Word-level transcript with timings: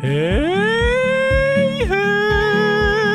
Hej, 0.00 1.86
hej! 1.88 3.08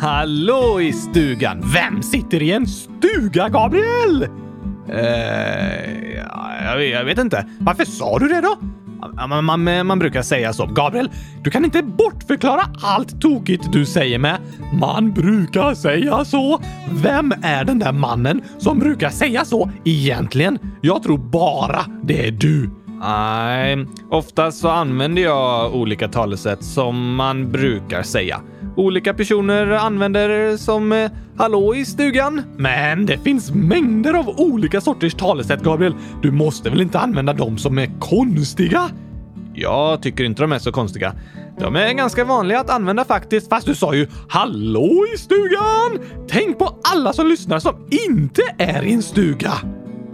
Hallå 0.00 0.80
i 0.80 0.92
stugan! 0.92 1.62
Vem 1.74 2.02
sitter 2.02 2.42
i 2.42 2.52
en 2.52 2.66
stuga, 2.66 3.48
Gabriel? 3.48 4.22
Eh, 4.88 5.00
jag, 6.64 6.76
vet, 6.76 6.90
jag 6.90 7.04
vet 7.04 7.18
inte. 7.18 7.46
Varför 7.60 7.84
sa 7.84 8.18
du 8.18 8.28
det 8.28 8.40
då? 8.40 8.56
Man, 9.28 9.44
man, 9.44 9.86
man 9.86 9.98
brukar 9.98 10.22
säga 10.22 10.52
så. 10.52 10.66
Gabriel, 10.66 11.10
du 11.42 11.50
kan 11.50 11.64
inte 11.64 11.82
bortförklara 11.82 12.62
allt 12.82 13.20
tokigt 13.20 13.72
du 13.72 13.86
säger 13.86 14.18
med 14.18 14.38
“man 14.72 15.12
brukar 15.12 15.74
säga 15.74 16.24
så”. 16.24 16.60
Vem 17.02 17.32
är 17.42 17.64
den 17.64 17.78
där 17.78 17.92
mannen 17.92 18.42
som 18.58 18.78
brukar 18.78 19.10
säga 19.10 19.44
så 19.44 19.70
egentligen? 19.84 20.58
Jag 20.80 21.02
tror 21.02 21.18
bara 21.18 21.84
det 22.02 22.26
är 22.26 22.30
du. 22.30 22.70
Nej, 23.00 23.86
oftast 24.10 24.58
så 24.58 24.68
använder 24.68 25.22
jag 25.22 25.74
olika 25.74 26.08
talesätt 26.08 26.64
som 26.64 27.14
man 27.14 27.50
brukar 27.50 28.02
säga. 28.02 28.40
Olika 28.76 29.14
personer 29.14 29.66
använder 29.66 30.56
som 30.56 30.92
eh, 30.92 31.10
“hallå 31.36 31.74
i 31.74 31.84
stugan”. 31.84 32.42
Men 32.56 33.06
det 33.06 33.18
finns 33.18 33.50
mängder 33.50 34.14
av 34.14 34.28
olika 34.28 34.80
sorters 34.80 35.14
talesätt, 35.14 35.62
Gabriel. 35.62 35.94
Du 36.22 36.30
måste 36.30 36.70
väl 36.70 36.80
inte 36.80 36.98
använda 36.98 37.32
dem 37.32 37.58
som 37.58 37.78
är 37.78 38.00
konstiga? 38.00 38.90
Jag 39.54 40.02
tycker 40.02 40.24
inte 40.24 40.42
de 40.42 40.52
är 40.52 40.58
så 40.58 40.72
konstiga. 40.72 41.14
De 41.58 41.76
är 41.76 41.92
ganska 41.92 42.24
vanliga 42.24 42.60
att 42.60 42.70
använda 42.70 43.04
faktiskt, 43.04 43.48
fast 43.48 43.66
du 43.66 43.74
sa 43.74 43.94
ju 43.94 44.06
“hallå 44.28 45.06
i 45.14 45.18
stugan”. 45.18 46.08
Tänk 46.28 46.58
på 46.58 46.78
alla 46.82 47.12
som 47.12 47.26
lyssnar 47.26 47.58
som 47.58 47.74
inte 48.08 48.42
är 48.58 48.82
i 48.82 48.92
en 48.92 49.02
stuga. 49.02 49.52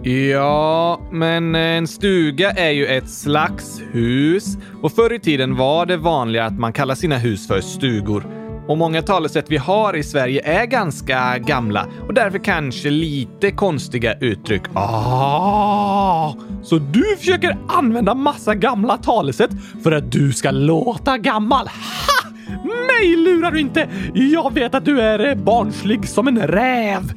Ja, 0.03 1.01
men 1.11 1.55
en 1.55 1.87
stuga 1.87 2.51
är 2.51 2.71
ju 2.71 2.85
ett 2.85 3.09
slags 3.09 3.81
hus 3.91 4.57
och 4.81 4.91
förr 4.91 5.13
i 5.13 5.19
tiden 5.19 5.55
var 5.55 5.85
det 5.85 5.97
vanligare 5.97 6.45
att 6.45 6.59
man 6.59 6.73
kallar 6.73 6.95
sina 6.95 7.17
hus 7.17 7.47
för 7.47 7.61
stugor. 7.61 8.25
Och 8.67 8.77
många 8.77 9.01
talesätt 9.01 9.45
vi 9.47 9.57
har 9.57 9.95
i 9.95 10.03
Sverige 10.03 10.61
är 10.61 10.65
ganska 10.65 11.37
gamla 11.37 11.87
och 12.07 12.13
därför 12.13 12.37
kanske 12.37 12.89
lite 12.89 13.51
konstiga 13.51 14.13
uttryck. 14.19 14.61
Ah, 14.73 16.33
så 16.63 16.77
du 16.77 17.17
försöker 17.17 17.57
använda 17.67 18.13
massa 18.13 18.55
gamla 18.55 18.97
talesätt 18.97 19.51
för 19.83 19.91
att 19.91 20.11
du 20.11 20.33
ska 20.33 20.51
låta 20.51 21.17
gammal? 21.17 21.67
Ha! 21.67 22.29
Mig 22.63 23.15
lurar 23.15 23.51
du 23.51 23.59
inte! 23.59 23.89
Jag 24.13 24.53
vet 24.53 24.75
att 24.75 24.85
du 24.85 25.01
är 25.01 25.35
barnslig 25.35 26.07
som 26.07 26.27
en 26.27 26.47
räv 26.47 27.13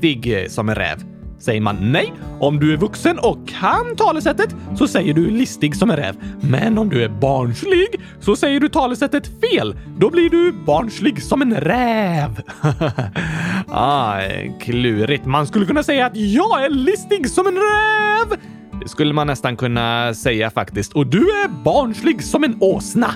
fattig 0.00 0.42
eh, 0.42 0.48
som 0.48 0.68
en 0.68 0.74
räv. 0.74 1.04
Säger 1.38 1.60
man 1.60 1.92
nej, 1.92 2.12
om 2.40 2.60
du 2.60 2.72
är 2.72 2.76
vuxen 2.76 3.18
och 3.18 3.48
kan 3.48 3.96
talesättet 3.96 4.56
så 4.76 4.88
säger 4.88 5.14
du 5.14 5.30
listig 5.30 5.76
som 5.76 5.90
en 5.90 5.96
räv. 5.96 6.14
Men 6.40 6.78
om 6.78 6.88
du 6.88 7.04
är 7.04 7.08
barnslig 7.08 8.00
så 8.20 8.36
säger 8.36 8.60
du 8.60 8.68
talesättet 8.68 9.26
fel. 9.26 9.76
Då 9.98 10.10
blir 10.10 10.30
du 10.30 10.52
barnslig 10.52 11.22
som 11.22 11.42
en 11.42 11.54
räv. 11.54 12.42
ah, 13.68 14.20
klurigt. 14.60 15.26
Man 15.26 15.46
skulle 15.46 15.66
kunna 15.66 15.82
säga 15.82 16.06
att 16.06 16.16
jag 16.16 16.64
är 16.64 16.70
listig 16.70 17.30
som 17.30 17.46
en 17.46 17.54
räv. 17.54 18.38
Det 18.82 18.88
skulle 18.88 19.12
man 19.12 19.26
nästan 19.26 19.56
kunna 19.56 20.14
säga 20.14 20.50
faktiskt. 20.50 20.92
Och 20.92 21.06
du 21.06 21.18
är 21.18 21.64
barnslig 21.64 22.22
som 22.22 22.44
en 22.44 22.56
åsna. 22.60 23.14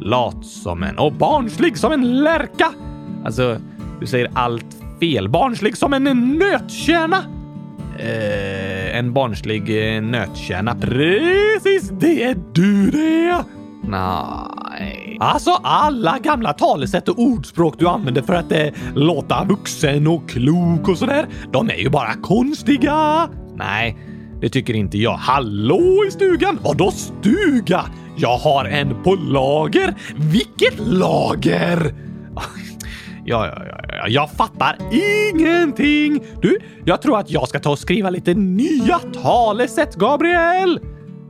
Lat 0.00 0.44
som 0.44 0.82
en 0.82 0.98
och 0.98 1.12
barnslig 1.12 1.78
som 1.78 1.92
en 1.92 2.22
lärka. 2.22 2.72
Alltså, 3.24 3.60
du 4.00 4.06
säger 4.06 4.30
allt 4.34 4.79
fel. 5.00 5.28
Barnslig 5.28 5.76
som 5.76 5.92
en 5.92 6.38
nötkärna. 6.38 7.24
Eh, 7.98 8.98
en 8.98 9.12
barnslig 9.12 9.94
eh, 9.96 10.02
nötkärna. 10.02 10.74
Precis, 10.74 11.90
det 12.00 12.22
är 12.22 12.36
du 12.52 12.90
det! 12.90 13.44
Nej. 13.82 15.16
Alltså 15.20 15.50
alla 15.62 16.18
gamla 16.18 16.52
talesätt 16.52 17.08
och 17.08 17.18
ordspråk 17.18 17.74
du 17.78 17.88
använder 17.88 18.22
för 18.22 18.34
att 18.34 18.52
eh, 18.52 18.66
låta 18.94 19.44
vuxen 19.44 20.06
och 20.06 20.28
klok 20.28 20.88
och 20.88 20.98
sådär, 20.98 21.26
de 21.52 21.70
är 21.70 21.76
ju 21.76 21.88
bara 21.88 22.14
konstiga. 22.14 23.28
Nej, 23.54 23.96
det 24.40 24.48
tycker 24.48 24.74
inte 24.74 24.98
jag. 24.98 25.16
Hallå 25.16 26.04
i 26.08 26.10
stugan? 26.10 26.58
Vadå 26.62 26.90
stuga? 26.90 27.84
Jag 28.16 28.36
har 28.36 28.64
en 28.64 29.02
på 29.02 29.14
lager. 29.14 29.94
Vilket 30.16 30.78
lager? 30.78 31.94
Ja, 33.24 33.46
ja, 33.46 33.62
ja, 33.68 33.80
ja, 33.88 34.08
jag 34.08 34.30
fattar 34.30 34.76
ingenting! 34.90 36.24
Du, 36.42 36.58
jag 36.84 37.02
tror 37.02 37.18
att 37.18 37.30
jag 37.30 37.48
ska 37.48 37.60
ta 37.60 37.70
och 37.70 37.78
skriva 37.78 38.10
lite 38.10 38.34
nya 38.34 38.98
talesätt, 38.98 39.94
Gabriel! 39.94 40.80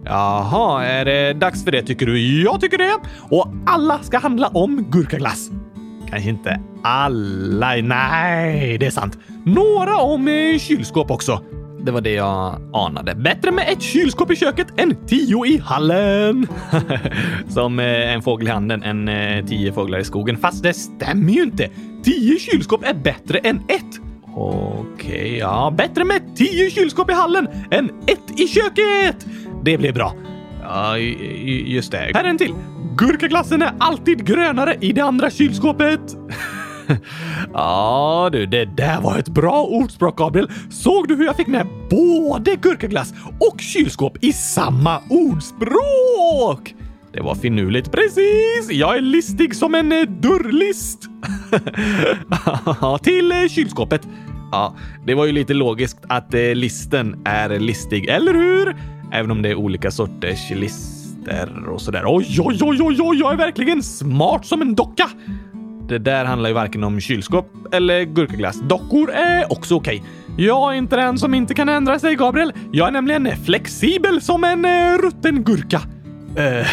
Jaha, 0.05 0.84
är 0.84 1.05
det 1.05 1.33
dags 1.33 1.65
för 1.65 1.73
det 1.73 1.83
tycker 1.83 2.06
du? 2.06 2.43
Jag 2.43 2.61
tycker 2.61 2.79
det! 2.79 2.97
Och 3.31 3.53
alla 3.67 3.99
ska 4.03 4.19
handla 4.19 4.49
om 4.49 4.84
gurkaglass. 4.91 5.50
Kanske 6.11 6.31
inte 6.31 6.61
alla, 6.83 7.75
nej, 7.83 8.79
det 8.79 8.87
är 8.87 8.91
sant. 8.91 9.19
Några 9.45 9.97
om 9.97 10.29
eh, 10.29 10.59
kylskåp 10.59 11.11
också. 11.11 11.43
Det 11.83 11.91
var 11.91 12.01
det 12.01 12.13
jag 12.13 12.61
anade. 12.73 13.15
Bättre 13.15 13.51
med 13.51 13.69
ett 13.69 13.83
kylskåp 13.83 14.31
i 14.31 14.37
köket 14.37 14.67
än 14.77 15.07
tio 15.07 15.47
i 15.47 15.59
hallen. 15.59 16.47
Som 17.49 17.79
eh, 17.79 18.15
en 18.15 18.23
fågel 18.23 18.49
i 18.49 18.51
handen 18.51 18.83
än 18.83 19.09
eh, 19.09 19.47
tio 19.47 19.73
fåglar 19.73 19.99
i 19.99 20.05
skogen. 20.05 20.37
Fast 20.37 20.63
det 20.63 20.75
stämmer 20.75 21.33
ju 21.33 21.43
inte. 21.43 21.71
Tio 22.05 22.39
kylskåp 22.39 22.85
är 22.85 22.95
bättre 22.95 23.39
än 23.39 23.57
ett. 23.57 24.01
Okej, 24.35 25.37
ja. 25.39 25.75
Bättre 25.77 26.05
med 26.05 26.37
tio 26.37 26.71
kylskåp 26.71 27.11
i 27.11 27.15
hallen 27.15 27.49
än 27.71 27.91
ett 28.07 28.41
i 28.41 28.49
köket. 28.49 29.27
Det 29.65 29.79
blir 29.79 29.93
bra. 29.93 30.15
Ja, 30.62 30.99
just 30.99 31.93
det. 31.93 32.11
Här 32.15 32.25
är 32.25 32.29
en 32.29 32.39
till. 32.39 32.55
Gurkaglassen 32.97 33.62
är 33.62 33.73
alltid 33.79 34.27
grönare 34.27 34.77
i 34.81 34.93
det 34.93 35.01
andra 35.01 35.31
kylskåpet. 35.31 36.01
ja 37.53 38.28
du, 38.33 38.47
det 38.47 38.65
där 38.65 39.00
var 39.00 39.19
ett 39.19 39.28
bra 39.28 39.62
ordspråk 39.62 40.19
Gabriel. 40.19 40.50
Såg 40.71 41.09
du 41.09 41.16
hur 41.16 41.25
jag 41.25 41.37
fick 41.37 41.47
med 41.47 41.66
både 41.91 42.56
gurkaglass 42.56 43.15
och 43.41 43.61
kylskåp 43.61 44.25
i 44.25 44.33
samma 44.33 44.99
ordspråk? 45.11 46.75
Det 47.12 47.21
var 47.21 47.34
finurligt. 47.34 47.93
Precis! 47.93 48.71
Jag 48.71 48.97
är 48.97 49.00
listig 49.00 49.56
som 49.56 49.75
en 49.75 49.93
eh, 49.93 50.03
dörrlist. 50.03 51.03
Till 53.03 53.33
eh, 53.33 53.49
kylskåpet. 53.49 54.09
Ja, 54.53 54.77
det 55.06 55.15
var 55.15 55.27
ju 55.27 55.32
lite 55.32 55.55
logiskt 55.55 55.99
att 56.09 56.34
eh, 56.34 56.55
listen 56.55 57.22
är 57.25 57.59
listig, 57.59 58.09
eller 58.09 58.34
hur? 58.34 58.77
Även 59.12 59.31
om 59.31 59.43
det 59.43 59.49
är 59.49 59.55
olika 59.55 59.91
sorters 59.91 60.50
lister 60.50 61.69
och 61.69 61.81
sådär. 61.81 62.03
Oj, 62.06 62.37
oj, 62.41 62.59
oj, 62.61 62.78
oj, 62.82 62.97
oj, 63.00 63.19
jag 63.19 63.32
är 63.32 63.37
verkligen 63.37 63.82
smart 63.82 64.47
som 64.47 64.62
en 64.62 64.75
docka. 64.75 65.11
Det 65.91 65.99
där 65.99 66.25
handlar 66.25 66.49
ju 66.49 66.55
varken 66.55 66.84
om 66.84 67.01
kylskåp 67.01 67.47
eller 67.73 68.03
gurkaglass. 68.03 68.61
Dockor 68.61 69.11
är 69.11 69.53
också 69.53 69.75
okej. 69.75 70.03
Okay. 70.28 70.47
Jag 70.47 70.73
är 70.73 70.78
inte 70.78 70.97
den 70.97 71.19
som 71.19 71.34
inte 71.34 71.55
kan 71.55 71.69
ändra 71.69 71.99
sig, 71.99 72.15
Gabriel. 72.15 72.53
Jag 72.73 72.89
är 72.89 72.93
nämligen 72.93 73.37
flexibel 73.45 74.21
som 74.21 74.45
en 74.45 74.65
eh, 74.65 74.99
rutten 74.99 75.45
gurka. 75.45 75.81
Uh, 76.39 76.67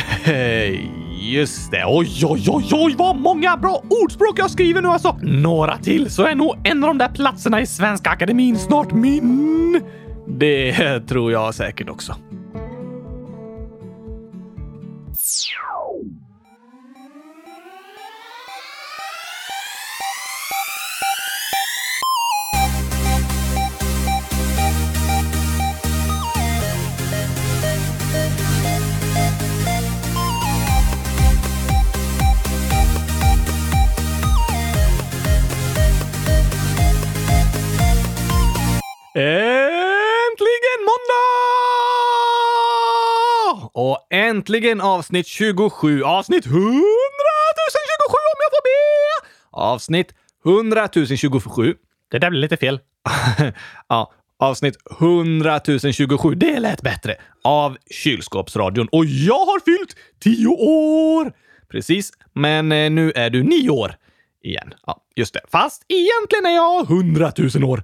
just 1.33 1.71
det. 1.71 1.83
Oj, 1.87 2.25
oj, 2.25 2.45
oj, 2.47 2.69
oj, 2.71 2.95
vad 2.97 3.15
många 3.15 3.57
bra 3.57 3.83
ordspråk 4.03 4.39
jag 4.39 4.51
skriver 4.51 4.81
nu 4.81 4.87
alltså. 4.87 5.17
Några 5.21 5.77
till 5.77 6.11
så 6.11 6.23
är 6.23 6.35
nog 6.35 6.55
en 6.63 6.83
av 6.83 6.87
de 6.87 6.97
där 6.97 7.09
platserna 7.09 7.61
i 7.61 7.65
Svenska 7.65 8.09
Akademin 8.09 8.57
snart 8.57 8.91
min. 8.91 9.81
Det 10.27 10.99
tror 11.07 11.31
jag 11.31 11.55
säkert 11.55 11.89
också. 11.89 12.15
Äntligen 39.17 40.79
måndag! 40.89 41.21
Och 43.73 44.07
äntligen 44.09 44.81
avsnitt 44.81 45.27
27. 45.27 46.03
Avsnitt 46.03 46.45
100 46.45 46.59
027 46.61 46.81
om 48.13 48.39
jag 48.39 48.51
får 48.51 48.63
be! 48.63 48.77
Avsnitt 49.51 50.13
100 50.45 50.89
027. 51.17 51.75
Det 52.11 52.19
där 52.19 52.29
blir 52.29 52.39
lite 52.39 52.57
fel. 52.57 52.79
ja, 53.87 54.13
avsnitt 54.39 54.75
100 54.99 55.59
027. 55.93 56.35
Det 56.35 56.59
lät 56.59 56.81
bättre. 56.81 57.15
Av 57.43 57.77
Kylskåpsradion. 57.91 58.87
Och 58.91 59.05
jag 59.05 59.45
har 59.45 59.59
fyllt 59.59 59.95
10 60.19 60.47
år! 60.47 61.31
Precis, 61.71 62.11
men 62.33 62.71
eh, 62.71 62.89
nu 62.89 63.11
är 63.11 63.29
du 63.29 63.43
9 63.43 63.69
år. 63.69 63.95
Igen. 64.43 64.73
Ja, 64.85 65.03
just 65.15 65.33
det. 65.33 65.41
Fast 65.51 65.85
egentligen 65.87 66.45
är 66.45 66.55
jag 66.55 66.91
100 66.91 67.31
000 67.55 67.63
år. 67.63 67.83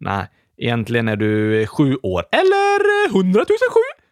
Nej. 0.00 0.28
Egentligen 0.62 1.08
är 1.08 1.16
du 1.16 1.66
sju 1.66 1.96
år. 2.02 2.24
Eller 2.32 3.12
hundratusen 3.12 3.68
sju? 3.70 4.02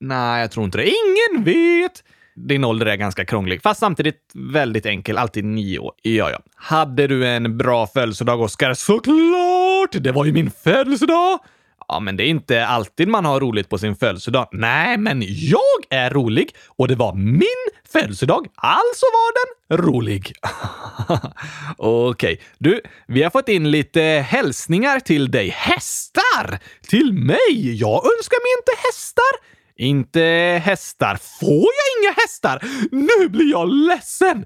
Nej, 0.00 0.40
jag 0.40 0.50
tror 0.50 0.64
inte 0.64 0.78
det. 0.78 0.84
Ingen 0.84 1.44
vet! 1.44 2.04
Din 2.34 2.64
ålder 2.64 2.86
är 2.86 2.96
ganska 2.96 3.24
krånglig, 3.24 3.62
fast 3.62 3.80
samtidigt 3.80 4.32
väldigt 4.34 4.86
enkel. 4.86 5.18
Alltid 5.18 5.44
nio 5.44 5.78
år. 5.78 5.92
Ja, 6.02 6.30
ja. 6.30 6.38
Hade 6.54 7.06
du 7.06 7.26
en 7.26 7.58
bra 7.58 7.86
födelsedag, 7.86 8.40
Oskar? 8.40 8.74
Såklart! 8.74 10.02
Det 10.04 10.12
var 10.12 10.24
ju 10.24 10.32
min 10.32 10.50
födelsedag! 10.50 11.38
Ja, 11.90 12.00
men 12.00 12.16
det 12.16 12.24
är 12.24 12.28
inte 12.28 12.66
alltid 12.66 13.08
man 13.08 13.24
har 13.24 13.40
roligt 13.40 13.68
på 13.68 13.78
sin 13.78 13.96
födelsedag. 13.96 14.48
Nej, 14.52 14.96
men 14.98 15.22
jag 15.26 15.80
är 15.90 16.10
rolig 16.10 16.54
och 16.66 16.88
det 16.88 16.94
var 16.94 17.14
min 17.14 17.46
födelsedag, 17.92 18.46
alltså 18.54 19.06
var 19.06 19.32
den 19.40 19.78
rolig. 19.86 20.32
Okej, 21.76 22.32
okay. 22.32 22.36
du, 22.58 22.80
vi 23.06 23.22
har 23.22 23.30
fått 23.30 23.48
in 23.48 23.70
lite 23.70 24.02
hälsningar 24.28 25.00
till 25.00 25.30
dig. 25.30 25.48
Hästar! 25.48 26.58
Till 26.88 27.12
mig? 27.12 27.78
Jag 27.80 27.94
önskar 27.94 28.40
mig 28.42 28.60
inte 28.60 28.86
hästar. 28.86 29.32
Inte 29.76 30.22
hästar. 30.64 31.18
Får 31.40 31.68
jag 31.78 32.02
inga 32.02 32.12
hästar? 32.12 32.62
Nu 32.90 33.28
blir 33.28 33.50
jag 33.50 33.68
ledsen! 33.68 34.44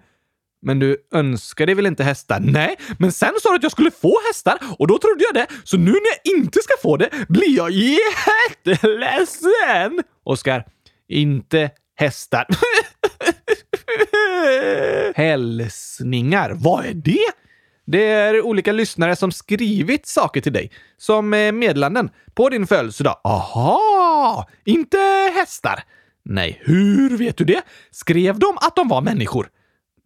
Men 0.65 0.79
du 0.79 0.97
önskar 1.15 1.67
dig 1.67 1.75
väl 1.75 1.87
inte 1.87 2.05
hästar? 2.05 2.41
Nej, 2.41 2.77
men 2.99 3.13
sen 3.13 3.33
sa 3.43 3.51
du 3.51 3.57
att 3.57 3.63
jag 3.63 3.73
skulle 3.73 3.91
få 3.91 4.19
hästar 4.29 4.59
och 4.79 4.87
då 4.87 4.99
trodde 4.99 5.25
jag 5.25 5.35
det. 5.35 5.47
Så 5.65 5.77
nu 5.77 5.91
när 5.91 6.01
jag 6.25 6.37
inte 6.37 6.59
ska 6.63 6.75
få 6.83 6.97
det 6.97 7.11
blir 7.29 7.57
jag 7.57 7.71
jätteledsen! 7.71 10.03
Oskar, 10.25 10.65
inte 11.09 11.71
hästar. 11.97 12.47
Hälsningar, 15.15 16.51
vad 16.55 16.87
är 16.87 16.95
det? 16.95 17.33
Det 17.87 18.05
är 18.05 18.41
olika 18.41 18.73
lyssnare 18.73 19.17
som 19.17 19.33
skrivit 19.33 20.07
saker 20.07 20.41
till 20.41 20.53
dig, 20.53 20.71
som 20.97 21.35
eh, 21.35 21.53
meddelanden, 21.53 22.11
på 22.35 22.49
din 22.49 22.67
födelsedag. 22.67 23.21
Aha! 23.25 24.49
Inte 24.65 24.99
hästar? 25.35 25.85
Nej, 26.25 26.63
hur 26.65 27.17
vet 27.17 27.37
du 27.37 27.45
det? 27.45 27.63
Skrev 27.91 28.39
de 28.39 28.59
att 28.61 28.77
de 28.77 28.89
var 28.89 29.01
människor? 29.01 29.49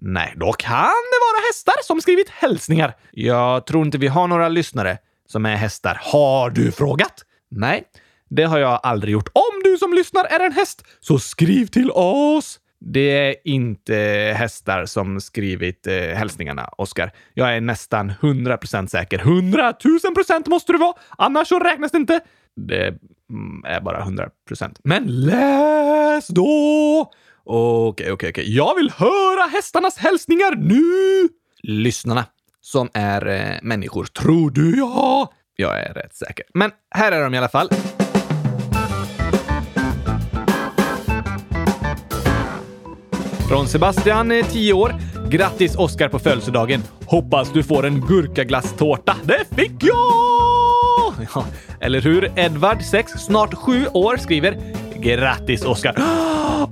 Nej, 0.02 0.34
då 0.36 0.52
kan 0.52 0.78
det 0.80 1.18
vara 1.32 1.46
hästar 1.48 1.74
som 1.82 2.00
skrivit 2.00 2.28
hälsningar. 2.28 2.96
Jag 3.10 3.66
tror 3.66 3.86
inte 3.86 3.98
vi 3.98 4.06
har 4.06 4.28
några 4.28 4.48
lyssnare 4.48 4.98
som 5.26 5.46
är 5.46 5.56
hästar. 5.56 6.00
Har 6.02 6.50
du 6.50 6.72
frågat? 6.72 7.24
Nej, 7.50 7.84
det 8.28 8.44
har 8.44 8.58
jag 8.58 8.80
aldrig 8.82 9.12
gjort. 9.12 9.28
Om 9.32 9.62
du 9.64 9.78
som 9.78 9.92
lyssnar 9.92 10.24
är 10.24 10.40
en 10.40 10.52
häst, 10.52 10.84
så 11.00 11.18
skriv 11.18 11.66
till 11.66 11.90
oss! 11.90 12.60
Det 12.80 13.28
är 13.28 13.34
inte 13.44 13.94
hästar 14.36 14.86
som 14.86 15.20
skrivit 15.20 15.86
eh, 15.86 15.94
hälsningarna, 15.94 16.70
Oskar. 16.78 17.12
Jag 17.34 17.56
är 17.56 17.60
nästan 17.60 18.10
100% 18.10 18.86
säker. 18.86 19.18
100 19.18 19.74
000 20.04 20.14
procent 20.14 20.46
måste 20.46 20.72
du 20.72 20.78
vara, 20.78 20.94
annars 21.18 21.48
så 21.48 21.58
räknas 21.58 21.92
det 21.92 21.98
inte. 21.98 22.20
Det 22.56 22.86
mm, 23.30 23.64
är 23.66 23.80
bara 23.80 24.04
100%. 24.04 24.76
Men 24.84 25.04
läs 25.06 26.28
då! 26.28 27.10
Okej, 27.50 28.12
okej, 28.12 28.30
okej. 28.30 28.56
Jag 28.56 28.74
vill 28.74 28.90
höra 28.96 29.46
hästarnas 29.52 29.98
hälsningar 29.98 30.56
nu! 30.56 31.28
Lyssnarna, 31.62 32.24
som 32.60 32.88
är 32.94 33.26
eh, 33.26 33.58
människor, 33.62 34.04
tror 34.04 34.50
du 34.50 34.78
ja? 34.78 35.32
Jag 35.56 35.80
är 35.80 35.94
rätt 35.94 36.16
säker. 36.16 36.44
Men 36.54 36.70
här 36.90 37.12
är 37.12 37.22
de 37.22 37.34
i 37.34 37.38
alla 37.38 37.48
fall. 37.48 37.68
Från 43.48 43.68
Sebastian, 43.68 44.30
eh, 44.30 44.46
10 44.46 44.72
år. 44.72 44.94
Grattis 45.30 45.76
Oskar 45.76 46.08
på 46.08 46.18
födelsedagen! 46.18 46.82
Hoppas 47.06 47.52
du 47.52 47.62
får 47.62 47.86
en 47.86 48.00
gurkaglasstårta. 48.00 49.16
Det 49.22 49.44
fick 49.56 49.84
jag! 49.84 49.98
Ja, 51.34 51.44
eller 51.80 52.00
hur? 52.00 52.38
Edvard, 52.38 52.82
6, 52.82 53.12
snart 53.12 53.54
7 53.54 53.86
år, 53.86 54.16
skriver 54.16 54.58
Grattis 55.00 55.64
Oskar! 55.64 55.94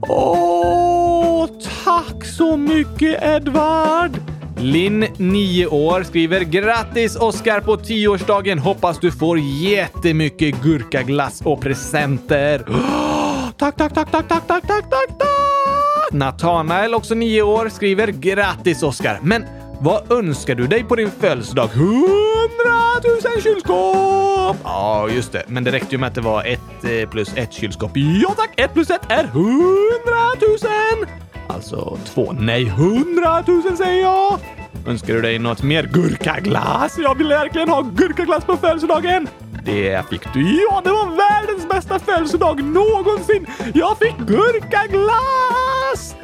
Åh, 0.09 1.49
tack 1.85 2.25
så 2.25 2.57
mycket 2.57 3.23
Edvard! 3.23 4.11
Linn, 4.59 5.07
9 5.17 5.67
år, 5.67 6.03
skriver 6.03 6.41
“Grattis 6.41 7.17
Oskar 7.17 7.61
på 7.61 7.77
10-årsdagen! 7.77 8.59
Hoppas 8.59 9.01
du 9.01 9.13
får 9.13 9.39
jättemycket 9.39 10.63
gurkaglass 10.63 11.41
och 11.45 11.61
presenter!” 11.61 12.59
Tack, 13.59 13.77
tack, 13.77 13.95
tack, 13.95 14.11
tack, 14.11 14.29
tack, 14.29 14.47
tack, 14.47 14.67
tack, 14.67 14.91
tack, 14.91 15.19
tack! 15.19 16.13
Natanael, 16.13 16.95
också 16.95 17.15
9 17.15 17.43
år, 17.43 17.69
skriver 17.69 18.07
“Grattis 18.07 18.83
Oskar! 18.83 19.19
Men 19.23 19.45
vad 19.81 20.13
önskar 20.13 20.55
du 20.55 20.67
dig 20.67 20.85
på 20.85 20.97
din 20.97 21.11
födelsedag? 21.11 21.71
100 21.73 21.91
000 23.35 23.43
kylskåp! 23.43 24.57
Ja, 24.65 25.09
just 25.09 25.33
det. 25.33 25.43
Men 25.47 25.65
det 25.65 25.71
räckte 25.73 25.95
ju 25.95 25.99
med 25.99 26.07
att 26.07 26.15
det 26.15 26.21
var 26.21 26.45
ett 26.45 26.85
eh, 26.85 27.11
plus 27.11 27.33
ett 27.37 27.53
kylskåp. 27.53 27.91
Ja 27.95 28.35
tack! 28.37 28.53
Ett 28.57 28.75
plus 28.75 28.91
ett 28.91 29.11
är 29.11 29.25
100 29.25 29.45
000! 30.99 31.07
Alltså 31.49 31.99
två. 32.05 32.33
Nej, 32.33 32.67
100 32.67 33.45
000 33.47 33.77
säger 33.77 34.03
jag! 34.03 34.39
Önskar 34.87 35.15
du 35.15 35.23
dig 35.23 35.39
något 35.39 35.63
mer 35.63 35.83
gurkaglass? 35.93 36.99
Jag 36.99 37.19
vill 37.19 37.29
verkligen 37.29 37.69
ha 37.69 37.83
gurkaglass 37.83 38.45
på 38.45 38.57
födelsedagen! 38.57 39.29
Det 39.65 40.09
fick 40.11 40.33
du. 40.33 40.63
Ja, 40.71 40.81
det 40.85 40.91
var 40.91 41.07
världens 41.17 41.69
bästa 41.69 41.99
födelsedag 41.99 42.63
någonsin! 42.63 43.47
Jag 43.75 43.99
fick 43.99 44.17
gurkaglass! 44.19 46.16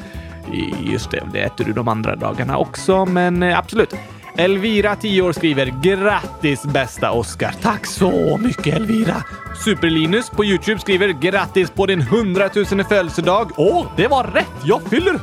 Just 0.81 1.11
det, 1.11 1.23
det 1.33 1.41
äter 1.41 1.65
du 1.65 1.73
de 1.73 1.89
andra 1.89 2.17
dagarna 2.17 2.59
också, 2.59 3.07
men 3.07 3.43
eh, 3.43 3.59
absolut. 3.59 3.95
Elvira, 4.37 4.97
10 4.97 5.23
år, 5.23 5.33
skriver 5.33 5.67
“Grattis 5.83 6.63
bästa 6.63 7.11
Oscar!” 7.11 7.55
Tack 7.63 7.87
så 7.87 8.37
mycket 8.37 8.77
Elvira! 8.77 9.25
Superlinus 9.65 10.31
på 10.31 10.45
Youtube 10.45 10.81
skriver 10.81 11.09
“Grattis 11.09 11.71
på 11.71 11.87
din 11.87 12.01
100 12.01 12.51
000 12.55 12.85
födelsedag!” 12.85 13.51
Åh, 13.57 13.87
det 13.97 14.09
var 14.09 14.25
rätt! 14.25 14.53
Jag 14.65 14.83
fyller 14.83 15.15
100 15.15 15.21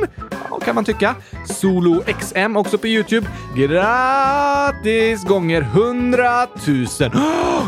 000! 0.00 0.08
Ja, 0.50 0.58
kan 0.58 0.74
man 0.74 0.84
tycka. 0.84 1.14
Solo 1.46 2.02
XM 2.20 2.56
också 2.56 2.78
på 2.78 2.86
Youtube. 2.86 3.26
Grattis 3.56 5.24
gånger 5.24 5.62
100 5.62 6.46
000! 6.66 6.86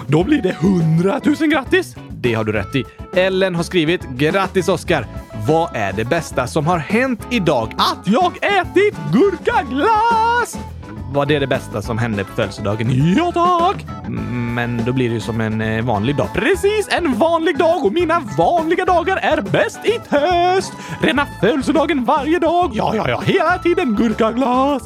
Då 0.07 0.25
blir 0.25 0.43
det 0.43 0.51
100 0.51 1.21
000 1.25 1.37
grattis! 1.51 1.97
Det 2.11 2.35
har 2.35 2.45
du 2.45 2.53
rätt 2.53 2.75
i. 2.77 2.85
Ellen 3.17 3.55
har 3.55 3.63
skrivit 3.63 4.03
“Grattis 4.03 4.69
Oscar! 4.69 5.07
Vad 5.47 5.77
är 5.77 5.93
det 5.93 6.05
bästa 6.05 6.47
som 6.47 6.67
har 6.67 6.79
hänt 6.79 7.27
idag? 7.31 7.73
Att 7.79 8.09
jag 8.09 8.37
ätit 8.37 8.95
gurkaglass! 9.13 10.59
Var 11.13 11.27
det 11.27 11.39
det 11.39 11.47
bästa 11.47 11.83
som 11.83 11.99
hände 11.99 12.25
på 12.25 12.33
födelsedagen? 12.33 13.15
Ja 13.17 13.33
tack! 13.33 13.87
Men 14.55 14.85
då 14.85 14.93
blir 14.93 15.09
det 15.09 15.15
ju 15.15 15.21
som 15.21 15.41
en 15.41 15.61
eh, 15.61 15.85
vanlig 15.85 16.17
dag. 16.17 16.29
Precis, 16.35 16.89
en 16.91 17.15
vanlig 17.15 17.59
dag 17.59 17.85
och 17.85 17.93
mina 17.93 18.21
vanliga 18.39 18.85
dagar 18.85 19.17
är 19.17 19.41
bäst 19.41 19.81
i 19.85 19.99
test! 20.09 20.73
Rena 21.01 21.27
födelsedagen 21.41 22.05
varje 22.05 22.39
dag. 22.39 22.71
Ja, 22.75 22.93
ja, 22.97 23.09
ja, 23.09 23.21
hela 23.21 23.59
tiden 23.59 23.97
gurkaglass. 23.97 24.83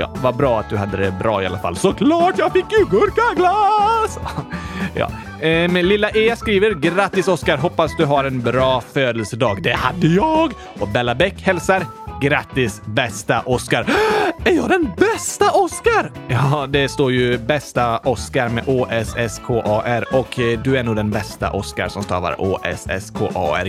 Ja, 0.00 0.10
vad 0.22 0.36
bra 0.36 0.60
att 0.60 0.70
du 0.70 0.76
hade 0.76 0.96
det 0.96 1.10
bra 1.18 1.42
i 1.42 1.46
alla 1.46 1.58
fall. 1.58 1.76
Såklart, 1.76 2.34
jag 2.38 2.52
fick 2.52 2.72
ju 2.72 2.84
gurkaglass! 2.84 4.18
ja. 4.94 5.10
Ehm, 5.40 5.76
lilla 5.76 6.10
E 6.10 6.36
skriver 6.36 6.70
“Grattis 6.70 7.28
Oskar! 7.28 7.56
Hoppas 7.56 7.96
du 7.96 8.04
har 8.04 8.24
en 8.24 8.40
bra 8.40 8.80
födelsedag. 8.80 9.62
Det 9.62 9.72
hade 9.72 10.06
jag!” 10.06 10.52
Och 10.78 10.88
Bella 10.88 11.14
Bäck 11.14 11.42
hälsar 11.42 11.86
“Grattis 12.22 12.82
bästa 12.84 13.40
Oskar!” 13.40 13.86
Är 14.44 14.52
jag 14.52 14.68
den 14.68 14.90
bästa 14.96 15.50
Oskar? 15.50 16.12
Ja, 16.28 16.66
det 16.68 16.88
står 16.88 17.12
ju 17.12 17.38
bästa 17.38 17.98
Oskar 17.98 18.48
med 18.48 18.64
O-S-S-K-A-R 18.66 20.04
och 20.12 20.38
eh, 20.38 20.60
du 20.60 20.76
är 20.76 20.82
nog 20.82 20.96
den 20.96 21.10
bästa 21.10 21.50
Oskar 21.50 21.88
som 21.88 22.02
stavar 22.02 22.40
O-S-S-K-A-R. 22.40 23.66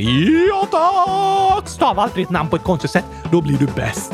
Ja 0.50 0.68
tack! 0.72 1.70
Stava 1.70 2.02
aldrig 2.02 2.26
ditt 2.26 2.32
namn 2.32 2.50
på 2.50 2.56
ett 2.56 2.64
konstigt 2.64 2.92
sätt, 2.92 3.06
då 3.32 3.42
blir 3.42 3.58
du 3.58 3.66
bäst. 3.66 4.14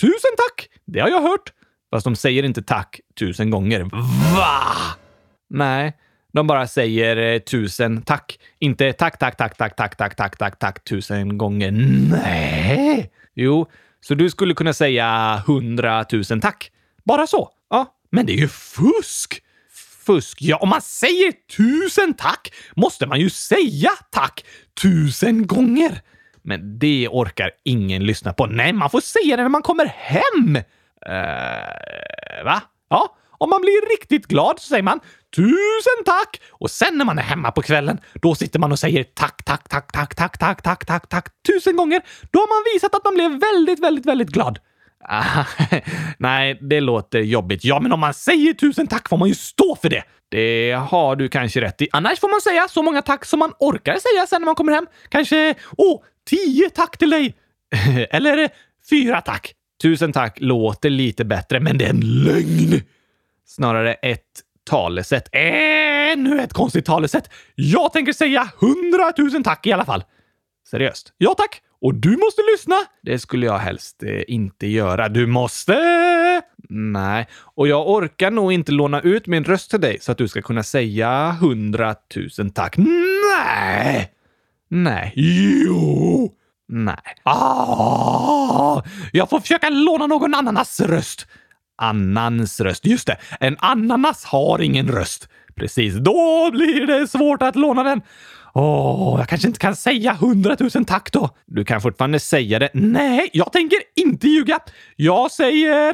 tusen 0.00 0.30
tack! 0.36 0.68
Det 0.84 1.00
har 1.00 1.08
jag 1.08 1.22
hört. 1.22 1.52
Fast 1.90 2.04
de 2.04 2.16
säger 2.16 2.42
inte 2.42 2.62
tack 2.62 3.00
tusen 3.18 3.50
gånger. 3.50 3.88
Va? 4.36 4.62
Nej, 5.50 5.92
de 6.32 6.46
bara 6.46 6.66
säger 6.66 7.16
eh, 7.16 7.38
tusen 7.38 8.02
tack. 8.02 8.38
Inte 8.58 8.92
tack, 8.92 9.18
tack, 9.18 9.36
tack, 9.36 9.56
tack, 9.56 9.76
tack, 9.76 9.96
tack, 9.96 10.16
tack, 10.16 10.38
tack, 10.38 10.58
tack 10.58 10.84
tusen 10.84 11.38
gånger. 11.38 11.70
Nej! 12.10 13.10
Jo, 13.34 13.66
så 14.00 14.14
du 14.14 14.30
skulle 14.30 14.54
kunna 14.54 14.72
säga 14.72 15.42
hundratusen 15.46 16.40
tack. 16.40 16.70
Bara 17.04 17.26
så. 17.26 17.50
Ja, 17.70 17.94
men 18.10 18.26
det 18.26 18.32
är 18.32 18.38
ju 18.38 18.48
fusk! 18.48 19.42
fusk. 20.08 20.38
Ja, 20.40 20.56
om 20.56 20.68
man 20.68 20.82
säger 20.82 21.32
tusen 21.56 22.14
tack 22.14 22.52
måste 22.76 23.06
man 23.06 23.20
ju 23.20 23.30
säga 23.30 23.90
tack 24.10 24.44
tusen 24.82 25.46
gånger. 25.46 26.02
Men 26.48 26.78
det 26.78 27.08
orkar 27.10 27.50
ingen 27.64 28.04
lyssna 28.04 28.32
på. 28.32 28.46
Nej, 28.46 28.72
man 28.72 28.90
får 28.90 29.00
säga 29.00 29.36
det 29.36 29.42
när 29.42 29.48
man 29.48 29.62
kommer 29.62 29.86
hem. 29.86 30.56
Uh, 31.08 32.44
va? 32.44 32.62
Ja, 32.90 33.16
om 33.30 33.50
man 33.50 33.60
blir 33.60 33.98
riktigt 33.98 34.26
glad 34.26 34.60
så 34.60 34.68
säger 34.68 34.82
man 34.82 35.00
tusen 35.36 36.04
tack! 36.04 36.40
Och 36.50 36.70
sen 36.70 36.98
när 36.98 37.04
man 37.04 37.18
är 37.18 37.22
hemma 37.22 37.50
på 37.50 37.62
kvällen, 37.62 38.00
då 38.14 38.34
sitter 38.34 38.58
man 38.58 38.72
och 38.72 38.78
säger 38.78 39.04
tack, 39.04 39.42
tack, 39.44 39.68
tack, 39.68 39.92
tack, 39.92 40.14
tack, 40.14 40.38
tack, 40.38 40.62
tack, 40.62 40.86
tack, 40.86 41.08
tack 41.08 41.28
tusen 41.46 41.76
gånger. 41.76 42.02
Då 42.30 42.38
har 42.38 42.48
man 42.48 42.74
visat 42.74 42.94
att 42.94 43.04
man 43.04 43.14
blev 43.14 43.30
väldigt, 43.40 43.80
väldigt, 43.80 44.06
väldigt 44.06 44.30
glad. 44.30 44.58
nej, 46.18 46.58
det 46.60 46.80
låter 46.80 47.18
jobbigt. 47.18 47.64
Ja, 47.64 47.80
men 47.80 47.92
om 47.92 48.00
man 48.00 48.14
säger 48.14 48.52
tusen 48.54 48.86
tack 48.86 49.08
får 49.08 49.16
man 49.16 49.28
ju 49.28 49.34
stå 49.34 49.76
för 49.76 49.88
det. 49.88 50.04
Det 50.30 50.72
har 50.72 51.16
du 51.16 51.28
kanske 51.28 51.60
rätt 51.60 51.82
i. 51.82 51.88
Annars 51.92 52.20
får 52.20 52.28
man 52.28 52.40
säga 52.40 52.68
så 52.68 52.82
många 52.82 53.02
tack 53.02 53.24
som 53.24 53.38
man 53.38 53.52
orkar 53.58 53.92
säga 53.92 54.26
sen 54.26 54.40
när 54.42 54.46
man 54.46 54.54
kommer 54.54 54.72
hem. 54.72 54.86
Kanske, 55.08 55.54
åh, 55.76 56.02
tio 56.26 56.70
tack 56.70 56.98
till 56.98 57.10
dig! 57.10 57.36
Eller 58.10 58.48
fyra 58.90 59.20
tack. 59.20 59.54
Tusen 59.82 60.12
tack 60.12 60.40
låter 60.40 60.90
lite 60.90 61.24
bättre, 61.24 61.60
men 61.60 61.78
det 61.78 61.84
är 61.84 61.90
en 61.90 62.22
lögn! 62.24 62.82
Snarare 63.46 63.94
ett 63.94 64.22
talesätt. 64.70 65.28
Ännu 65.32 66.40
ett 66.40 66.52
konstigt 66.52 66.84
talesätt! 66.84 67.30
Jag 67.54 67.92
tänker 67.92 68.12
säga 68.12 68.48
hundratusen 68.60 69.42
tack 69.42 69.66
i 69.66 69.72
alla 69.72 69.84
fall. 69.84 70.04
Seriöst? 70.70 71.12
Ja 71.18 71.34
tack! 71.34 71.62
Och 71.80 71.94
du 71.94 72.16
måste 72.16 72.42
lyssna! 72.52 72.76
Det 73.02 73.18
skulle 73.18 73.46
jag 73.46 73.58
helst 73.58 74.02
eh, 74.02 74.22
inte 74.26 74.66
göra. 74.66 75.08
Du 75.08 75.26
måste! 75.26 75.76
Nej, 76.68 77.26
och 77.54 77.68
jag 77.68 77.88
orkar 77.88 78.30
nog 78.30 78.52
inte 78.52 78.72
låna 78.72 79.00
ut 79.00 79.26
min 79.26 79.44
röst 79.44 79.70
till 79.70 79.80
dig 79.80 79.98
så 80.00 80.12
att 80.12 80.18
du 80.18 80.28
ska 80.28 80.42
kunna 80.42 80.62
säga 80.62 81.36
hundratusen 81.40 82.50
tack. 82.50 82.74
Nej! 82.76 84.12
Nej. 84.68 85.12
Jo! 85.16 86.34
Nej. 86.68 87.14
Ah! 87.22 88.82
Jag 89.12 89.30
får 89.30 89.40
försöka 89.40 89.68
låna 89.68 90.06
någon 90.06 90.34
annans 90.34 90.80
röst. 90.80 91.26
Annans 91.76 92.60
röst. 92.60 92.86
Just 92.86 93.06
det, 93.06 93.16
en 93.40 93.56
ananas 93.58 94.24
har 94.24 94.62
ingen 94.62 94.88
röst. 94.88 95.28
Precis, 95.54 95.94
då 95.94 96.50
blir 96.52 96.86
det 96.86 97.08
svårt 97.08 97.42
att 97.42 97.56
låna 97.56 97.82
den. 97.82 98.00
Åh, 98.60 99.14
jag 99.18 99.28
kanske 99.28 99.48
inte 99.48 99.60
kan 99.60 99.76
säga 99.76 100.12
hundratusen 100.12 100.84
tack 100.84 101.12
då. 101.12 101.30
Du 101.46 101.64
kan 101.64 101.80
fortfarande 101.80 102.20
säga 102.20 102.58
det. 102.58 102.70
Nej, 102.74 103.30
jag 103.32 103.52
tänker 103.52 103.78
inte 103.96 104.28
ljuga. 104.28 104.58
Jag 104.96 105.30
säger 105.30 105.92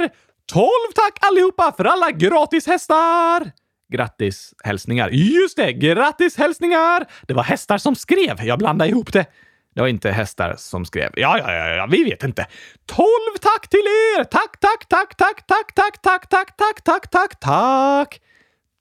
tolv 0.53 0.93
tack 0.95 1.19
allihopa 1.21 1.73
för 1.77 1.85
alla 1.85 2.11
gratis 2.11 2.67
hästar! 2.67 3.53
Grattis 3.93 4.55
hälsningar. 4.65 5.09
Just 5.09 5.57
det, 5.57 5.73
grattis 5.73 6.37
hälsningar! 6.37 7.07
Det 7.27 7.35
var 7.35 7.43
hästar 7.43 7.79
som 7.79 7.95
skrev. 7.95 8.45
Jag 8.45 8.59
blandade 8.59 8.91
ihop 8.91 9.13
det. 9.13 9.27
Det 9.75 9.81
var 9.81 9.89
inte 9.89 10.11
hästar 10.11 10.55
som 10.59 10.85
skrev. 10.85 11.11
Ja, 11.17 11.39
ja, 11.39 11.55
ja, 11.55 11.69
ja, 11.69 11.87
vi 11.91 12.05
vet 12.05 12.25
inte. 12.25 12.47
Tolv 12.87 13.39
tack 13.41 13.69
till 13.69 13.79
er! 13.79 14.25
Tack, 14.25 14.61
tack, 14.61 14.89
tack, 14.89 15.17
tack, 15.17 15.47
tack, 15.47 15.75
tack, 15.75 16.03
tack, 16.03 16.31
tack, 16.31 16.57
tack, 16.57 16.85
tack, 16.85 17.11
tack, 17.11 17.41
tack. 17.41 18.21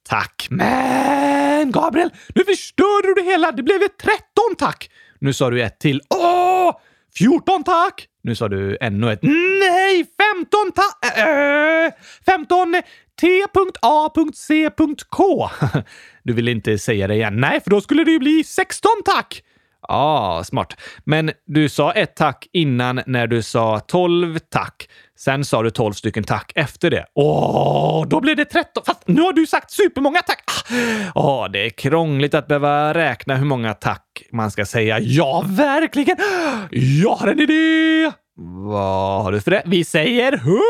Tack. 0.09 0.47
Men 1.63 1.71
Gabriel, 1.71 2.09
nu 2.35 2.43
förstörde 2.43 3.07
du 3.07 3.13
det 3.13 3.21
hela. 3.21 3.51
Det 3.51 3.63
blev 3.63 3.81
ett 3.81 3.97
tretton 3.97 4.55
tack. 4.57 4.89
Nu 5.19 5.33
sa 5.33 5.49
du 5.49 5.63
ett 5.63 5.79
till. 5.79 6.01
Åh! 6.09 6.79
14 7.17 7.63
tack! 7.63 8.07
Nu 8.23 8.35
sa 8.35 8.47
du 8.47 8.77
ännu 8.81 9.11
ett. 9.11 9.19
Nej! 9.23 10.05
15 10.35 10.71
tack! 10.75 11.17
Äh, 11.17 11.91
15 12.25 12.81
T.A.C.K. 13.21 14.69
Du 16.23 16.33
vill 16.33 16.47
inte 16.47 16.77
säga 16.77 17.07
det 17.07 17.15
igen. 17.15 17.39
Nej, 17.39 17.61
för 17.61 17.69
då 17.69 17.81
skulle 17.81 18.03
det 18.03 18.11
ju 18.11 18.19
bli 18.19 18.43
16 18.43 18.91
tack! 19.05 19.43
Ja, 19.87 19.95
ah, 19.95 20.43
smart. 20.43 20.77
Men 21.03 21.31
du 21.45 21.69
sa 21.69 21.91
ett 21.91 22.15
tack 22.15 22.47
innan 22.53 23.01
när 23.05 23.27
du 23.27 23.41
sa 23.41 23.79
12 23.79 24.39
tack. 24.39 24.89
Sen 25.23 25.45
sa 25.45 25.63
du 25.63 25.69
12 25.69 25.93
stycken 25.93 26.23
tack 26.23 26.51
efter 26.55 26.89
det. 26.89 27.05
Åh, 27.15 28.07
då 28.07 28.21
blir 28.21 28.35
det 28.35 28.45
13. 28.45 28.83
Fast 28.85 29.07
nu 29.07 29.21
har 29.21 29.33
du 29.33 29.47
sagt 29.47 29.71
supermånga 29.71 30.21
tack. 30.21 30.43
Ah! 30.45 30.71
Åh, 31.15 31.51
det 31.51 31.65
är 31.65 31.69
krångligt 31.69 32.33
att 32.33 32.47
behöva 32.47 32.93
räkna 32.93 33.35
hur 33.35 33.45
många 33.45 33.73
tack 33.73 34.23
man 34.31 34.51
ska 34.51 34.65
säga. 34.65 34.99
Ja, 34.99 35.43
verkligen. 35.47 36.17
Jag 37.01 37.15
har 37.15 37.27
en 37.27 37.39
idé. 37.39 38.11
Vad 38.65 39.23
har 39.23 39.31
du 39.31 39.41
för 39.41 39.51
det? 39.51 39.63
Vi 39.65 39.85
säger 39.85 40.33
100 40.33 40.51
000 40.51 40.61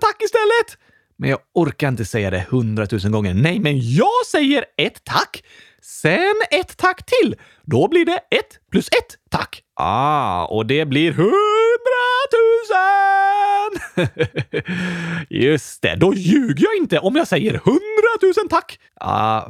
tack 0.00 0.22
istället. 0.22 0.78
Men 1.18 1.30
jag 1.30 1.38
orkar 1.54 1.88
inte 1.88 2.04
säga 2.04 2.30
det 2.30 2.38
100 2.38 2.86
000 3.04 3.12
gånger. 3.12 3.34
Nej, 3.34 3.58
men 3.58 3.94
jag 3.94 4.26
säger 4.30 4.64
ett 4.76 5.04
tack. 5.04 5.42
Sen 5.82 6.34
ett 6.50 6.76
tack 6.76 7.06
till. 7.06 7.36
Då 7.64 7.88
blir 7.88 8.04
det 8.04 8.16
ett 8.30 8.70
plus 8.72 8.88
ett 8.88 9.30
tack. 9.30 9.62
Ah, 9.74 10.44
och 10.44 10.66
det 10.66 10.84
blir 10.84 11.12
tusen! 12.36 14.06
Just 15.30 15.82
det, 15.82 15.94
då 15.94 16.14
ljuger 16.14 16.64
jag 16.64 16.76
inte 16.76 16.98
om 16.98 17.16
jag 17.16 17.28
säger 17.28 17.60
hundratusen 17.64 18.48
tack. 18.48 18.78
Ah, 19.00 19.42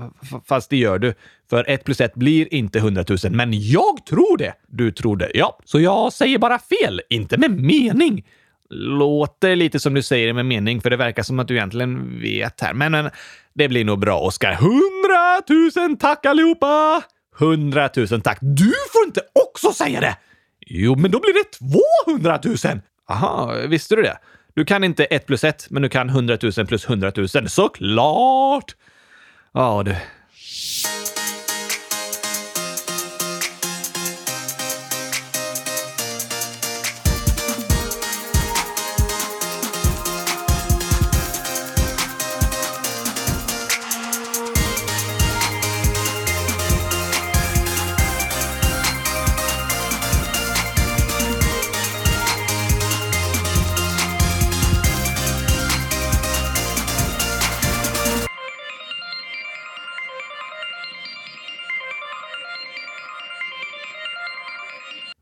fast 0.49 0.71
det 0.71 0.77
gör 0.77 0.99
du. 0.99 1.15
För 1.51 1.71
ett 1.71 1.85
plus 1.85 2.01
ett 2.01 2.15
blir 2.15 2.55
inte 2.55 2.81
hundratusen, 2.81 3.37
men 3.37 3.51
jag 3.53 4.07
tror 4.07 4.39
det. 4.39 4.55
Du 4.69 4.93
tror 4.93 5.17
det, 5.17 5.31
ja. 5.35 5.59
Så 5.65 5.81
jag 5.81 6.13
säger 6.13 6.39
bara 6.39 6.59
fel, 6.59 7.03
inte 7.11 7.39
med 7.39 7.51
mening. 7.51 8.25
Låter 8.71 9.57
lite 9.57 9.81
som 9.81 9.95
du 9.95 10.03
säger 10.03 10.27
det 10.27 10.33
med 10.33 10.47
mening, 10.47 10.81
för 10.81 10.91
det 10.91 10.97
verkar 10.97 11.23
som 11.23 11.39
att 11.39 11.49
du 11.49 11.55
egentligen 11.55 12.21
vet 12.21 12.61
här. 12.61 12.75
Men, 12.75 12.93
men 12.93 13.11
det 13.55 13.69
blir 13.69 13.85
nog 13.85 13.99
bra, 13.99 14.21
Oskar. 14.21 14.55
Hundratusen 14.55 15.97
tack 15.97 16.27
allihopa! 16.27 17.03
Hundratusen 17.39 18.21
tack. 18.21 18.39
Du 18.41 18.73
får 18.93 19.07
inte 19.07 19.21
också 19.33 19.73
säga 19.73 20.01
det! 20.01 20.17
Jo, 20.67 20.97
men 20.97 21.11
då 21.11 21.21
blir 21.21 21.33
det 21.33 21.59
200 22.07 22.41
000! 22.45 22.81
Aha, 23.09 23.55
visste 23.69 23.97
du 23.97 24.03
det? 24.03 24.19
Du 24.55 24.65
kan 24.65 24.85
inte 24.85 25.05
1 25.05 25.27
plus 25.27 25.45
1, 25.45 25.67
men 25.71 25.83
du 25.83 25.89
kan 25.89 26.09
100 26.09 26.39
000 26.57 26.67
plus 26.67 26.89
100 26.89 27.13
000. 27.17 27.49
Såklart! 27.49 28.77
Ja, 29.53 29.83
du. 29.83 29.97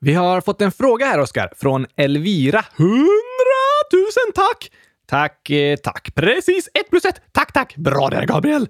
Vi 0.04 0.14
har 0.14 0.40
fått 0.40 0.61
en 0.61 0.73
fråga 0.73 1.06
här, 1.06 1.20
Oskar, 1.20 1.52
från 1.56 1.87
Elvira. 1.96 2.64
Hundratusen 2.76 4.32
tack! 4.34 4.70
Tack, 5.06 5.50
eh, 5.50 5.76
tack. 5.76 6.14
Precis, 6.14 6.68
ett 6.75 6.90
plus 6.90 7.04
ett. 7.04 7.20
Tack, 7.32 7.52
tack. 7.52 7.76
Bra 7.76 8.08
där, 8.08 8.26
Gabriel. 8.26 8.68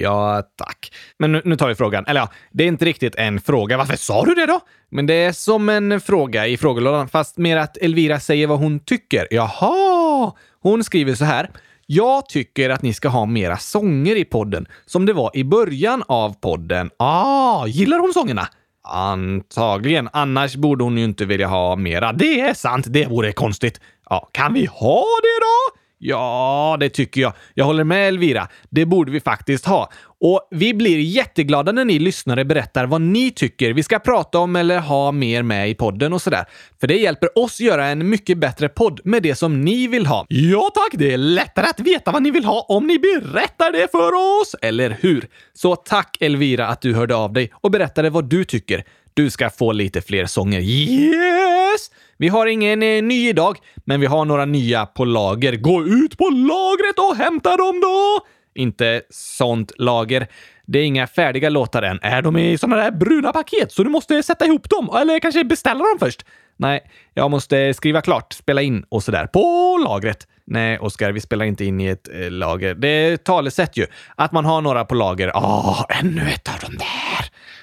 Ja, 0.00 0.42
tack. 0.56 0.92
Men 1.18 1.32
nu, 1.32 1.42
nu, 1.44 1.56
tar 1.56 1.68
vi 1.68 1.74
frågan. 1.74 2.06
Eller 2.06 2.20
ja, 2.20 2.28
det 2.52 2.64
är 2.64 2.68
inte 2.68 2.84
riktigt 2.84 3.14
en 3.14 3.40
fråga. 3.40 3.76
Varför 3.76 3.96
sa 3.96 4.24
du 4.24 4.34
det 4.34 4.46
då? 4.46 4.60
Men 4.90 5.06
det 5.06 5.14
är 5.14 5.32
som 5.32 5.68
en 5.68 6.00
fråga 6.00 6.46
i 6.46 6.56
frågelådan, 6.56 7.08
fast 7.08 7.38
mer 7.38 7.56
att 7.56 7.76
Elvira 7.76 8.20
säger 8.20 8.46
vad 8.46 8.58
hon 8.58 8.80
tycker. 8.80 9.26
Jaha! 9.30 10.32
Hon 10.62 10.84
skriver 10.84 11.14
så 11.14 11.24
här. 11.24 11.50
Jag 11.86 12.28
tycker 12.28 12.70
att 12.70 12.82
ni 12.82 12.94
ska 12.94 13.08
ha 13.08 13.26
mera 13.26 13.56
sånger 13.56 14.16
i 14.16 14.24
podden, 14.24 14.66
som 14.86 15.06
det 15.06 15.12
var 15.12 15.30
i 15.34 15.44
början 15.44 16.02
av 16.08 16.40
podden. 16.40 16.90
Ah, 16.96 17.66
gillar 17.66 17.98
hon 17.98 18.12
sångerna? 18.12 18.48
Antagligen. 18.90 20.08
Annars 20.12 20.56
borde 20.56 20.84
hon 20.84 20.98
ju 20.98 21.04
inte 21.04 21.24
vilja 21.24 21.46
ha 21.46 21.76
mera. 21.76 22.12
Det 22.12 22.40
är 22.40 22.54
sant. 22.54 22.86
Det 22.88 23.06
vore 23.06 23.32
konstigt. 23.32 23.80
Ja, 24.10 24.28
kan 24.32 24.54
vi 24.54 24.66
ha 24.66 25.04
det 25.22 25.40
då? 25.40 25.79
Ja, 26.02 26.76
det 26.80 26.88
tycker 26.88 27.20
jag. 27.20 27.32
Jag 27.54 27.64
håller 27.64 27.84
med 27.84 28.08
Elvira. 28.08 28.48
Det 28.70 28.86
borde 28.86 29.12
vi 29.12 29.20
faktiskt 29.20 29.66
ha. 29.66 29.90
Och 30.20 30.48
vi 30.50 30.74
blir 30.74 30.98
jätteglada 30.98 31.72
när 31.72 31.84
ni 31.84 31.98
lyssnare 31.98 32.44
berättar 32.44 32.86
vad 32.86 33.00
ni 33.00 33.30
tycker 33.30 33.72
vi 33.72 33.82
ska 33.82 33.98
prata 33.98 34.38
om 34.38 34.56
eller 34.56 34.78
ha 34.78 35.12
mer 35.12 35.42
med 35.42 35.70
i 35.70 35.74
podden 35.74 36.12
och 36.12 36.22
sådär. 36.22 36.44
För 36.80 36.86
det 36.86 36.94
hjälper 36.94 37.38
oss 37.38 37.60
göra 37.60 37.86
en 37.86 38.08
mycket 38.08 38.38
bättre 38.38 38.68
podd 38.68 39.00
med 39.04 39.22
det 39.22 39.34
som 39.34 39.60
ni 39.60 39.86
vill 39.86 40.06
ha. 40.06 40.26
Ja 40.28 40.70
tack! 40.74 40.90
Det 40.92 41.12
är 41.12 41.18
lättare 41.18 41.66
att 41.66 41.80
veta 41.80 42.10
vad 42.10 42.22
ni 42.22 42.30
vill 42.30 42.44
ha 42.44 42.66
om 42.68 42.86
ni 42.86 42.98
berättar 42.98 43.72
det 43.72 43.90
för 43.90 44.40
oss, 44.40 44.56
eller 44.62 44.98
hur? 45.00 45.28
Så 45.52 45.76
tack 45.76 46.16
Elvira 46.20 46.66
att 46.66 46.80
du 46.80 46.94
hörde 46.94 47.16
av 47.16 47.32
dig 47.32 47.50
och 47.54 47.70
berättade 47.70 48.10
vad 48.10 48.24
du 48.28 48.44
tycker. 48.44 48.84
Du 49.20 49.30
ska 49.30 49.50
få 49.50 49.72
lite 49.72 50.00
fler 50.00 50.26
sånger. 50.26 50.60
Yes! 50.60 51.90
Vi 52.16 52.28
har 52.28 52.46
ingen 52.46 52.82
eh, 52.82 53.02
ny 53.02 53.28
idag, 53.28 53.58
men 53.84 54.00
vi 54.00 54.06
har 54.06 54.24
några 54.24 54.44
nya 54.44 54.86
på 54.86 55.04
lager. 55.04 55.56
Gå 55.56 55.84
ut 55.84 56.18
på 56.18 56.24
lagret 56.24 56.98
och 56.98 57.16
hämta 57.16 57.56
dem 57.56 57.80
då! 57.80 58.26
inte 58.54 59.02
sånt 59.10 59.72
lager. 59.78 60.26
Det 60.66 60.78
är 60.78 60.84
inga 60.84 61.06
färdiga 61.06 61.48
låtar 61.48 61.82
än. 61.82 61.98
Är 62.02 62.22
de 62.22 62.36
i 62.36 62.58
såna 62.58 62.76
där 62.76 62.90
bruna 62.90 63.32
paket 63.32 63.72
så 63.72 63.82
du 63.82 63.90
måste 63.90 64.22
sätta 64.22 64.46
ihop 64.46 64.70
dem? 64.70 64.90
Eller 65.00 65.18
kanske 65.18 65.44
beställa 65.44 65.84
dem 65.84 65.98
först? 65.98 66.24
Nej, 66.56 66.90
jag 67.14 67.30
måste 67.30 67.74
skriva 67.74 68.00
klart, 68.00 68.32
spela 68.32 68.62
in 68.62 68.84
och 68.88 69.02
sådär 69.02 69.26
på 69.26 69.78
lagret. 69.88 70.26
Nej, 70.44 70.78
Oskar, 70.78 71.12
vi 71.12 71.20
spelar 71.20 71.44
inte 71.44 71.64
in 71.64 71.80
i 71.80 71.86
ett 71.86 72.08
eh, 72.08 72.30
lager. 72.30 72.74
Det 72.74 72.88
är 72.88 73.16
talesätt 73.16 73.76
ju. 73.76 73.86
Att 74.16 74.32
man 74.32 74.44
har 74.44 74.60
några 74.60 74.84
på 74.84 74.94
lager. 74.94 75.32
Åh, 75.34 75.84
ännu 75.88 76.30
ett 76.30 76.48
av 76.48 76.60
dem 76.60 76.76
där! 76.78 77.09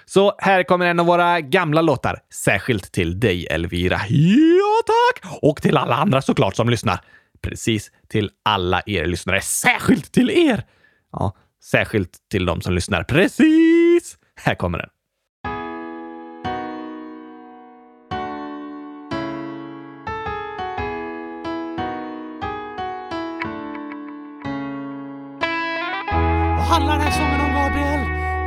Så 0.10 0.36
här 0.38 0.64
kommer 0.64 0.86
en 0.86 1.00
av 1.00 1.06
våra 1.06 1.42
gamla 1.42 1.82
låtar. 1.82 2.20
Särskilt 2.34 2.92
till 2.92 3.20
dig, 3.20 3.48
Elvira. 3.48 4.00
Ja, 4.10 4.82
tack! 4.86 5.32
Och 5.42 5.62
till 5.62 5.78
alla 5.78 5.96
andra 5.96 6.22
såklart 6.22 6.56
som 6.56 6.70
lyssnar. 6.70 7.00
Precis 7.42 7.92
till 8.10 8.30
alla 8.46 8.82
er 8.86 9.06
lyssnare. 9.06 9.42
Särskilt 9.42 10.12
till 10.12 10.30
er! 10.30 10.64
Ja, 11.12 11.36
särskilt 11.64 12.12
till 12.32 12.46
de 12.46 12.62
som 12.62 12.74
lyssnar. 12.74 13.04
Precis! 13.04 14.18
Här 14.36 14.56
kommer 14.56 14.78
den. 14.78 14.90
Vad 26.58 26.66
handlar 26.66 26.94
den 26.94 27.02
här 27.02 27.12
sången 27.12 27.42
om, 27.42 27.47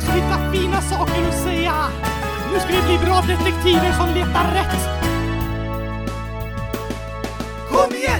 dags 0.00 0.08
att 0.08 0.16
hitta 0.16 0.52
fina 0.52 0.80
saker 0.80 1.28
att 1.28 1.42
säga. 1.42 1.74
Nu 2.52 2.60
ska 2.60 2.68
vi 2.68 2.82
bli 2.82 3.06
bra 3.06 3.20
detektiver 3.20 3.92
som 3.92 4.08
letar 4.14 4.54
rätt. 4.54 4.88
Kom 7.70 7.94
igen, 7.94 8.19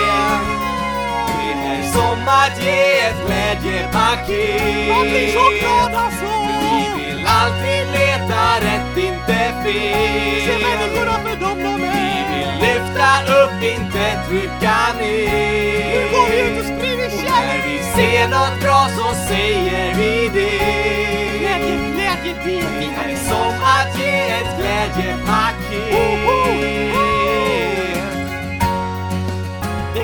att 2.27 2.63
ge 2.63 2.99
ett 2.99 3.15
glädjepaket. 3.25 4.87
Jag 4.87 5.01
blir 5.01 5.31
så 5.31 5.45
glad 5.59 5.93
alltså! 6.03 6.31
Vi 6.97 7.05
vill 7.05 7.25
alltid 7.27 7.83
leta 7.97 8.43
rätt, 8.65 8.97
inte 8.97 9.39
fel. 9.63 10.41
Se 10.45 10.53
människorna 10.67 11.15
för 11.23 11.35
dem 11.45 11.57
de 11.63 11.73
Vi 11.75 12.13
vill 12.31 12.51
lyfta 12.65 13.09
upp, 13.39 13.63
inte 13.63 14.05
trycka 14.27 14.77
ner. 14.99 15.95
Nu 15.95 16.01
går 16.11 16.25
vi 16.29 16.37
ut 16.41 16.59
och 16.59 16.65
sprider 16.65 17.05
Och 17.05 17.11
när 17.11 17.29
kärlek! 17.29 17.61
vi 17.67 17.77
ser 17.95 18.27
något 18.27 18.61
bra 18.61 18.81
så 18.97 19.15
säger 19.27 19.95
vi 19.95 20.29
det. 20.33 20.81
Glädje, 21.39 21.75
glädje, 21.93 22.33
det 22.45 22.61
Det 22.79 23.11
är 23.11 23.15
som 23.29 23.53
att 23.63 23.99
ge 23.99 24.15
ett 24.39 24.51
glädjepaket. 24.57 25.71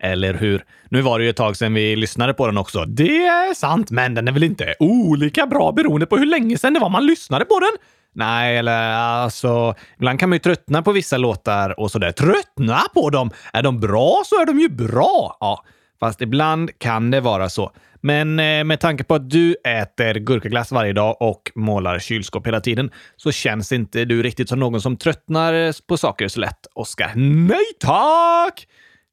Eller 0.00 0.34
hur? 0.34 0.64
Nu 0.88 1.00
var 1.00 1.18
det 1.18 1.24
ju 1.24 1.30
ett 1.30 1.36
tag 1.36 1.56
sedan 1.56 1.74
vi 1.74 1.96
lyssnade 1.96 2.34
på 2.34 2.46
den 2.46 2.58
också. 2.58 2.84
Det 2.84 3.26
är 3.26 3.54
sant, 3.54 3.90
men 3.90 4.14
den 4.14 4.28
är 4.28 4.32
väl 4.32 4.44
inte 4.44 4.74
olika 4.78 5.46
bra 5.46 5.72
beroende 5.72 6.06
på 6.06 6.16
hur 6.16 6.26
länge 6.26 6.58
sedan 6.58 6.74
det 6.74 6.80
var 6.80 6.88
man 6.88 7.06
lyssnade 7.06 7.44
på 7.44 7.60
den? 7.60 7.88
Nej, 8.14 8.56
eller 8.56 8.92
alltså, 8.92 9.74
ibland 9.96 10.20
kan 10.20 10.28
man 10.28 10.36
ju 10.36 10.40
tröttna 10.40 10.82
på 10.82 10.92
vissa 10.92 11.16
låtar 11.16 11.80
och 11.80 11.90
sådär. 11.90 12.12
Tröttna 12.12 12.80
på 12.94 13.10
dem? 13.10 13.30
Är 13.52 13.62
de 13.62 13.80
bra 13.80 14.22
så 14.26 14.40
är 14.40 14.46
de 14.46 14.60
ju 14.60 14.68
bra! 14.68 15.36
Ja, 15.40 15.64
fast 16.00 16.22
ibland 16.22 16.78
kan 16.78 17.10
det 17.10 17.20
vara 17.20 17.48
så. 17.48 17.72
Men 18.00 18.38
eh, 18.38 18.64
med 18.64 18.80
tanke 18.80 19.04
på 19.04 19.14
att 19.14 19.30
du 19.30 19.56
äter 19.64 20.14
gurkaglass 20.14 20.72
varje 20.72 20.92
dag 20.92 21.16
och 21.20 21.52
målar 21.54 21.98
kylskåp 21.98 22.46
hela 22.46 22.60
tiden 22.60 22.90
så 23.16 23.32
känns 23.32 23.72
inte 23.72 24.04
du 24.04 24.22
riktigt 24.22 24.48
som 24.48 24.60
någon 24.60 24.80
som 24.80 24.96
tröttnar 24.96 25.86
på 25.86 25.96
saker 25.96 26.28
så 26.28 26.40
lätt, 26.40 26.66
Oskar. 26.74 27.12
Nej 27.48 27.64
tack! 27.80 28.66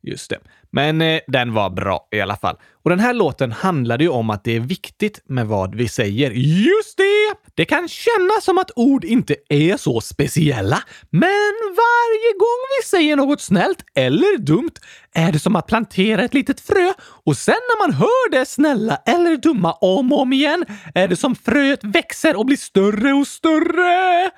Just 0.04 0.30
det. 0.30 0.40
Men 0.76 1.02
eh, 1.02 1.20
den 1.28 1.54
var 1.54 1.70
bra 1.70 2.08
i 2.12 2.22
alla 2.22 2.36
fall. 2.36 2.58
Och 2.84 2.90
den 2.90 3.00
här 3.00 3.14
låten 3.14 3.52
handlade 3.52 4.04
ju 4.04 4.10
om 4.10 4.30
att 4.30 4.44
det 4.44 4.56
är 4.56 4.60
viktigt 4.60 5.22
med 5.26 5.48
vad 5.48 5.76
vi 5.76 5.88
säger. 5.88 6.32
Just 6.32 6.98
det! 6.98 7.36
Det 7.56 7.66
kan 7.66 7.88
kännas 7.88 8.44
som 8.44 8.58
att 8.58 8.72
ord 8.76 9.04
inte 9.04 9.36
är 9.50 9.78
så 9.78 10.02
speciella, 10.02 10.84
men 11.10 11.54
varje 11.62 12.34
gång 12.40 12.62
vi 12.80 12.88
säger 12.88 13.16
något 13.16 13.42
snällt 13.42 13.86
eller 13.96 14.38
dumt 14.38 14.74
är 15.14 15.32
det 15.32 15.40
som 15.40 15.56
att 15.56 15.68
plantera 15.68 16.24
ett 16.24 16.34
litet 16.34 16.60
frö 16.60 16.94
och 17.00 17.38
sen 17.38 17.54
när 17.54 17.88
man 17.88 17.94
hör 17.94 18.32
det 18.32 18.46
snälla 18.46 18.96
eller 19.06 19.38
dumma 19.38 19.72
om 19.72 20.14
och 20.14 20.22
om 20.22 20.34
igen 20.34 20.66
är 20.96 21.08
det 21.08 21.16
som 21.16 21.36
fröet 21.36 21.84
växer 21.84 22.36
och 22.36 22.46
blir 22.46 22.58
större 22.58 23.14
och 23.14 23.28
större. 23.28 24.32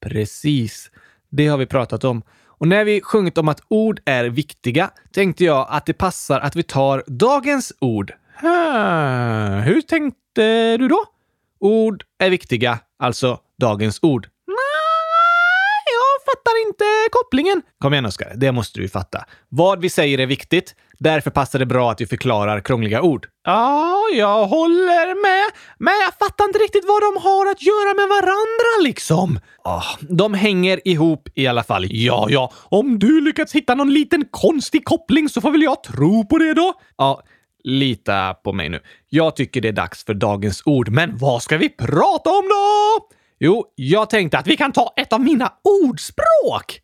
Precis. 0.00 0.90
Det 1.30 1.46
har 1.46 1.58
vi 1.58 1.66
pratat 1.66 2.04
om. 2.04 2.22
Och 2.62 2.68
när 2.68 2.84
vi 2.84 3.00
sjungit 3.00 3.38
om 3.38 3.48
att 3.48 3.62
ord 3.68 4.00
är 4.04 4.24
viktiga 4.24 4.90
tänkte 5.12 5.44
jag 5.44 5.66
att 5.70 5.86
det 5.86 5.92
passar 5.92 6.40
att 6.40 6.56
vi 6.56 6.62
tar 6.62 7.04
dagens 7.06 7.72
ord. 7.78 8.12
Hur 9.64 9.80
tänkte 9.80 10.76
du 10.76 10.88
då? 10.88 11.04
Ord 11.58 12.04
är 12.18 12.30
viktiga, 12.30 12.78
alltså 12.98 13.40
dagens 13.58 13.98
ord. 14.02 14.28
Fattar 16.32 16.66
inte 16.66 16.84
kopplingen. 17.10 17.62
Kom 17.78 17.92
igen 17.92 18.06
Oskar, 18.06 18.32
det 18.36 18.52
måste 18.52 18.78
du 18.78 18.82
ju 18.82 18.88
fatta. 18.88 19.24
Vad 19.48 19.80
vi 19.80 19.90
säger 19.90 20.18
är 20.20 20.26
viktigt. 20.26 20.74
Därför 20.98 21.30
passar 21.30 21.58
det 21.58 21.66
bra 21.66 21.90
att 21.90 22.00
vi 22.00 22.06
förklarar 22.06 22.60
krångliga 22.60 23.02
ord. 23.02 23.26
Ja, 23.44 24.08
jag 24.12 24.46
håller 24.46 25.22
med. 25.22 25.52
Men 25.78 25.94
jag 26.04 26.28
fattar 26.28 26.44
inte 26.44 26.58
riktigt 26.58 26.84
vad 26.86 27.02
de 27.02 27.22
har 27.22 27.50
att 27.50 27.62
göra 27.62 27.94
med 27.94 28.08
varandra 28.08 28.82
liksom. 28.82 29.38
Ah, 29.64 29.82
de 30.00 30.34
hänger 30.34 30.88
ihop 30.88 31.28
i 31.34 31.46
alla 31.46 31.62
fall. 31.62 31.86
Ja, 31.90 32.26
ja, 32.30 32.52
om 32.54 32.98
du 32.98 33.20
lyckats 33.20 33.52
hitta 33.54 33.74
någon 33.74 33.92
liten 33.92 34.24
konstig 34.30 34.84
koppling 34.84 35.28
så 35.28 35.40
får 35.40 35.50
väl 35.50 35.62
jag 35.62 35.82
tro 35.82 36.26
på 36.26 36.38
det 36.38 36.54
då? 36.54 36.74
Ja, 36.98 37.22
lita 37.64 38.34
på 38.34 38.52
mig 38.52 38.68
nu. 38.68 38.80
Jag 39.08 39.36
tycker 39.36 39.60
det 39.60 39.68
är 39.68 39.72
dags 39.72 40.04
för 40.04 40.14
dagens 40.14 40.62
ord. 40.64 40.88
Men 40.88 41.18
vad 41.18 41.42
ska 41.42 41.56
vi 41.56 41.68
prata 41.68 42.30
om 42.30 42.48
då? 42.48 43.08
Jo, 43.44 43.64
jag 43.74 44.10
tänkte 44.10 44.38
att 44.38 44.46
vi 44.46 44.56
kan 44.56 44.72
ta 44.72 44.92
ett 44.96 45.12
av 45.12 45.20
mina 45.20 45.52
ordspråk. 45.62 46.80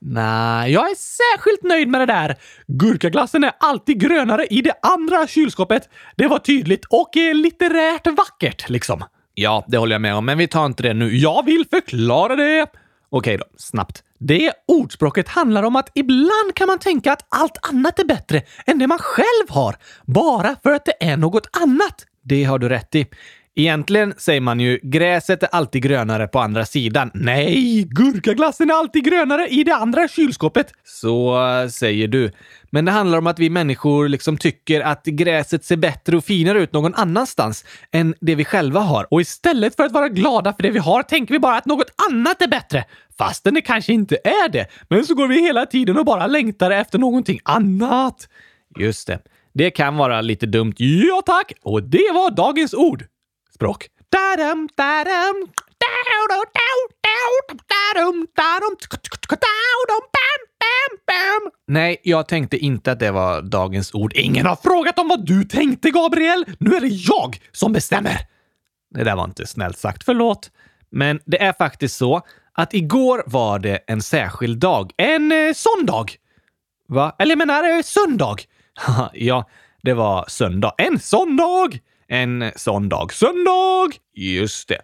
Nej, 0.00 0.72
jag 0.72 0.90
är 0.90 0.94
särskilt 0.94 1.62
nöjd 1.62 1.88
med 1.88 2.00
det 2.00 2.06
där. 2.06 2.36
Gurkaglassen 2.66 3.44
är 3.44 3.52
alltid 3.60 4.00
grönare 4.00 4.46
i 4.46 4.62
det 4.62 4.74
andra 4.82 5.26
kylskåpet. 5.26 5.88
Det 6.16 6.26
var 6.26 6.38
tydligt 6.38 6.84
och 6.84 7.10
litterärt 7.34 8.06
vackert, 8.06 8.70
liksom. 8.70 9.04
Ja, 9.34 9.64
det 9.68 9.78
håller 9.78 9.94
jag 9.94 10.00
med 10.00 10.14
om, 10.14 10.24
men 10.24 10.38
vi 10.38 10.48
tar 10.48 10.66
inte 10.66 10.82
det 10.82 10.94
nu. 10.94 11.16
Jag 11.16 11.44
vill 11.44 11.64
förklara 11.70 12.36
det! 12.36 12.66
Okej 13.10 13.36
då, 13.36 13.44
snabbt. 13.56 14.02
Det 14.18 14.52
ordspråket 14.68 15.28
handlar 15.28 15.62
om 15.62 15.76
att 15.76 15.90
ibland 15.94 16.54
kan 16.54 16.66
man 16.66 16.78
tänka 16.78 17.12
att 17.12 17.26
allt 17.28 17.58
annat 17.62 17.98
är 17.98 18.04
bättre 18.04 18.42
än 18.66 18.78
det 18.78 18.86
man 18.86 18.98
själv 18.98 19.48
har, 19.48 19.76
bara 20.04 20.56
för 20.62 20.72
att 20.72 20.84
det 20.84 21.04
är 21.04 21.16
något 21.16 21.46
annat. 21.62 22.06
Det 22.24 22.44
har 22.44 22.58
du 22.58 22.68
rätt 22.68 22.94
i. 22.94 23.06
Egentligen 23.54 24.14
säger 24.16 24.40
man 24.40 24.60
ju 24.60 24.78
gräset 24.82 25.42
är 25.42 25.48
alltid 25.52 25.82
grönare 25.82 26.28
på 26.28 26.40
andra 26.40 26.66
sidan. 26.66 27.10
Nej, 27.14 27.84
gurkaglassen 27.90 28.70
är 28.70 28.74
alltid 28.74 29.04
grönare 29.04 29.48
i 29.48 29.64
det 29.64 29.74
andra 29.74 30.08
kylskåpet. 30.08 30.72
Så 30.84 31.38
säger 31.70 32.08
du. 32.08 32.30
Men 32.70 32.84
det 32.84 32.92
handlar 32.92 33.18
om 33.18 33.26
att 33.26 33.38
vi 33.38 33.50
människor 33.50 34.08
liksom 34.08 34.36
tycker 34.36 34.80
att 34.80 35.04
gräset 35.04 35.64
ser 35.64 35.76
bättre 35.76 36.16
och 36.16 36.24
finare 36.24 36.62
ut 36.62 36.72
någon 36.72 36.94
annanstans 36.94 37.64
än 37.90 38.14
det 38.20 38.34
vi 38.34 38.44
själva 38.44 38.80
har. 38.80 39.06
Och 39.10 39.20
istället 39.20 39.76
för 39.76 39.84
att 39.84 39.92
vara 39.92 40.08
glada 40.08 40.52
för 40.52 40.62
det 40.62 40.70
vi 40.70 40.78
har 40.78 41.02
tänker 41.02 41.34
vi 41.34 41.38
bara 41.38 41.56
att 41.56 41.66
något 41.66 41.90
annat 42.10 42.42
är 42.42 42.48
bättre. 42.48 42.84
Fastän 43.18 43.54
det 43.54 43.60
kanske 43.60 43.92
inte 43.92 44.16
är 44.24 44.48
det. 44.48 44.66
Men 44.88 45.04
så 45.04 45.14
går 45.14 45.28
vi 45.28 45.40
hela 45.40 45.66
tiden 45.66 45.98
och 45.98 46.04
bara 46.04 46.26
längtar 46.26 46.70
efter 46.70 46.98
någonting 46.98 47.40
annat. 47.42 48.28
Just 48.78 49.06
det. 49.06 49.18
Det 49.54 49.70
kan 49.70 49.96
vara 49.96 50.20
lite 50.20 50.46
dumt. 50.46 50.74
Ja 50.76 51.22
tack! 51.26 51.52
Och 51.62 51.82
det 51.82 52.10
var 52.14 52.30
dagens 52.30 52.74
ord 52.74 53.04
språk. 53.62 53.88
Nej, 61.66 62.00
jag 62.02 62.28
tänkte 62.28 62.56
inte 62.58 62.92
att 62.92 62.98
det 62.98 63.10
var 63.10 63.42
dagens 63.42 63.94
ord. 63.94 64.12
Ingen 64.14 64.46
har 64.46 64.56
frågat 64.56 64.98
om 64.98 65.08
vad 65.08 65.26
du 65.26 65.44
tänkte, 65.44 65.90
Gabriel! 65.90 66.44
Nu 66.58 66.74
är 66.74 66.80
det 66.80 66.88
jag 66.88 67.38
som 67.52 67.72
bestämmer! 67.72 68.18
Det 68.94 69.04
där 69.04 69.16
var 69.16 69.24
inte 69.24 69.46
snällt 69.46 69.78
sagt, 69.78 70.04
förlåt. 70.04 70.50
Men 70.90 71.20
det 71.26 71.42
är 71.42 71.52
faktiskt 71.52 71.96
så 71.96 72.22
att 72.52 72.74
igår 72.74 73.22
var 73.26 73.58
det 73.58 73.76
en 73.86 74.02
särskild 74.02 74.58
dag. 74.58 74.92
En 74.96 75.32
eh, 75.32 75.52
sån 75.54 75.86
dag! 75.86 76.14
Va? 76.88 77.16
Eller 77.18 77.30
jag 77.30 77.38
menar 77.38 77.76
eh, 77.76 77.82
söndag. 77.82 78.36
ja, 79.12 79.48
det 79.82 79.94
var 79.94 80.24
söndag. 80.28 80.74
En 80.78 80.98
sån 80.98 81.36
dag! 81.36 81.80
En 82.12 82.52
sån 82.56 82.88
dag. 82.88 83.12
Söndag! 83.12 83.88
Just 84.14 84.68
det. 84.68 84.78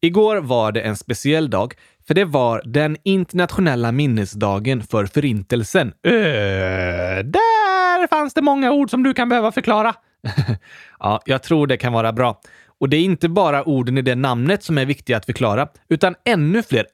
Igår 0.00 0.36
var 0.36 0.72
det 0.72 0.80
en 0.80 0.96
speciell 0.96 1.50
dag, 1.50 1.74
för 2.06 2.14
det 2.14 2.24
var 2.24 2.62
den 2.64 2.96
internationella 3.04 3.92
minnesdagen 3.92 4.82
för 4.82 5.06
Förintelsen. 5.06 5.92
Öh, 6.04 7.24
där 7.24 8.06
fanns 8.06 8.34
det 8.34 8.42
många 8.42 8.72
ord 8.72 8.90
som 8.90 9.02
du 9.02 9.14
kan 9.14 9.28
behöva 9.28 9.52
förklara. 9.52 9.94
ja, 10.98 11.22
jag 11.26 11.42
tror 11.42 11.66
det 11.66 11.76
kan 11.76 11.92
vara 11.92 12.12
bra. 12.12 12.40
Och 12.78 12.88
det 12.88 12.96
är 12.96 13.04
inte 13.04 13.28
bara 13.28 13.64
orden 13.64 13.98
i 13.98 14.02
det 14.02 14.14
namnet 14.14 14.62
som 14.62 14.78
är 14.78 14.84
viktiga 14.84 15.16
att 15.16 15.26
förklara, 15.26 15.68
utan 15.88 16.14
ännu 16.24 16.62
fler. 16.62 16.86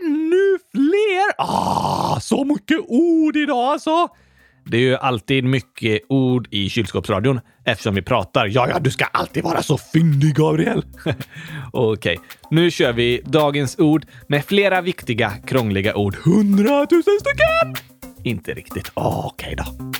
Ännu 0.00 0.58
fler! 0.72 1.34
Ah, 1.38 2.20
så 2.20 2.44
mycket 2.44 2.78
ord 2.88 3.36
idag 3.36 3.72
alltså! 3.72 4.08
Det 4.64 4.76
är 4.76 4.80
ju 4.80 4.96
alltid 4.96 5.44
mycket 5.44 6.00
ord 6.08 6.48
i 6.50 6.68
kylskåpsradion 6.68 7.40
eftersom 7.70 7.94
vi 7.94 8.02
pratar. 8.02 8.46
Ja, 8.46 8.68
ja, 8.68 8.78
du 8.78 8.90
ska 8.90 9.04
alltid 9.04 9.44
vara 9.44 9.62
så 9.62 9.78
fyndig, 9.78 10.34
Gabriel. 10.34 10.84
Okej, 11.72 12.16
okay. 12.16 12.16
nu 12.50 12.70
kör 12.70 12.92
vi 12.92 13.22
dagens 13.24 13.78
ord 13.78 14.06
med 14.26 14.44
flera 14.44 14.80
viktiga 14.80 15.32
krångliga 15.46 15.94
ord. 15.94 16.16
Hundratusen 16.24 17.18
stycken! 17.20 17.74
Inte 18.24 18.54
riktigt. 18.54 18.90
Okej 18.94 19.54
okay 19.54 19.54
då. 19.54 19.99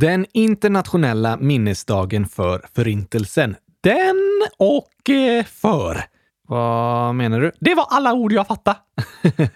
Den 0.00 0.26
internationella 0.32 1.36
minnesdagen 1.36 2.26
för 2.26 2.62
Förintelsen. 2.74 3.56
Den 3.80 4.16
och 4.58 5.10
eh, 5.10 5.44
för. 5.44 6.04
Vad 6.48 7.14
menar 7.14 7.40
du? 7.40 7.52
Det 7.60 7.74
var 7.74 7.86
alla 7.90 8.12
ord 8.12 8.32
jag 8.32 8.46
fattade. 8.46 8.78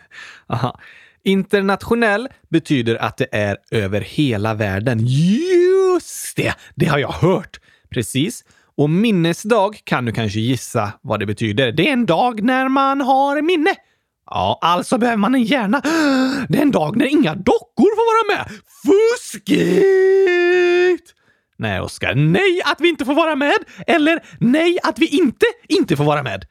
Aha. 0.46 0.80
Internationell 1.22 2.28
betyder 2.48 2.96
att 2.96 3.16
det 3.16 3.26
är 3.32 3.56
över 3.70 4.00
hela 4.00 4.54
världen. 4.54 4.98
Just 5.02 6.36
det! 6.36 6.54
Det 6.74 6.86
har 6.86 6.98
jag 6.98 7.12
hört. 7.12 7.60
Precis. 7.90 8.44
Och 8.76 8.90
minnesdag 8.90 9.80
kan 9.84 10.04
du 10.04 10.12
kanske 10.12 10.40
gissa 10.40 10.92
vad 11.00 11.20
det 11.20 11.26
betyder. 11.26 11.72
Det 11.72 11.88
är 11.88 11.92
en 11.92 12.06
dag 12.06 12.42
när 12.42 12.68
man 12.68 13.00
har 13.00 13.42
minne. 13.42 13.74
Ja, 14.26 14.58
alltså 14.62 14.98
behöver 14.98 15.16
man 15.16 15.34
en 15.34 15.42
hjärna. 15.42 15.80
Det 16.48 16.58
är 16.58 16.62
en 16.62 16.70
dag 16.70 16.96
när 16.96 17.06
inga 17.06 17.34
dockor 17.34 17.96
får 17.96 18.06
vara 18.14 18.38
med. 18.38 18.48
Fuskigt! 18.86 19.94
Nej, 21.56 21.80
Oskar. 21.80 22.14
Nej 22.14 22.60
att 22.64 22.80
vi 22.80 22.88
inte 22.88 23.04
får 23.04 23.14
vara 23.14 23.36
med! 23.36 23.56
Eller 23.86 24.24
nej 24.38 24.78
att 24.82 24.98
vi 24.98 25.06
inte 25.06 25.46
inte 25.68 25.96
får 25.96 26.04
vara 26.04 26.22
med. 26.22 26.44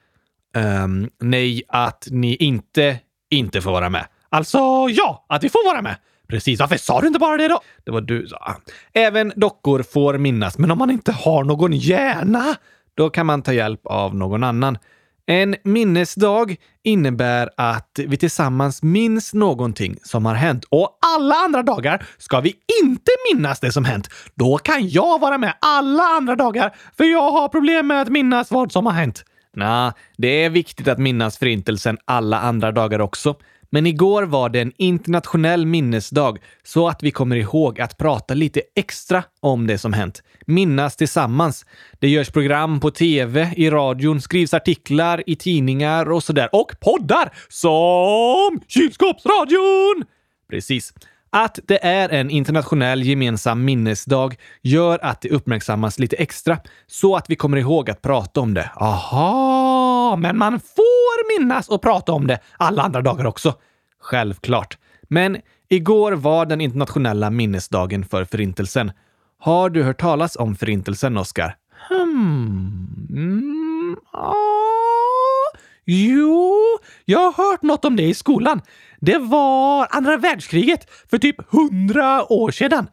Um, 0.83 1.09
nej 1.21 1.63
att 1.67 2.07
ni 2.11 2.35
inte 2.35 2.99
inte 3.29 3.61
får 3.61 3.71
vara 3.71 3.89
med. 3.89 4.05
Alltså 4.29 4.57
ja, 4.89 5.25
att 5.29 5.43
vi 5.43 5.49
får 5.49 5.65
vara 5.73 5.81
med. 5.81 5.95
Precis, 6.27 6.59
varför 6.59 6.77
sa 6.77 7.01
du 7.01 7.07
inte 7.07 7.19
bara 7.19 7.37
det 7.37 7.47
då? 7.47 7.61
Det 7.83 7.91
var 7.91 8.01
du 8.01 8.27
sa. 8.27 8.55
Även 8.93 9.33
dockor 9.35 9.83
får 9.83 10.17
minnas, 10.17 10.57
men 10.57 10.71
om 10.71 10.77
man 10.77 10.91
inte 10.91 11.11
har 11.11 11.43
någon 11.43 11.71
hjärna, 11.71 12.55
då 12.95 13.09
kan 13.09 13.25
man 13.25 13.41
ta 13.41 13.53
hjälp 13.53 13.81
av 13.85 14.15
någon 14.15 14.43
annan. 14.43 14.77
En 15.25 15.55
minnesdag 15.63 16.55
innebär 16.83 17.49
att 17.57 17.99
vi 18.07 18.17
tillsammans 18.17 18.83
minns 18.83 19.33
någonting 19.33 19.97
som 20.03 20.25
har 20.25 20.33
hänt. 20.33 20.65
Och 20.69 20.97
alla 21.15 21.35
andra 21.35 21.63
dagar 21.63 22.05
ska 22.17 22.39
vi 22.39 22.55
inte 22.83 23.11
minnas 23.33 23.59
det 23.59 23.71
som 23.71 23.85
hänt. 23.85 24.09
Då 24.35 24.57
kan 24.57 24.89
jag 24.89 25.19
vara 25.19 25.37
med 25.37 25.53
alla 25.61 26.03
andra 26.03 26.35
dagar, 26.35 26.75
för 26.97 27.03
jag 27.03 27.31
har 27.31 27.47
problem 27.47 27.87
med 27.87 28.01
att 28.01 28.09
minnas 28.09 28.51
vad 28.51 28.71
som 28.71 28.85
har 28.85 28.93
hänt. 28.93 29.23
Nja, 29.55 29.93
det 30.17 30.43
är 30.43 30.49
viktigt 30.49 30.87
att 30.87 30.97
minnas 30.97 31.37
Förintelsen 31.37 31.97
alla 32.05 32.39
andra 32.39 32.71
dagar 32.71 33.01
också. 33.01 33.35
Men 33.73 33.85
igår 33.85 34.23
var 34.23 34.49
det 34.49 34.61
en 34.61 34.71
internationell 34.77 35.65
minnesdag 35.65 36.37
så 36.63 36.87
att 36.87 37.03
vi 37.03 37.11
kommer 37.11 37.35
ihåg 37.35 37.81
att 37.81 37.97
prata 37.97 38.33
lite 38.33 38.61
extra 38.75 39.23
om 39.39 39.67
det 39.67 39.77
som 39.77 39.93
hänt. 39.93 40.23
Minnas 40.45 40.95
tillsammans. 40.95 41.65
Det 41.99 42.09
görs 42.09 42.29
program 42.29 42.79
på 42.79 42.91
tv, 42.91 43.53
i 43.57 43.69
radion, 43.69 44.21
skrivs 44.21 44.53
artiklar 44.53 45.23
i 45.25 45.35
tidningar 45.35 46.11
och 46.11 46.23
sådär. 46.23 46.49
Och 46.51 46.71
poddar 46.79 47.33
som 47.49 48.61
Kylskåpsradion! 48.67 50.05
Precis. 50.49 50.93
Att 51.35 51.59
det 51.67 51.85
är 51.85 52.09
en 52.09 52.29
internationell 52.29 53.03
gemensam 53.03 53.65
minnesdag 53.65 54.35
gör 54.61 54.99
att 55.01 55.21
det 55.21 55.29
uppmärksammas 55.29 55.99
lite 55.99 56.15
extra 56.15 56.57
så 56.87 57.15
att 57.15 57.29
vi 57.29 57.35
kommer 57.35 57.57
ihåg 57.57 57.89
att 57.89 58.01
prata 58.01 58.41
om 58.41 58.53
det. 58.53 58.71
Aha, 58.75 60.15
men 60.19 60.37
man 60.37 60.59
får 60.59 61.39
minnas 61.39 61.69
och 61.69 61.81
prata 61.81 62.11
om 62.11 62.27
det 62.27 62.39
alla 62.57 62.83
andra 62.83 63.01
dagar 63.01 63.25
också. 63.25 63.53
Självklart. 63.99 64.77
Men 65.09 65.37
igår 65.69 66.11
var 66.11 66.45
den 66.45 66.61
internationella 66.61 67.29
minnesdagen 67.29 68.05
för 68.05 68.25
Förintelsen. 68.25 68.91
Har 69.39 69.69
du 69.69 69.83
hört 69.83 70.01
talas 70.01 70.35
om 70.35 70.55
Förintelsen, 70.55 71.17
Oskar? 71.17 71.55
Hmm. 71.89 72.87
Mm, 73.09 73.97
ah. 74.11 74.72
Jo, 75.85 76.53
jag 77.05 77.31
har 77.31 77.51
hört 77.51 77.61
något 77.61 77.85
om 77.85 77.95
det 77.95 78.03
i 78.03 78.13
skolan. 78.13 78.61
Det 78.99 79.17
var 79.17 79.87
andra 79.89 80.17
världskriget 80.17 80.89
för 81.09 81.17
typ 81.17 81.51
hundra 81.51 82.31
år 82.31 82.51
sedan. 82.51 82.89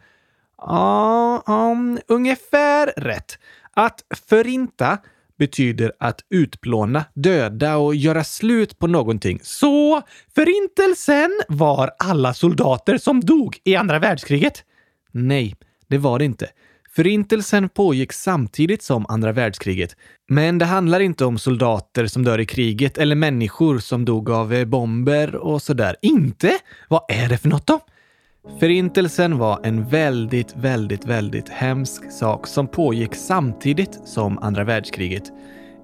Ja, 0.58 1.42
um, 1.46 1.98
ungefär 2.08 2.92
rätt. 2.96 3.38
Att 3.74 4.04
förinta 4.28 4.98
betyder 5.38 5.92
att 5.98 6.20
utplåna, 6.30 7.04
döda 7.14 7.76
och 7.76 7.94
göra 7.94 8.24
slut 8.24 8.78
på 8.78 8.86
någonting. 8.86 9.40
Så 9.42 10.02
förintelsen 10.34 11.30
var 11.48 11.90
alla 11.98 12.34
soldater 12.34 12.98
som 12.98 13.20
dog 13.20 13.58
i 13.64 13.76
andra 13.76 13.98
världskriget? 13.98 14.64
Nej, 15.12 15.56
det 15.88 15.98
var 15.98 16.18
det 16.18 16.24
inte. 16.24 16.48
Förintelsen 16.92 17.68
pågick 17.68 18.12
samtidigt 18.12 18.82
som 18.82 19.06
andra 19.08 19.32
världskriget. 19.32 19.96
Men 20.28 20.58
det 20.58 20.64
handlar 20.64 21.00
inte 21.00 21.24
om 21.24 21.38
soldater 21.38 22.06
som 22.06 22.24
dör 22.24 22.38
i 22.40 22.46
kriget 22.46 22.98
eller 22.98 23.16
människor 23.16 23.78
som 23.78 24.04
dog 24.04 24.30
av 24.30 24.52
eh, 24.52 24.64
bomber 24.64 25.36
och 25.36 25.62
sådär. 25.62 25.96
Inte? 26.02 26.58
Vad 26.88 27.02
är 27.08 27.28
det 27.28 27.38
för 27.38 27.48
något 27.48 27.66
då? 27.66 27.80
Förintelsen 28.60 29.38
var 29.38 29.60
en 29.62 29.88
väldigt, 29.88 30.56
väldigt, 30.56 31.06
väldigt 31.06 31.48
hemsk 31.48 32.12
sak 32.12 32.46
som 32.46 32.68
pågick 32.68 33.14
samtidigt 33.14 34.00
som 34.04 34.38
andra 34.38 34.64
världskriget. 34.64 35.24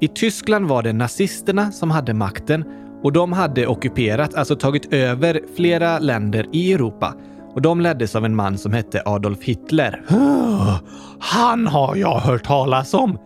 I 0.01 0.09
Tyskland 0.09 0.67
var 0.67 0.83
det 0.83 0.93
nazisterna 0.93 1.73
som 1.73 1.91
hade 1.91 2.15
makten 2.15 2.65
och 3.03 3.13
de 3.13 3.33
hade 3.33 3.67
ockuperat, 3.67 4.35
alltså 4.35 4.57
tagit 4.57 4.93
över 4.93 5.41
flera 5.57 5.99
länder 5.99 6.47
i 6.53 6.73
Europa. 6.73 7.15
Och 7.57 7.63
de 7.63 7.81
leddes 7.81 8.17
av 8.17 8.25
en 8.25 8.37
man 8.37 8.59
som 8.59 8.73
hette 8.73 9.03
Adolf 9.05 9.43
Hitler. 9.43 10.03
Han 11.19 11.67
har 11.67 11.97
jag 11.97 12.19
hört 12.19 12.45
talas 12.45 12.95
om! 12.95 13.19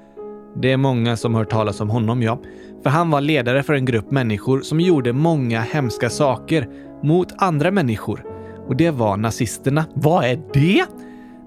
Det 0.62 0.72
är 0.72 0.76
många 0.76 1.16
som 1.16 1.34
hört 1.34 1.50
talas 1.50 1.80
om 1.80 1.90
honom, 1.90 2.22
ja. 2.22 2.40
För 2.82 2.90
han 2.90 3.10
var 3.10 3.20
ledare 3.20 3.62
för 3.62 3.74
en 3.74 3.84
grupp 3.84 4.10
människor 4.10 4.60
som 4.60 4.80
gjorde 4.80 5.12
många 5.12 5.60
hemska 5.60 6.10
saker 6.10 6.68
mot 7.02 7.28
andra 7.38 7.70
människor. 7.70 8.24
Och 8.68 8.76
det 8.76 8.90
var 8.90 9.16
nazisterna. 9.16 9.84
Vad 9.94 10.24
är 10.24 10.40
det? 10.52 10.86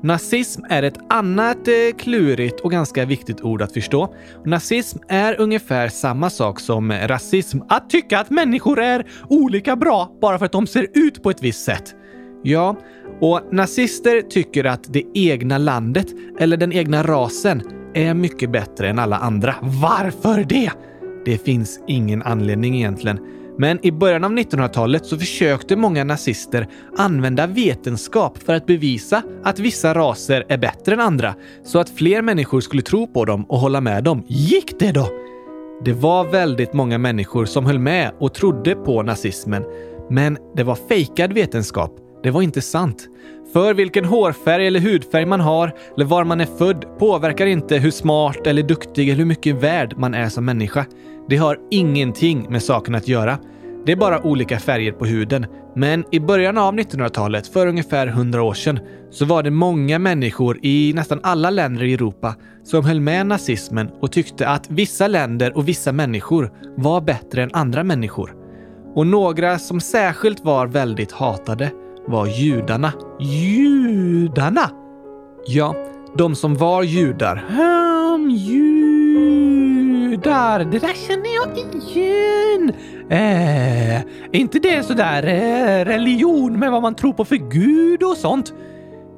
Nazism 0.01 0.61
är 0.69 0.83
ett 0.83 0.99
annat 1.09 1.67
eh, 1.67 1.97
klurigt 1.97 2.59
och 2.59 2.71
ganska 2.71 3.05
viktigt 3.05 3.41
ord 3.41 3.61
att 3.61 3.73
förstå. 3.73 4.13
Nazism 4.45 4.99
är 5.07 5.41
ungefär 5.41 5.89
samma 5.89 6.29
sak 6.29 6.59
som 6.59 6.91
eh, 6.91 7.07
rasism. 7.07 7.59
Att 7.69 7.89
tycka 7.89 8.19
att 8.19 8.29
människor 8.29 8.79
är 8.79 9.05
olika 9.29 9.75
bra 9.75 10.11
bara 10.21 10.39
för 10.39 10.45
att 10.45 10.51
de 10.51 10.67
ser 10.67 10.87
ut 10.93 11.23
på 11.23 11.29
ett 11.29 11.43
visst 11.43 11.65
sätt. 11.65 11.95
Ja, 12.43 12.77
och 13.19 13.41
nazister 13.51 14.21
tycker 14.21 14.63
att 14.63 14.93
det 14.93 15.03
egna 15.13 15.57
landet 15.57 16.07
eller 16.39 16.57
den 16.57 16.73
egna 16.73 17.03
rasen 17.03 17.61
är 17.93 18.13
mycket 18.13 18.51
bättre 18.51 18.89
än 18.89 18.99
alla 18.99 19.17
andra. 19.17 19.55
Varför 19.61 20.43
det? 20.43 20.71
Det 21.25 21.37
finns 21.37 21.79
ingen 21.87 22.21
anledning 22.21 22.75
egentligen. 22.75 23.19
Men 23.57 23.85
i 23.85 23.91
början 23.91 24.23
av 24.23 24.31
1900-talet 24.31 25.05
så 25.05 25.17
försökte 25.17 25.75
många 25.75 26.03
nazister 26.03 26.67
använda 26.97 27.47
vetenskap 27.47 28.37
för 28.37 28.53
att 28.53 28.65
bevisa 28.65 29.21
att 29.43 29.59
vissa 29.59 29.93
raser 29.93 30.45
är 30.49 30.57
bättre 30.57 30.93
än 30.93 30.99
andra, 30.99 31.35
så 31.63 31.79
att 31.79 31.89
fler 31.89 32.21
människor 32.21 32.61
skulle 32.61 32.81
tro 32.81 33.07
på 33.07 33.25
dem 33.25 33.45
och 33.49 33.59
hålla 33.59 33.81
med 33.81 34.03
dem. 34.03 34.23
Gick 34.27 34.79
det 34.79 34.91
då? 34.91 35.07
Det 35.85 35.93
var 35.93 36.31
väldigt 36.31 36.73
många 36.73 36.97
människor 36.97 37.45
som 37.45 37.65
höll 37.65 37.79
med 37.79 38.11
och 38.19 38.33
trodde 38.33 38.75
på 38.75 39.03
nazismen, 39.03 39.63
men 40.09 40.37
det 40.55 40.63
var 40.63 40.75
fejkad 40.75 41.33
vetenskap. 41.33 42.02
Det 42.23 42.31
var 42.31 42.41
inte 42.41 42.61
sant. 42.61 43.07
För 43.53 43.73
vilken 43.73 44.05
hårfärg 44.05 44.67
eller 44.67 44.79
hudfärg 44.79 45.25
man 45.25 45.39
har 45.39 45.71
eller 45.95 46.05
var 46.05 46.23
man 46.23 46.41
är 46.41 46.57
född 46.57 46.85
påverkar 46.99 47.45
inte 47.45 47.77
hur 47.77 47.91
smart 47.91 48.47
eller 48.47 48.63
duktig 48.63 49.09
eller 49.09 49.17
hur 49.17 49.25
mycket 49.25 49.55
värd 49.55 49.93
man 49.97 50.13
är 50.13 50.29
som 50.29 50.45
människa. 50.45 50.85
Det 51.29 51.37
har 51.37 51.59
ingenting 51.71 52.47
med 52.49 52.63
saken 52.63 52.95
att 52.95 53.07
göra. 53.07 53.37
Det 53.85 53.91
är 53.91 53.95
bara 53.95 54.21
olika 54.21 54.59
färger 54.59 54.91
på 54.91 55.05
huden. 55.05 55.45
Men 55.75 56.05
i 56.11 56.19
början 56.19 56.57
av 56.57 56.73
1900-talet, 56.73 57.47
för 57.47 57.67
ungefär 57.67 58.07
100 58.07 58.43
år 58.43 58.53
sedan, 58.53 58.79
så 59.11 59.25
var 59.25 59.43
det 59.43 59.51
många 59.51 59.99
människor 59.99 60.59
i 60.61 60.93
nästan 60.95 61.19
alla 61.23 61.49
länder 61.49 61.83
i 61.83 61.93
Europa 61.93 62.35
som 62.63 62.85
höll 62.85 62.99
med 62.99 63.27
nazismen 63.27 63.89
och 64.01 64.11
tyckte 64.11 64.47
att 64.47 64.69
vissa 64.69 65.07
länder 65.07 65.57
och 65.57 65.67
vissa 65.67 65.91
människor 65.91 66.51
var 66.77 67.01
bättre 67.01 67.43
än 67.43 67.49
andra 67.53 67.83
människor. 67.83 68.33
Och 68.95 69.07
några 69.07 69.59
som 69.59 69.81
särskilt 69.81 70.45
var 70.45 70.67
väldigt 70.67 71.11
hatade 71.11 71.71
var 72.07 72.27
judarna. 72.27 72.93
Judarna? 73.19 74.69
Ja, 75.47 75.75
de 76.17 76.35
som 76.35 76.55
var 76.55 76.83
judar. 76.83 77.45
Hmm, 77.49 78.29
judar, 78.29 79.79
det 80.59 80.79
där 80.79 81.07
känner 81.07 81.35
jag 81.35 81.57
igen. 81.57 82.73
Eh, 83.09 83.95
är 83.95 84.35
inte 84.35 84.59
det 84.59 84.83
sådär 84.83 85.23
eh, 85.23 85.85
religion 85.85 86.59
med 86.59 86.71
vad 86.71 86.81
man 86.81 86.95
tror 86.95 87.13
på 87.13 87.25
för 87.25 87.35
Gud 87.35 88.03
och 88.03 88.17
sånt? 88.17 88.53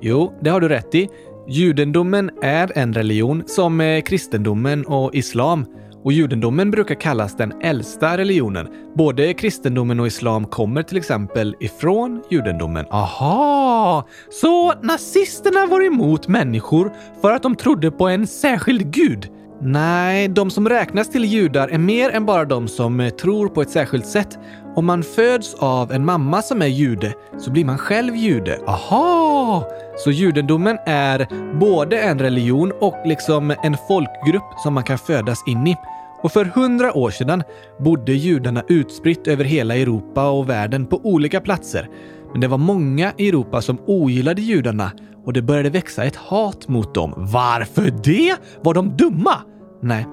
Jo, 0.01 0.33
det 0.41 0.49
har 0.49 0.59
du 0.61 0.69
rätt 0.69 0.95
i. 0.95 1.09
Judendomen 1.47 2.31
är 2.41 2.77
en 2.77 2.93
religion 2.93 3.43
som 3.45 3.81
eh, 3.81 4.01
kristendomen 4.01 4.85
och 4.85 5.15
islam. 5.15 5.65
Och 6.05 6.13
judendomen 6.13 6.71
brukar 6.71 6.95
kallas 6.95 7.35
den 7.35 7.53
äldsta 7.61 8.17
religionen. 8.17 8.67
Både 8.95 9.33
kristendomen 9.33 9.99
och 9.99 10.07
islam 10.07 10.45
kommer 10.45 10.83
till 10.83 10.97
exempel 10.97 11.55
ifrån 11.59 12.23
judendomen. 12.29 12.85
Aha! 12.91 14.07
Så 14.29 14.73
nazisterna 14.81 15.65
var 15.65 15.85
emot 15.85 16.27
människor 16.27 16.93
för 17.21 17.31
att 17.31 17.43
de 17.43 17.55
trodde 17.55 17.91
på 17.91 18.07
en 18.07 18.27
särskild 18.27 18.93
gud? 18.93 19.29
Nej, 19.67 20.27
de 20.27 20.51
som 20.51 20.69
räknas 20.69 21.09
till 21.09 21.25
judar 21.25 21.67
är 21.67 21.77
mer 21.77 22.09
än 22.09 22.25
bara 22.25 22.45
de 22.45 22.67
som 22.67 22.99
eh, 22.99 23.09
tror 23.09 23.47
på 23.47 23.61
ett 23.61 23.69
särskilt 23.69 24.05
sätt. 24.05 24.39
Om 24.75 24.85
man 24.85 25.03
föds 25.03 25.53
av 25.53 25.91
en 25.91 26.05
mamma 26.05 26.41
som 26.41 26.61
är 26.61 26.67
jude 26.67 27.13
så 27.37 27.51
blir 27.51 27.65
man 27.65 27.77
själv 27.77 28.15
jude. 28.15 28.59
Aha! 28.67 29.63
Så 29.97 30.11
judendomen 30.11 30.77
är 30.85 31.27
både 31.59 31.99
en 31.99 32.19
religion 32.19 32.71
och 32.81 32.95
liksom 33.05 33.53
en 33.63 33.77
folkgrupp 33.87 34.59
som 34.63 34.73
man 34.73 34.83
kan 34.83 34.97
födas 34.97 35.43
in 35.47 35.67
i. 35.67 35.75
Och 36.21 36.31
för 36.31 36.45
hundra 36.45 36.97
år 36.97 37.11
sedan 37.11 37.43
bodde 37.79 38.13
judarna 38.13 38.63
utspritt 38.67 39.27
över 39.27 39.43
hela 39.43 39.75
Europa 39.75 40.29
och 40.29 40.49
världen 40.49 40.85
på 40.85 41.01
olika 41.03 41.41
platser. 41.41 41.89
Men 42.31 42.41
det 42.41 42.47
var 42.47 42.57
många 42.57 43.11
i 43.17 43.29
Europa 43.29 43.61
som 43.61 43.77
ogillade 43.85 44.41
judarna 44.41 44.91
och 45.25 45.33
det 45.33 45.41
började 45.41 45.69
växa 45.69 46.03
ett 46.03 46.15
hat 46.15 46.67
mot 46.67 46.95
dem. 46.95 47.13
Varför 47.17 47.93
det? 48.03 48.35
Var 48.61 48.73
de 48.73 48.97
dumma? 48.97 49.41
Nej, 49.85 50.05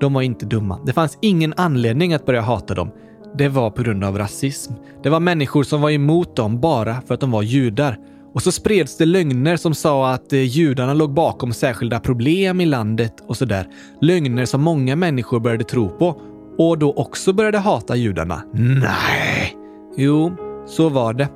de 0.00 0.12
var 0.12 0.22
inte 0.22 0.46
dumma. 0.46 0.78
Det 0.86 0.92
fanns 0.92 1.18
ingen 1.22 1.54
anledning 1.56 2.14
att 2.14 2.26
börja 2.26 2.40
hata 2.40 2.74
dem. 2.74 2.90
Det 3.38 3.48
var 3.48 3.70
på 3.70 3.82
grund 3.82 4.04
av 4.04 4.18
rasism. 4.18 4.72
Det 5.02 5.10
var 5.10 5.20
människor 5.20 5.62
som 5.62 5.80
var 5.80 5.90
emot 5.90 6.36
dem 6.36 6.60
bara 6.60 7.00
för 7.06 7.14
att 7.14 7.20
de 7.20 7.30
var 7.30 7.42
judar. 7.42 7.98
Och 8.34 8.42
så 8.42 8.52
spreds 8.52 8.96
det 8.96 9.06
lögner 9.06 9.56
som 9.56 9.74
sa 9.74 10.10
att 10.10 10.32
eh, 10.32 10.40
judarna 10.40 10.94
låg 10.94 11.14
bakom 11.14 11.52
särskilda 11.52 12.00
problem 12.00 12.60
i 12.60 12.66
landet 12.66 13.12
och 13.26 13.36
sådär. 13.36 13.66
Lögner 14.00 14.44
som 14.44 14.62
många 14.62 14.96
människor 14.96 15.40
började 15.40 15.64
tro 15.64 15.88
på 15.88 16.20
och 16.58 16.78
då 16.78 16.92
också 16.92 17.32
började 17.32 17.58
hata 17.58 17.96
judarna. 17.96 18.42
Nej! 18.52 19.56
Jo, 19.96 20.36
så 20.66 20.88
var 20.88 21.12
det. 21.12 21.28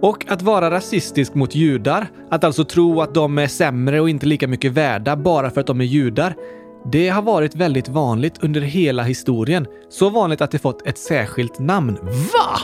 Och 0.00 0.24
att 0.28 0.42
vara 0.42 0.70
rasistisk 0.70 1.34
mot 1.34 1.54
judar, 1.54 2.06
att 2.30 2.44
alltså 2.44 2.64
tro 2.64 3.00
att 3.00 3.14
de 3.14 3.38
är 3.38 3.46
sämre 3.46 4.00
och 4.00 4.10
inte 4.10 4.26
lika 4.26 4.48
mycket 4.48 4.72
värda 4.72 5.16
bara 5.16 5.50
för 5.50 5.60
att 5.60 5.66
de 5.66 5.80
är 5.80 5.84
judar, 5.84 6.34
det 6.84 7.08
har 7.08 7.22
varit 7.22 7.54
väldigt 7.54 7.88
vanligt 7.88 8.44
under 8.44 8.60
hela 8.60 9.02
historien. 9.02 9.66
Så 9.88 10.10
vanligt 10.10 10.40
att 10.40 10.50
det 10.50 10.58
fått 10.58 10.86
ett 10.86 10.98
särskilt 10.98 11.58
namn. 11.58 11.98
Va? 12.02 12.58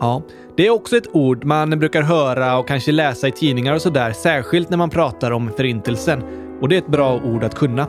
Ja, 0.00 0.22
det 0.56 0.66
är 0.66 0.70
också 0.70 0.96
ett 0.96 1.14
ord 1.14 1.44
man 1.44 1.70
brukar 1.70 2.02
höra 2.02 2.58
och 2.58 2.68
kanske 2.68 2.92
läsa 2.92 3.28
i 3.28 3.32
tidningar 3.32 3.74
och 3.74 3.82
sådär, 3.82 4.12
särskilt 4.12 4.70
när 4.70 4.76
man 4.76 4.90
pratar 4.90 5.30
om 5.30 5.50
förintelsen. 5.56 6.22
Och 6.60 6.68
det 6.68 6.76
är 6.76 6.78
ett 6.78 6.88
bra 6.88 7.20
ord 7.24 7.44
att 7.44 7.54
kunna. 7.54 7.86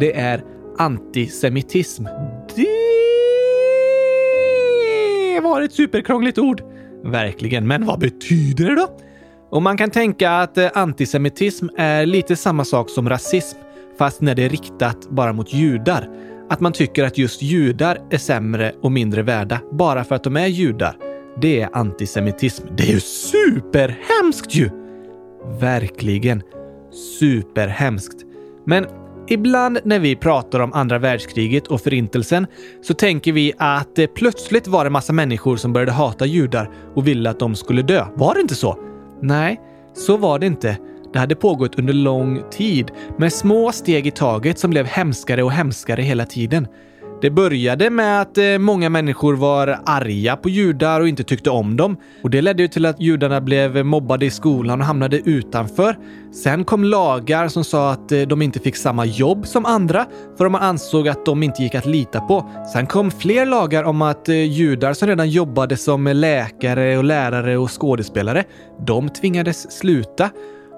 Det 0.00 0.16
är 0.16 0.44
antisemitism. 0.78 2.04
Det 2.56 2.66
var 5.42 5.62
ett 5.62 5.72
superkrångligt 5.72 6.38
ord. 6.38 6.62
Verkligen, 7.04 7.66
men 7.66 7.86
vad 7.86 8.00
betyder 8.00 8.64
det 8.64 8.74
då? 8.74 8.88
Och 9.50 9.62
man 9.62 9.76
kan 9.76 9.90
tänka 9.90 10.30
att 10.30 10.58
eh, 10.58 10.70
antisemitism 10.74 11.68
är 11.76 12.06
lite 12.06 12.36
samma 12.36 12.64
sak 12.64 12.90
som 12.90 13.08
rasism, 13.08 13.58
fast 13.98 14.20
när 14.20 14.34
det 14.34 14.44
är 14.44 14.48
riktat 14.48 15.10
bara 15.10 15.32
mot 15.32 15.52
judar. 15.52 16.08
Att 16.50 16.60
man 16.60 16.72
tycker 16.72 17.04
att 17.04 17.18
just 17.18 17.42
judar 17.42 17.98
är 18.10 18.18
sämre 18.18 18.72
och 18.82 18.92
mindre 18.92 19.22
värda 19.22 19.60
bara 19.72 20.04
för 20.04 20.14
att 20.14 20.24
de 20.24 20.36
är 20.36 20.46
judar. 20.46 20.96
Det 21.40 21.60
är 21.60 21.68
antisemitism. 21.72 22.66
Det 22.76 22.82
är 22.82 22.92
ju 22.92 23.00
superhemskt 23.00 24.54
ju! 24.54 24.70
Verkligen 25.60 26.42
superhemskt. 27.20 28.16
Men 28.66 28.86
ibland 29.28 29.78
när 29.84 29.98
vi 29.98 30.16
pratar 30.16 30.60
om 30.60 30.72
andra 30.72 30.98
världskriget 30.98 31.66
och 31.66 31.80
förintelsen 31.80 32.46
så 32.82 32.94
tänker 32.94 33.32
vi 33.32 33.52
att 33.58 33.96
det 33.96 34.06
plötsligt 34.06 34.66
var 34.66 34.84
det 34.84 34.90
massa 34.90 35.12
människor 35.12 35.56
som 35.56 35.72
började 35.72 35.92
hata 35.92 36.26
judar 36.26 36.70
och 36.94 37.06
ville 37.06 37.30
att 37.30 37.38
de 37.38 37.54
skulle 37.54 37.82
dö. 37.82 38.06
Var 38.14 38.34
det 38.34 38.40
inte 38.40 38.54
så? 38.54 38.78
Nej, 39.20 39.60
så 39.94 40.16
var 40.16 40.38
det 40.38 40.46
inte. 40.46 40.78
Det 41.12 41.18
hade 41.18 41.34
pågått 41.34 41.78
under 41.78 41.92
lång 41.92 42.42
tid 42.50 42.90
med 43.18 43.32
små 43.32 43.72
steg 43.72 44.06
i 44.06 44.10
taget 44.10 44.58
som 44.58 44.70
blev 44.70 44.86
hemskare 44.86 45.42
och 45.42 45.52
hemskare 45.52 46.02
hela 46.02 46.26
tiden. 46.26 46.66
Det 47.22 47.30
började 47.30 47.90
med 47.90 48.20
att 48.20 48.38
eh, 48.38 48.58
många 48.58 48.88
människor 48.88 49.34
var 49.34 49.78
arga 49.86 50.36
på 50.36 50.48
judar 50.48 51.00
och 51.00 51.08
inte 51.08 51.24
tyckte 51.24 51.50
om 51.50 51.76
dem. 51.76 51.96
Och 52.22 52.30
det 52.30 52.42
ledde 52.42 52.68
till 52.68 52.86
att 52.86 53.00
judarna 53.00 53.40
blev 53.40 53.86
mobbade 53.86 54.26
i 54.26 54.30
skolan 54.30 54.80
och 54.80 54.86
hamnade 54.86 55.18
utanför. 55.18 55.96
Sen 56.42 56.64
kom 56.64 56.84
lagar 56.84 57.48
som 57.48 57.64
sa 57.64 57.92
att 57.92 58.12
eh, 58.12 58.20
de 58.20 58.42
inte 58.42 58.58
fick 58.58 58.76
samma 58.76 59.04
jobb 59.04 59.46
som 59.46 59.66
andra 59.66 60.06
för 60.38 60.48
man 60.48 60.62
ansåg 60.62 61.08
att 61.08 61.26
de 61.26 61.42
inte 61.42 61.62
gick 61.62 61.74
att 61.74 61.86
lita 61.86 62.20
på. 62.20 62.50
Sen 62.72 62.86
kom 62.86 63.10
fler 63.10 63.46
lagar 63.46 63.84
om 63.84 64.02
att 64.02 64.28
eh, 64.28 64.34
judar 64.36 64.92
som 64.92 65.08
redan 65.08 65.30
jobbade 65.30 65.76
som 65.76 66.04
läkare 66.04 66.98
och 66.98 67.04
lärare 67.04 67.56
och 67.58 67.80
skådespelare, 67.80 68.44
de 68.86 69.08
tvingades 69.08 69.78
sluta. 69.78 70.30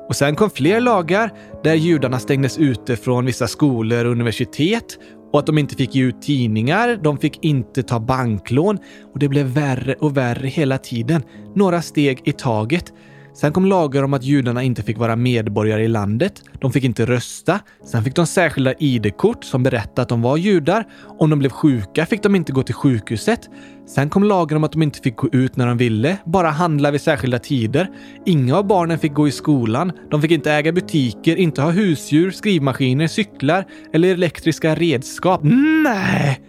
Och 0.08 0.16
sen 0.16 0.36
kom 0.36 0.50
fler 0.50 0.80
lagar 0.80 1.30
där 1.62 1.74
judarna 1.74 2.18
stängdes 2.18 2.58
ute 2.58 2.96
från 2.96 3.26
vissa 3.26 3.46
skolor 3.46 4.04
och 4.04 4.12
universitet 4.12 4.98
och 5.32 5.38
att 5.38 5.46
de 5.46 5.58
inte 5.58 5.74
fick 5.74 5.94
ge 5.94 6.02
ut 6.02 6.22
tidningar, 6.22 7.00
de 7.02 7.18
fick 7.18 7.44
inte 7.44 7.82
ta 7.82 8.00
banklån 8.00 8.78
och 9.12 9.18
det 9.18 9.28
blev 9.28 9.46
värre 9.46 9.94
och 9.94 10.16
värre 10.16 10.48
hela 10.48 10.78
tiden. 10.78 11.22
Några 11.54 11.82
steg 11.82 12.20
i 12.24 12.32
taget. 12.32 12.92
Sen 13.34 13.52
kom 13.52 13.64
lagar 13.64 14.02
om 14.02 14.14
att 14.14 14.24
judarna 14.24 14.62
inte 14.62 14.82
fick 14.82 14.98
vara 14.98 15.16
medborgare 15.16 15.84
i 15.84 15.88
landet. 15.88 16.42
De 16.60 16.72
fick 16.72 16.84
inte 16.84 17.06
rösta. 17.06 17.60
Sen 17.84 18.04
fick 18.04 18.14
de 18.14 18.26
särskilda 18.26 18.74
ID-kort 18.78 19.44
som 19.44 19.62
berättade 19.62 20.02
att 20.02 20.08
de 20.08 20.22
var 20.22 20.36
judar. 20.36 20.84
Om 21.18 21.30
de 21.30 21.38
blev 21.38 21.50
sjuka 21.50 22.06
fick 22.06 22.22
de 22.22 22.34
inte 22.34 22.52
gå 22.52 22.62
till 22.62 22.74
sjukhuset. 22.74 23.48
Sen 23.86 24.10
kom 24.10 24.24
lagar 24.24 24.56
om 24.56 24.64
att 24.64 24.72
de 24.72 24.82
inte 24.82 25.00
fick 25.00 25.16
gå 25.16 25.28
ut 25.32 25.56
när 25.56 25.66
de 25.66 25.76
ville, 25.76 26.16
bara 26.24 26.50
handla 26.50 26.90
vid 26.90 27.00
särskilda 27.00 27.38
tider. 27.38 27.90
Inga 28.26 28.56
av 28.56 28.66
barnen 28.66 28.98
fick 28.98 29.12
gå 29.12 29.28
i 29.28 29.32
skolan. 29.32 29.92
De 30.10 30.22
fick 30.22 30.30
inte 30.30 30.52
äga 30.52 30.72
butiker, 30.72 31.36
inte 31.36 31.62
ha 31.62 31.70
husdjur, 31.70 32.30
skrivmaskiner, 32.30 33.06
cyklar 33.06 33.64
eller 33.92 34.08
elektriska 34.08 34.74
redskap. 34.74 35.40
Nej! 35.84 36.40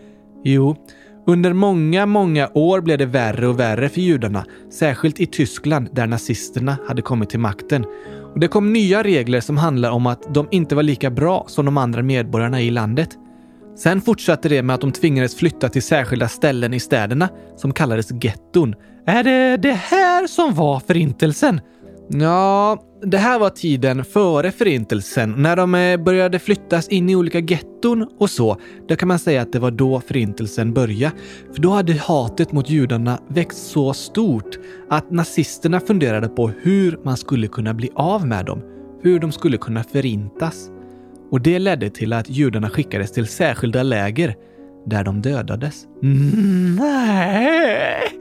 Jo, 0.43 0.75
under 1.27 1.53
många, 1.53 2.05
många 2.05 2.49
år 2.53 2.81
blev 2.81 2.97
det 2.97 3.05
värre 3.05 3.47
och 3.47 3.59
värre 3.59 3.89
för 3.89 4.01
judarna, 4.01 4.45
särskilt 4.71 5.19
i 5.19 5.25
Tyskland 5.25 5.89
där 5.91 6.07
nazisterna 6.07 6.77
hade 6.87 7.01
kommit 7.01 7.29
till 7.29 7.39
makten. 7.39 7.85
Och 8.33 8.39
det 8.39 8.47
kom 8.47 8.73
nya 8.73 9.03
regler 9.03 9.41
som 9.41 9.57
handlar 9.57 9.91
om 9.91 10.07
att 10.07 10.33
de 10.33 10.47
inte 10.51 10.75
var 10.75 10.83
lika 10.83 11.09
bra 11.09 11.45
som 11.47 11.65
de 11.65 11.77
andra 11.77 12.01
medborgarna 12.01 12.61
i 12.61 12.71
landet. 12.71 13.09
Sen 13.77 14.01
fortsatte 14.01 14.49
det 14.49 14.63
med 14.63 14.73
att 14.73 14.81
de 14.81 14.91
tvingades 14.91 15.35
flytta 15.35 15.69
till 15.69 15.83
särskilda 15.83 16.27
ställen 16.27 16.73
i 16.73 16.79
städerna 16.79 17.29
som 17.55 17.73
kallades 17.73 18.23
getton. 18.23 18.75
Är 19.05 19.23
det 19.23 19.57
det 19.57 19.73
här 19.73 20.27
som 20.27 20.53
var 20.53 20.79
förintelsen? 20.79 21.61
Ja, 22.09 22.79
det 23.05 23.17
här 23.17 23.39
var 23.39 23.49
tiden 23.49 24.05
före 24.05 24.51
förintelsen. 24.51 25.33
När 25.37 25.55
de 25.55 25.75
eh, 25.75 25.97
började 25.97 26.39
flyttas 26.39 26.87
in 26.87 27.09
i 27.09 27.15
olika 27.15 27.39
getton 27.39 28.07
och 28.19 28.29
så, 28.29 28.57
då 28.87 28.95
kan 28.95 29.07
man 29.07 29.19
säga 29.19 29.41
att 29.41 29.53
det 29.53 29.59
var 29.59 29.71
då 29.71 30.01
förintelsen 30.01 30.73
började. 30.73 31.15
För 31.53 31.61
då 31.61 31.69
hade 31.69 31.93
hatet 31.93 32.51
mot 32.51 32.69
judarna 32.69 33.19
växt 33.27 33.67
så 33.67 33.93
stort 33.93 34.59
att 34.89 35.11
nazisterna 35.11 35.79
funderade 35.79 36.27
på 36.27 36.51
hur 36.61 36.99
man 37.03 37.17
skulle 37.17 37.47
kunna 37.47 37.73
bli 37.73 37.89
av 37.95 38.27
med 38.27 38.45
dem. 38.45 38.61
Hur 39.01 39.19
de 39.19 39.31
skulle 39.31 39.57
kunna 39.57 39.83
förintas. 39.83 40.69
Och 41.31 41.41
det 41.41 41.59
ledde 41.59 41.89
till 41.89 42.13
att 42.13 42.29
judarna 42.29 42.69
skickades 42.69 43.11
till 43.11 43.27
särskilda 43.27 43.83
läger 43.83 44.35
där 44.85 45.03
de 45.03 45.21
dödades. 45.21 45.85
Mm, 46.03 46.75
nej! 46.75 48.19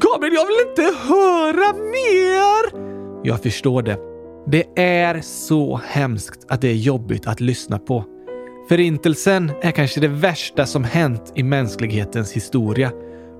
Gabriel, 0.00 0.34
jag 0.34 0.46
vill 0.46 0.68
inte 0.68 0.82
höra 0.82 1.72
mer! 1.72 2.93
Jag 3.26 3.42
förstår 3.42 3.82
det. 3.82 3.98
Det 4.46 4.82
är 4.82 5.20
så 5.20 5.80
hemskt 5.86 6.46
att 6.48 6.60
det 6.60 6.68
är 6.68 6.74
jobbigt 6.74 7.26
att 7.26 7.40
lyssna 7.40 7.78
på. 7.78 8.04
Förintelsen 8.68 9.52
är 9.62 9.70
kanske 9.70 10.00
det 10.00 10.08
värsta 10.08 10.66
som 10.66 10.84
hänt 10.84 11.32
i 11.34 11.42
mänsklighetens 11.42 12.32
historia. 12.32 12.92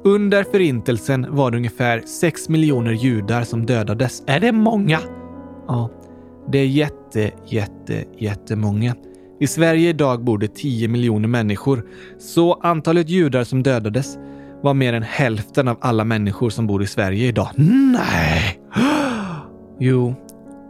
Under 0.05 0.45
förintelsen 0.45 1.27
var 1.31 1.51
det 1.51 1.57
ungefär 1.57 2.01
6 2.01 2.49
miljoner 2.49 2.93
judar 2.93 3.45
som 3.45 3.67
dödades. 3.67 4.23
Är 4.27 4.41
det 4.41 4.53
många? 4.53 5.01
Ja, 5.69 5.91
det 6.53 6.59
är 6.59 6.67
jätte, 6.67 7.31
jätte, 7.47 8.05
jättemånga. 8.19 8.95
I 9.41 9.47
Sverige 9.47 9.89
idag 9.89 10.25
bor 10.25 10.39
det 10.39 10.55
10 10.55 10.89
miljoner 10.89 11.29
människor, 11.29 11.87
så 12.19 12.55
antalet 12.55 13.09
judar 13.09 13.45
som 13.45 13.63
dödades 13.63 14.19
var 14.63 14.75
mer 14.75 14.93
än 14.93 15.03
hälften 15.03 15.69
av 15.69 15.77
alla 15.81 16.05
människor 16.05 16.51
som 16.51 16.67
bor 16.67 16.83
i 16.83 16.87
Sverige 16.87 17.27
idag. 17.27 17.49
Nej! 17.57 18.61
Jo, 19.79 20.15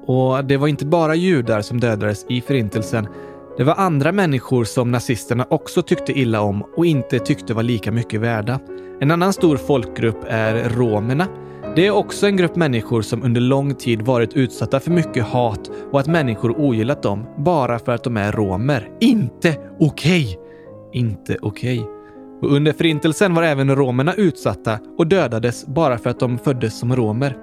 och 0.07 0.45
det 0.45 0.57
var 0.57 0.69
inte 0.69 0.87
bara 0.87 1.15
judar 1.15 1.61
som 1.61 1.81
dödades 1.81 2.27
i 2.29 2.41
Förintelsen. 2.41 3.09
Det 3.57 3.65
var 3.65 3.75
andra 3.75 4.13
människor 4.13 4.65
som 4.65 4.91
nazisterna 4.91 5.47
också 5.51 5.83
tyckte 5.83 6.13
illa 6.13 6.41
om 6.41 6.65
och 6.77 6.87
inte 6.87 7.19
tyckte 7.19 7.55
var 7.55 7.63
lika 7.63 7.93
mycket 7.93 8.21
värda. 8.21 8.61
En 9.01 9.11
annan 9.11 9.33
stor 9.33 9.57
folkgrupp 9.57 10.25
är 10.29 10.69
romerna. 10.69 11.27
Det 11.77 11.87
är 11.87 11.91
också 11.91 12.27
en 12.27 12.37
grupp 12.37 12.57
människor 12.57 13.03
som 13.03 13.23
under 13.23 13.41
lång 13.41 13.75
tid 13.75 14.03
varit 14.03 14.35
utsatta 14.35 14.81
för 14.81 14.91
mycket 14.91 15.25
hat 15.25 15.71
och 15.93 16.01
att 16.01 16.07
människor 16.07 16.61
ogillat 16.61 17.03
dem 17.03 17.27
bara 17.39 17.79
för 17.79 17.93
att 17.93 18.05
de 18.05 18.17
är 18.17 18.33
romer. 18.33 18.91
Inte 19.01 19.57
okej! 19.81 20.25
Okay. 20.25 20.37
Inte 20.93 21.37
okej. 21.43 21.81
Okay. 21.81 21.91
Och 22.43 22.57
under 22.57 22.73
förintelsen 22.73 23.35
var 23.35 23.43
även 23.43 23.77
romerna 23.77 24.15
utsatta 24.15 24.79
och 24.99 25.07
dödades 25.07 25.67
bara 25.67 25.99
för 25.99 26.11
att 26.11 26.21
de 26.21 26.39
föddes 26.39 26.79
som 26.79 26.97
romer. 26.97 27.37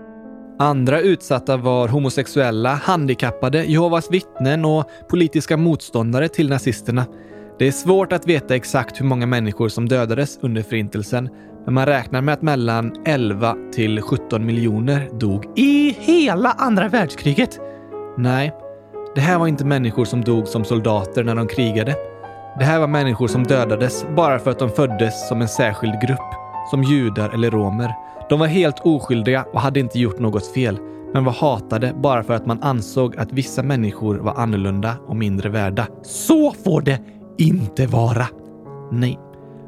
Andra 0.62 1.00
utsatta 1.00 1.58
var 1.58 1.88
homosexuella, 1.88 2.74
handikappade, 2.74 3.64
Jehovas 3.64 4.12
vittnen 4.12 4.66
och 4.66 4.86
politiska 5.10 5.58
motståndare 5.58 6.28
till 6.28 6.50
nazisterna. 6.50 7.06
Det 7.60 7.68
är 7.68 7.72
svårt 7.72 8.14
att 8.14 8.28
veta 8.28 8.56
exakt 8.56 9.02
hur 9.02 9.06
många 9.06 9.26
människor 9.26 9.70
som 9.70 9.90
dödades 9.90 10.40
under 10.42 10.64
Förintelsen, 10.64 11.30
men 11.66 11.74
man 11.74 11.86
räknar 11.86 12.22
med 12.22 12.34
att 12.34 12.42
mellan 12.42 12.94
11 13.06 13.56
till 13.74 14.02
17 14.02 14.46
miljoner 14.46 15.10
dog 15.20 15.46
i 15.56 15.96
hela 16.00 16.52
andra 16.52 16.88
världskriget. 16.88 17.60
Nej, 18.18 18.52
det 19.16 19.22
här 19.22 19.40
var 19.40 19.48
inte 19.48 19.66
människor 19.66 20.06
som 20.06 20.22
dog 20.22 20.48
som 20.48 20.66
soldater 20.66 21.24
när 21.24 21.36
de 21.36 21.48
krigade. 21.48 21.96
Det 22.60 22.66
här 22.66 22.80
var 22.80 22.88
människor 22.88 23.28
som 23.28 23.44
dödades 23.44 24.06
bara 24.16 24.40
för 24.40 24.52
att 24.52 24.60
de 24.60 24.70
föddes 24.70 25.28
som 25.28 25.42
en 25.42 25.50
särskild 25.50 26.02
grupp, 26.02 26.30
som 26.72 26.84
judar 26.84 27.30
eller 27.30 27.52
romer. 27.52 28.11
De 28.32 28.40
var 28.40 28.48
helt 28.48 28.80
oskyldiga 28.80 29.46
och 29.54 29.62
hade 29.62 29.80
inte 29.80 30.00
gjort 30.00 30.20
något 30.20 30.54
fel, 30.54 30.80
men 31.14 31.24
var 31.24 31.32
hatade 31.34 31.94
bara 32.04 32.24
för 32.24 32.34
att 32.34 32.46
man 32.46 32.64
ansåg 32.64 33.18
att 33.18 33.34
vissa 33.34 33.64
människor 33.64 34.16
var 34.16 34.34
annorlunda 34.34 34.96
och 35.08 35.16
mindre 35.16 35.50
värda. 35.50 35.88
Så 36.04 36.52
får 36.52 36.82
det 36.82 37.00
inte 37.38 37.88
vara! 37.88 38.28
Nej, 38.92 39.20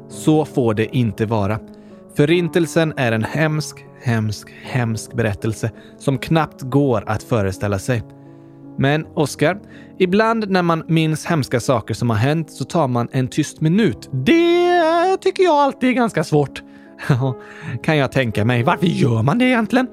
så 0.08 0.44
får 0.44 0.74
det 0.74 0.96
inte 0.96 1.26
vara. 1.26 1.58
Förintelsen 2.16 2.92
är 2.96 3.12
en 3.12 3.24
hemsk, 3.24 3.84
hemsk, 4.02 4.48
hemsk 4.62 5.14
berättelse 5.14 5.70
som 5.98 6.18
knappt 6.18 6.62
går 6.62 7.04
att 7.06 7.22
föreställa 7.22 7.78
sig. 7.78 8.02
Men 8.78 9.06
Oscar, 9.14 9.60
ibland 9.98 10.50
när 10.50 10.62
man 10.62 10.84
minns 10.88 11.26
hemska 11.26 11.60
saker 11.60 11.94
som 11.94 12.10
har 12.10 12.16
hänt 12.16 12.50
så 12.50 12.64
tar 12.64 12.88
man 12.88 13.08
en 13.12 13.28
tyst 13.28 13.60
minut. 13.60 14.08
Det 14.12 15.16
tycker 15.20 15.42
jag 15.42 15.54
alltid 15.54 15.88
är 15.88 15.94
ganska 15.94 16.24
svårt. 16.24 16.62
kan 17.82 17.96
jag 17.96 18.12
tänka 18.12 18.44
mig. 18.44 18.62
Varför 18.62 18.86
gör 18.86 19.22
man 19.22 19.38
det 19.38 19.44
egentligen? 19.44 19.86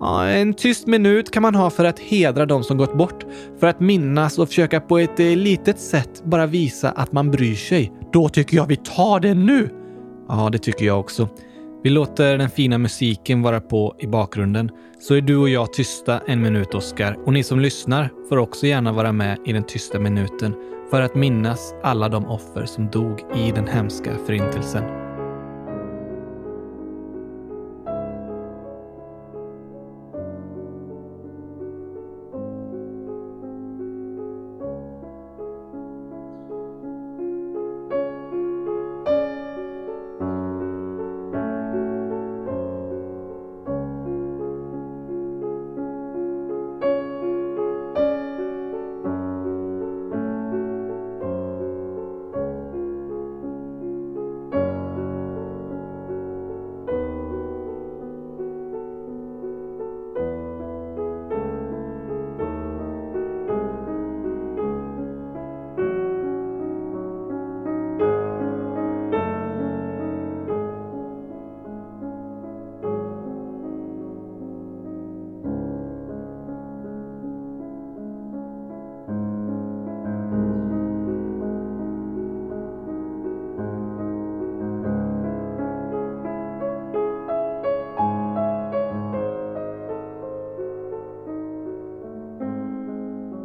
Ja, 0.00 0.26
en 0.26 0.54
tyst 0.54 0.86
minut 0.86 1.30
kan 1.30 1.42
man 1.42 1.54
ha 1.54 1.70
för 1.70 1.84
att 1.84 1.98
hedra 1.98 2.46
de 2.46 2.64
som 2.64 2.76
gått 2.76 2.98
bort. 2.98 3.24
För 3.60 3.66
att 3.66 3.80
minnas 3.80 4.38
och 4.38 4.48
försöka 4.48 4.80
på 4.80 4.98
ett 4.98 5.20
eh, 5.20 5.36
litet 5.36 5.80
sätt 5.80 6.24
bara 6.24 6.46
visa 6.46 6.90
att 6.90 7.12
man 7.12 7.30
bryr 7.30 7.54
sig. 7.54 7.92
Då 8.12 8.28
tycker 8.28 8.56
jag 8.56 8.66
vi 8.66 8.76
tar 8.76 9.20
det 9.20 9.34
nu! 9.34 9.68
Ja, 10.28 10.48
det 10.52 10.58
tycker 10.58 10.84
jag 10.84 11.00
också. 11.00 11.28
Vi 11.82 11.90
låter 11.90 12.38
den 12.38 12.50
fina 12.50 12.78
musiken 12.78 13.42
vara 13.42 13.60
på 13.60 13.96
i 13.98 14.06
bakgrunden, 14.06 14.70
så 15.00 15.14
är 15.14 15.20
du 15.20 15.36
och 15.36 15.48
jag 15.48 15.72
tysta 15.72 16.20
en 16.26 16.42
minut, 16.42 16.74
Oskar. 16.74 17.18
Och 17.26 17.32
ni 17.32 17.42
som 17.42 17.60
lyssnar 17.60 18.10
får 18.28 18.36
också 18.36 18.66
gärna 18.66 18.92
vara 18.92 19.12
med 19.12 19.38
i 19.46 19.52
den 19.52 19.64
tysta 19.64 19.98
minuten 19.98 20.54
för 20.90 21.02
att 21.02 21.14
minnas 21.14 21.74
alla 21.82 22.08
de 22.08 22.26
offer 22.26 22.66
som 22.66 22.90
dog 22.90 23.20
i 23.36 23.50
den 23.50 23.68
hemska 23.68 24.10
förintelsen. 24.26 25.01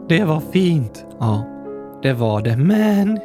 Det 0.10 0.24
var 0.24 0.42
fint. 0.52 1.06
Ja, 1.20 1.46
det 2.02 2.14
var 2.14 2.42
det. 2.42 2.58
Men 2.58 3.20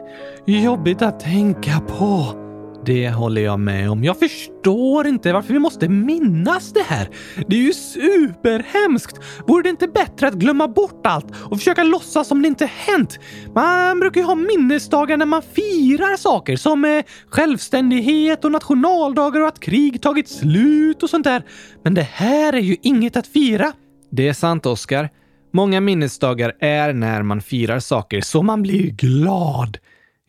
jobbigt 0.47 1.03
att 1.03 1.21
tänka 1.21 1.81
på. 1.81 2.39
Det 2.87 3.11
håller 3.11 3.43
jag 3.43 3.61
med 3.61 3.91
om. 3.91 4.05
Jag 4.05 4.19
förstår 4.19 5.07
inte 5.07 5.33
varför 5.33 5.53
vi 5.53 5.59
måste 5.59 5.89
minnas 5.89 6.73
det 6.73 6.83
här. 6.83 7.09
Det 7.47 7.57
är 7.57 7.61
ju 7.61 7.73
superhemskt. 7.73 9.21
Vore 9.47 9.63
det 9.63 9.69
inte 9.69 9.89
bättre 9.89 10.29
att 10.29 10.35
glömma 10.35 10.69
bort 10.69 11.07
allt 11.07 11.27
och 11.35 11.59
försöka 11.59 11.85
låtsas 11.85 12.29
som 12.29 12.43
det 12.43 12.49
inte 12.49 12.67
hänt? 12.67 13.19
Man 13.55 14.01
brukar 14.01 14.21
ju 14.21 14.27
ha 14.27 14.35
minnesdagar 14.35 15.17
när 15.17 15.27
man 15.27 15.43
firar 15.43 16.17
saker 16.17 16.57
som 16.57 16.85
eh, 16.85 17.05
självständighet 17.29 18.45
och 18.45 18.53
nationaldagar 18.53 19.41
och 19.41 19.49
att 19.49 19.61
krig 19.61 20.03
tagit 20.03 20.29
slut 20.29 21.03
och 21.03 21.11
sånt 21.11 21.25
där. 21.25 21.43
Men 21.85 21.95
det 21.95 22.09
här 22.13 22.53
är 22.53 22.61
ju 22.61 22.77
inget 22.83 23.17
att 23.17 23.27
fira. 23.27 23.73
Det 24.11 24.29
är 24.29 24.33
sant, 24.33 24.67
Oskar. 24.67 25.11
Många 25.55 25.81
minnesdagar 25.81 26.57
är 26.61 26.93
när 26.93 27.23
man 27.23 27.41
firar 27.41 27.81
saker 27.81 28.21
så 28.21 28.43
man 28.43 28.63
blir 28.63 28.91
glad. 28.91 29.79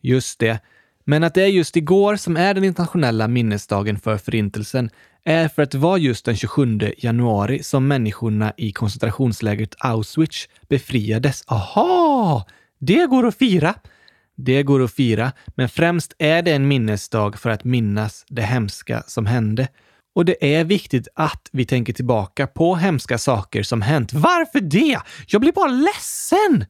Just 0.00 0.38
det. 0.38 0.58
Men 1.04 1.24
att 1.24 1.34
det 1.34 1.42
är 1.42 1.46
just 1.46 1.76
igår 1.76 2.16
som 2.16 2.36
är 2.36 2.54
den 2.54 2.64
internationella 2.64 3.28
minnesdagen 3.28 3.98
för 3.98 4.16
Förintelsen 4.16 4.90
är 5.24 5.48
för 5.48 5.62
att 5.62 5.70
det 5.70 5.78
var 5.78 5.98
just 5.98 6.24
den 6.24 6.36
27 6.36 6.78
januari 6.98 7.62
som 7.62 7.88
människorna 7.88 8.52
i 8.56 8.72
koncentrationslägret 8.72 9.74
Auschwitz 9.78 10.48
befriades. 10.68 11.44
Aha! 11.46 12.46
Det 12.78 13.06
går 13.06 13.26
att 13.26 13.38
fira. 13.38 13.74
Det 14.36 14.62
går 14.62 14.82
att 14.82 14.92
fira, 14.92 15.32
men 15.46 15.68
främst 15.68 16.14
är 16.18 16.42
det 16.42 16.52
en 16.52 16.68
minnesdag 16.68 17.38
för 17.38 17.50
att 17.50 17.64
minnas 17.64 18.24
det 18.28 18.42
hemska 18.42 19.02
som 19.06 19.26
hände. 19.26 19.68
Och 20.14 20.24
det 20.24 20.54
är 20.56 20.64
viktigt 20.64 21.08
att 21.14 21.48
vi 21.52 21.64
tänker 21.64 21.92
tillbaka 21.92 22.46
på 22.46 22.74
hemska 22.74 23.18
saker 23.18 23.62
som 23.62 23.82
hänt. 23.82 24.12
Varför 24.12 24.60
det? 24.60 25.00
Jag 25.26 25.40
blir 25.40 25.52
bara 25.52 25.70
ledsen! 25.70 26.64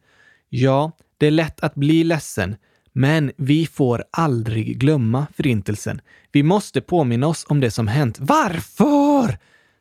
Ja, 0.49 0.93
det 1.19 1.27
är 1.27 1.31
lätt 1.31 1.61
att 1.61 1.75
bli 1.75 2.05
ledsen. 2.05 2.57
Men 2.93 3.33
vi 3.37 3.67
får 3.67 4.05
aldrig 4.11 4.79
glömma 4.79 5.27
Förintelsen. 5.37 6.01
Vi 6.33 6.43
måste 6.43 6.81
påminna 6.81 7.27
oss 7.27 7.47
om 7.49 7.61
det 7.61 7.71
som 7.71 7.89
hänt. 7.89 8.19
Varför? 8.21 9.39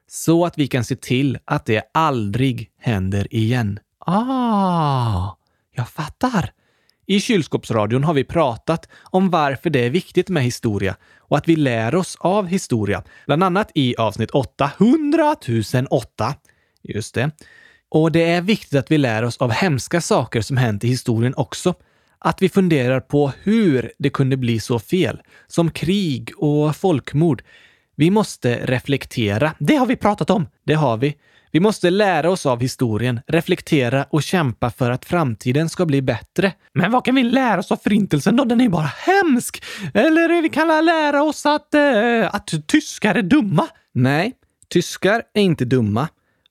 Så 0.08 0.46
att 0.46 0.58
vi 0.58 0.68
kan 0.68 0.84
se 0.84 0.96
till 0.96 1.38
att 1.46 1.66
det 1.66 1.84
aldrig 1.94 2.70
händer 2.80 3.36
igen. 3.36 3.80
Ah, 4.00 5.36
jag 5.76 5.90
fattar. 5.90 6.52
I 7.06 7.20
kylskåpsradion 7.20 8.04
har 8.04 8.14
vi 8.14 8.24
pratat 8.24 8.90
om 9.04 9.30
varför 9.30 9.70
det 9.70 9.86
är 9.86 9.90
viktigt 9.90 10.30
med 10.30 10.44
historia 10.44 10.96
och 11.18 11.38
att 11.38 11.48
vi 11.48 11.56
lär 11.56 11.96
oss 11.96 12.18
av 12.20 12.48
historia, 12.48 13.04
bland 13.26 13.44
annat 13.44 13.72
i 13.76 13.96
avsnitt 13.96 14.32
800 14.32 15.36
008. 15.90 16.36
Just 16.84 17.16
det. 17.16 17.32
Och 17.90 18.12
det 18.12 18.24
är 18.24 18.42
viktigt 18.42 18.80
att 18.80 18.92
vi 18.92 18.98
lär 18.98 19.24
oss 19.24 19.38
av 19.38 19.52
hemska 19.52 20.02
saker 20.02 20.42
som 20.42 20.58
hänt 20.58 20.84
i 20.84 20.88
historien 20.88 21.34
också 21.38 21.74
att 22.24 22.42
vi 22.42 22.50
funderar 22.50 23.00
på 23.00 23.32
hur 23.44 23.92
det 24.00 24.10
kunde 24.10 24.38
bli 24.38 24.60
så 24.60 24.80
fel, 24.80 25.22
som 25.48 25.72
krig 25.72 26.32
och 26.38 26.76
folkmord. 26.76 27.44
Vi 27.96 28.10
måste 28.10 28.66
reflektera. 28.66 29.54
Det 29.60 29.76
har 29.76 29.86
vi 29.86 29.96
pratat 29.96 30.30
om. 30.30 30.48
Det 30.64 30.74
har 30.74 30.98
vi. 30.98 31.16
Vi 31.54 31.60
måste 31.60 31.90
lära 31.90 32.30
oss 32.30 32.46
av 32.46 32.62
historien, 32.62 33.20
reflektera 33.28 34.06
och 34.10 34.24
kämpa 34.24 34.70
för 34.70 34.92
att 34.92 35.06
framtiden 35.06 35.70
ska 35.70 35.86
bli 35.86 36.02
bättre. 36.02 36.54
Men 36.74 36.92
vad 36.92 37.06
kan 37.06 37.16
vi 37.16 37.24
lära 37.24 37.60
oss 37.60 37.72
av 37.72 37.76
Förintelsen 37.76 38.36
då? 38.36 38.44
Den 38.44 38.60
är 38.60 38.64
ju 38.64 38.70
bara 38.70 38.92
hemsk! 38.98 39.64
Eller 39.94 40.42
vi 40.42 40.50
kan 40.50 40.86
lära 40.86 41.24
oss 41.24 41.46
att, 41.46 41.74
eh, 41.74 42.36
att 42.36 42.68
tyskar 42.68 43.16
är 43.16 43.22
dumma. 43.22 43.68
Nej, 43.94 44.34
tyskar 44.70 45.24
är 45.34 45.42
inte 45.42 45.66
dumma. 45.66 46.08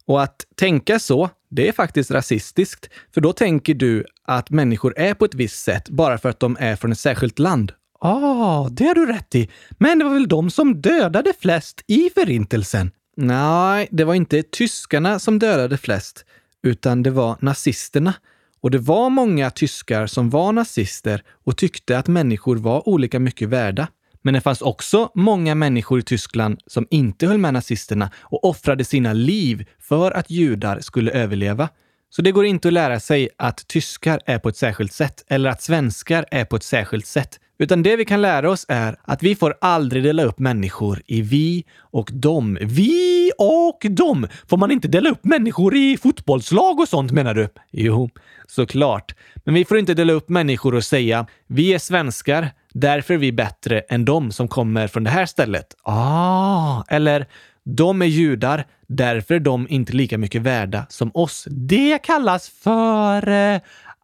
Och 0.06 0.22
att 0.22 0.44
tänka 0.56 0.98
så, 0.98 1.30
det 1.50 1.68
är 1.68 1.72
faktiskt 1.72 2.10
rasistiskt. 2.10 2.88
För 3.14 3.20
då 3.20 3.32
tänker 3.32 3.74
du 3.74 4.04
att 4.24 4.50
människor 4.50 4.98
är 4.98 5.14
på 5.14 5.24
ett 5.24 5.34
visst 5.34 5.64
sätt 5.64 5.88
bara 5.88 6.18
för 6.18 6.28
att 6.28 6.40
de 6.40 6.56
är 6.60 6.76
från 6.76 6.92
ett 6.92 6.98
särskilt 6.98 7.38
land. 7.38 7.72
Ah, 8.00 8.68
det 8.68 8.84
har 8.84 8.94
du 8.94 9.06
rätt 9.06 9.34
i. 9.34 9.50
Men 9.70 9.98
det 9.98 10.04
var 10.04 10.14
väl 10.14 10.28
de 10.28 10.50
som 10.50 10.80
dödade 10.80 11.32
flest 11.40 11.84
i 11.86 12.10
Förintelsen? 12.14 12.90
Nej, 13.16 13.88
det 13.90 14.04
var 14.04 14.14
inte 14.14 14.42
tyskarna 14.42 15.18
som 15.18 15.38
dödade 15.38 15.78
flest, 15.78 16.24
utan 16.62 17.02
det 17.02 17.10
var 17.10 17.36
nazisterna. 17.40 18.14
Och 18.60 18.70
det 18.70 18.78
var 18.78 19.10
många 19.10 19.50
tyskar 19.50 20.06
som 20.06 20.30
var 20.30 20.52
nazister 20.52 21.22
och 21.44 21.56
tyckte 21.56 21.98
att 21.98 22.08
människor 22.08 22.56
var 22.56 22.88
olika 22.88 23.18
mycket 23.18 23.48
värda. 23.48 23.88
Men 24.22 24.34
det 24.34 24.40
fanns 24.40 24.62
också 24.62 25.10
många 25.14 25.54
människor 25.54 25.98
i 25.98 26.02
Tyskland 26.02 26.60
som 26.66 26.86
inte 26.90 27.26
höll 27.26 27.38
med 27.38 27.54
nazisterna 27.54 28.10
och 28.16 28.44
offrade 28.44 28.84
sina 28.84 29.12
liv 29.12 29.68
för 29.80 30.10
att 30.10 30.30
judar 30.30 30.80
skulle 30.80 31.10
överleva. 31.10 31.68
Så 32.10 32.22
det 32.22 32.32
går 32.32 32.44
inte 32.44 32.68
att 32.68 32.74
lära 32.74 33.00
sig 33.00 33.28
att 33.38 33.66
tyskar 33.68 34.20
är 34.26 34.38
på 34.38 34.48
ett 34.48 34.56
särskilt 34.56 34.92
sätt 34.92 35.24
eller 35.28 35.50
att 35.50 35.62
svenskar 35.62 36.26
är 36.30 36.44
på 36.44 36.56
ett 36.56 36.62
särskilt 36.62 37.06
sätt. 37.06 37.40
Utan 37.62 37.82
det 37.82 37.96
vi 37.96 38.04
kan 38.04 38.22
lära 38.22 38.50
oss 38.50 38.66
är 38.68 38.96
att 39.02 39.22
vi 39.22 39.34
får 39.34 39.54
aldrig 39.60 40.02
dela 40.02 40.22
upp 40.22 40.38
människor 40.38 41.02
i 41.06 41.22
vi 41.22 41.64
och 41.78 42.10
dem. 42.12 42.58
Vi 42.60 43.30
och 43.38 43.86
dem! 43.90 44.26
Får 44.48 44.56
man 44.56 44.70
inte 44.70 44.88
dela 44.88 45.10
upp 45.10 45.24
människor 45.24 45.76
i 45.76 45.96
fotbollslag 45.96 46.80
och 46.80 46.88
sånt 46.88 47.12
menar 47.12 47.34
du? 47.34 47.48
Jo, 47.70 48.10
såklart. 48.46 49.14
Men 49.44 49.54
vi 49.54 49.64
får 49.64 49.78
inte 49.78 49.94
dela 49.94 50.12
upp 50.12 50.28
människor 50.28 50.74
och 50.74 50.84
säga 50.84 51.26
vi 51.46 51.74
är 51.74 51.78
svenskar, 51.78 52.48
därför 52.72 53.14
är 53.14 53.18
vi 53.18 53.32
bättre 53.32 53.80
än 53.80 54.04
de 54.04 54.32
som 54.32 54.48
kommer 54.48 54.86
från 54.86 55.04
det 55.04 55.10
här 55.10 55.26
stället. 55.26 55.66
Ah, 55.82 56.82
eller 56.88 57.26
de 57.64 58.02
är 58.02 58.06
judar, 58.06 58.66
därför 58.86 59.34
är 59.34 59.40
de 59.40 59.66
inte 59.68 59.92
lika 59.92 60.18
mycket 60.18 60.42
värda 60.42 60.86
som 60.88 61.10
oss. 61.14 61.46
Det 61.50 61.98
kallas 62.02 62.48
för 62.48 63.28
eh, 63.28 63.60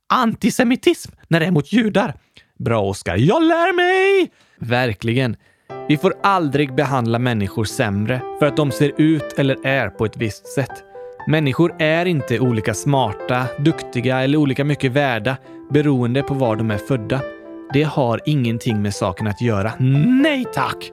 antisemitism 0.06 1.12
när 1.28 1.40
det 1.40 1.46
är 1.46 1.50
mot 1.50 1.72
judar. 1.72 2.14
Bra, 2.58 2.82
Oskar. 2.82 3.16
Jag 3.16 3.42
lär 3.42 3.76
mig! 3.76 4.30
Verkligen. 4.58 5.36
Vi 5.88 5.96
får 5.96 6.14
aldrig 6.22 6.74
behandla 6.74 7.18
människor 7.18 7.64
sämre 7.64 8.20
för 8.38 8.46
att 8.46 8.56
de 8.56 8.70
ser 8.70 8.92
ut 8.96 9.34
eller 9.38 9.66
är 9.66 9.88
på 9.88 10.04
ett 10.04 10.16
visst 10.16 10.46
sätt. 10.46 10.84
Människor 11.26 11.74
är 11.78 12.06
inte 12.06 12.40
olika 12.40 12.74
smarta, 12.74 13.46
duktiga 13.58 14.20
eller 14.20 14.38
olika 14.38 14.64
mycket 14.64 14.92
värda 14.92 15.36
beroende 15.70 16.22
på 16.22 16.34
var 16.34 16.56
de 16.56 16.70
är 16.70 16.78
födda. 16.78 17.20
Det 17.72 17.82
har 17.82 18.20
ingenting 18.24 18.82
med 18.82 18.94
saken 18.94 19.26
att 19.26 19.40
göra. 19.40 19.72
Nej 20.22 20.44
tack! 20.54 20.92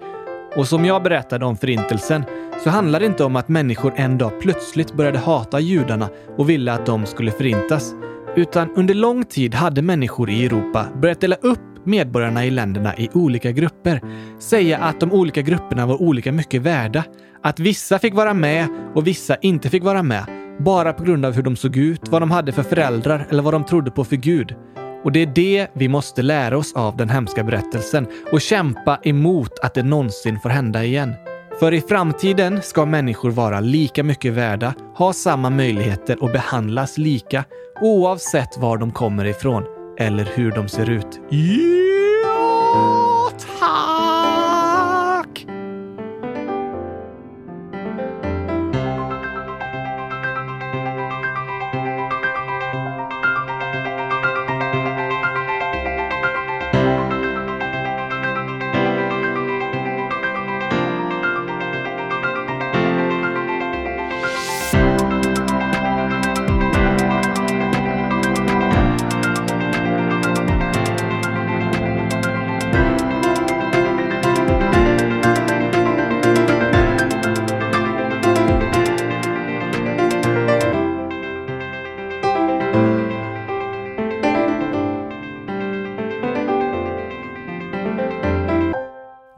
Och 0.56 0.68
som 0.68 0.86
jag 0.86 1.04
berättade 1.04 1.46
om 1.46 1.58
Förintelsen 1.58 2.24
så 2.64 2.70
handlar 2.70 3.00
det 3.00 3.06
inte 3.06 3.24
om 3.24 3.36
att 3.36 3.48
människor 3.48 3.94
en 3.96 4.18
dag 4.18 4.42
plötsligt 4.42 4.94
började 4.94 5.20
hata 5.20 5.60
judarna 5.60 6.10
och 6.38 6.50
ville 6.50 6.74
att 6.74 6.86
de 6.86 7.06
skulle 7.06 7.32
förintas. 7.32 7.94
Utan 8.36 8.70
under 8.76 8.94
lång 8.94 9.26
tid 9.26 9.56
hade 9.56 9.82
människor 9.82 10.30
i 10.30 10.46
Europa 10.46 10.88
börjat 11.02 11.22
dela 11.22 11.36
upp 11.36 11.60
medborgarna 11.84 12.46
i 12.46 12.52
länderna 12.52 12.98
i 12.98 13.10
olika 13.14 13.52
grupper. 13.52 14.02
Säga 14.40 14.78
att 14.78 15.00
de 15.00 15.12
olika 15.12 15.42
grupperna 15.42 15.86
var 15.86 16.02
olika 16.02 16.32
mycket 16.32 16.62
värda. 16.62 17.04
Att 17.44 17.60
vissa 17.60 18.00
fick 18.00 18.14
vara 18.14 18.34
med 18.34 18.68
och 18.96 19.08
vissa 19.08 19.36
inte 19.36 19.70
fick 19.70 19.84
vara 19.84 20.04
med. 20.04 20.26
Bara 20.60 20.94
på 20.94 21.04
grund 21.04 21.26
av 21.26 21.34
hur 21.34 21.44
de 21.44 21.56
såg 21.56 21.78
ut, 21.78 22.08
vad 22.10 22.22
de 22.22 22.32
hade 22.32 22.52
för 22.52 22.64
föräldrar 22.64 23.28
eller 23.30 23.44
vad 23.44 23.54
de 23.54 23.64
trodde 23.64 23.92
på 23.92 24.04
för 24.04 24.16
Gud. 24.16 24.56
Och 25.04 25.12
det 25.12 25.20
är 25.20 25.32
det 25.36 25.68
vi 25.74 25.88
måste 25.88 26.22
lära 26.22 26.58
oss 26.58 26.74
av 26.76 26.98
den 26.98 27.10
hemska 27.10 27.44
berättelsen 27.44 28.08
och 28.32 28.42
kämpa 28.42 29.00
emot 29.04 29.60
att 29.60 29.74
det 29.74 29.84
någonsin 29.84 30.40
får 30.40 30.50
hända 30.50 30.84
igen. 30.84 31.14
För 31.60 31.74
i 31.74 31.82
framtiden 31.82 32.62
ska 32.62 32.86
människor 32.86 33.32
vara 33.32 33.60
lika 33.60 34.04
mycket 34.04 34.34
värda, 34.34 34.74
ha 34.98 35.14
samma 35.14 35.50
möjligheter 35.50 36.24
och 36.24 36.32
behandlas 36.32 36.98
lika 36.98 37.44
oavsett 37.82 38.58
var 38.58 38.78
de 38.78 38.92
kommer 38.92 39.26
ifrån 39.26 39.64
eller 40.00 40.32
hur 40.36 40.52
de 40.52 40.70
ser 40.70 40.90
ut. 40.90 41.20
Ja, 41.30 43.32
tack! 43.60 44.15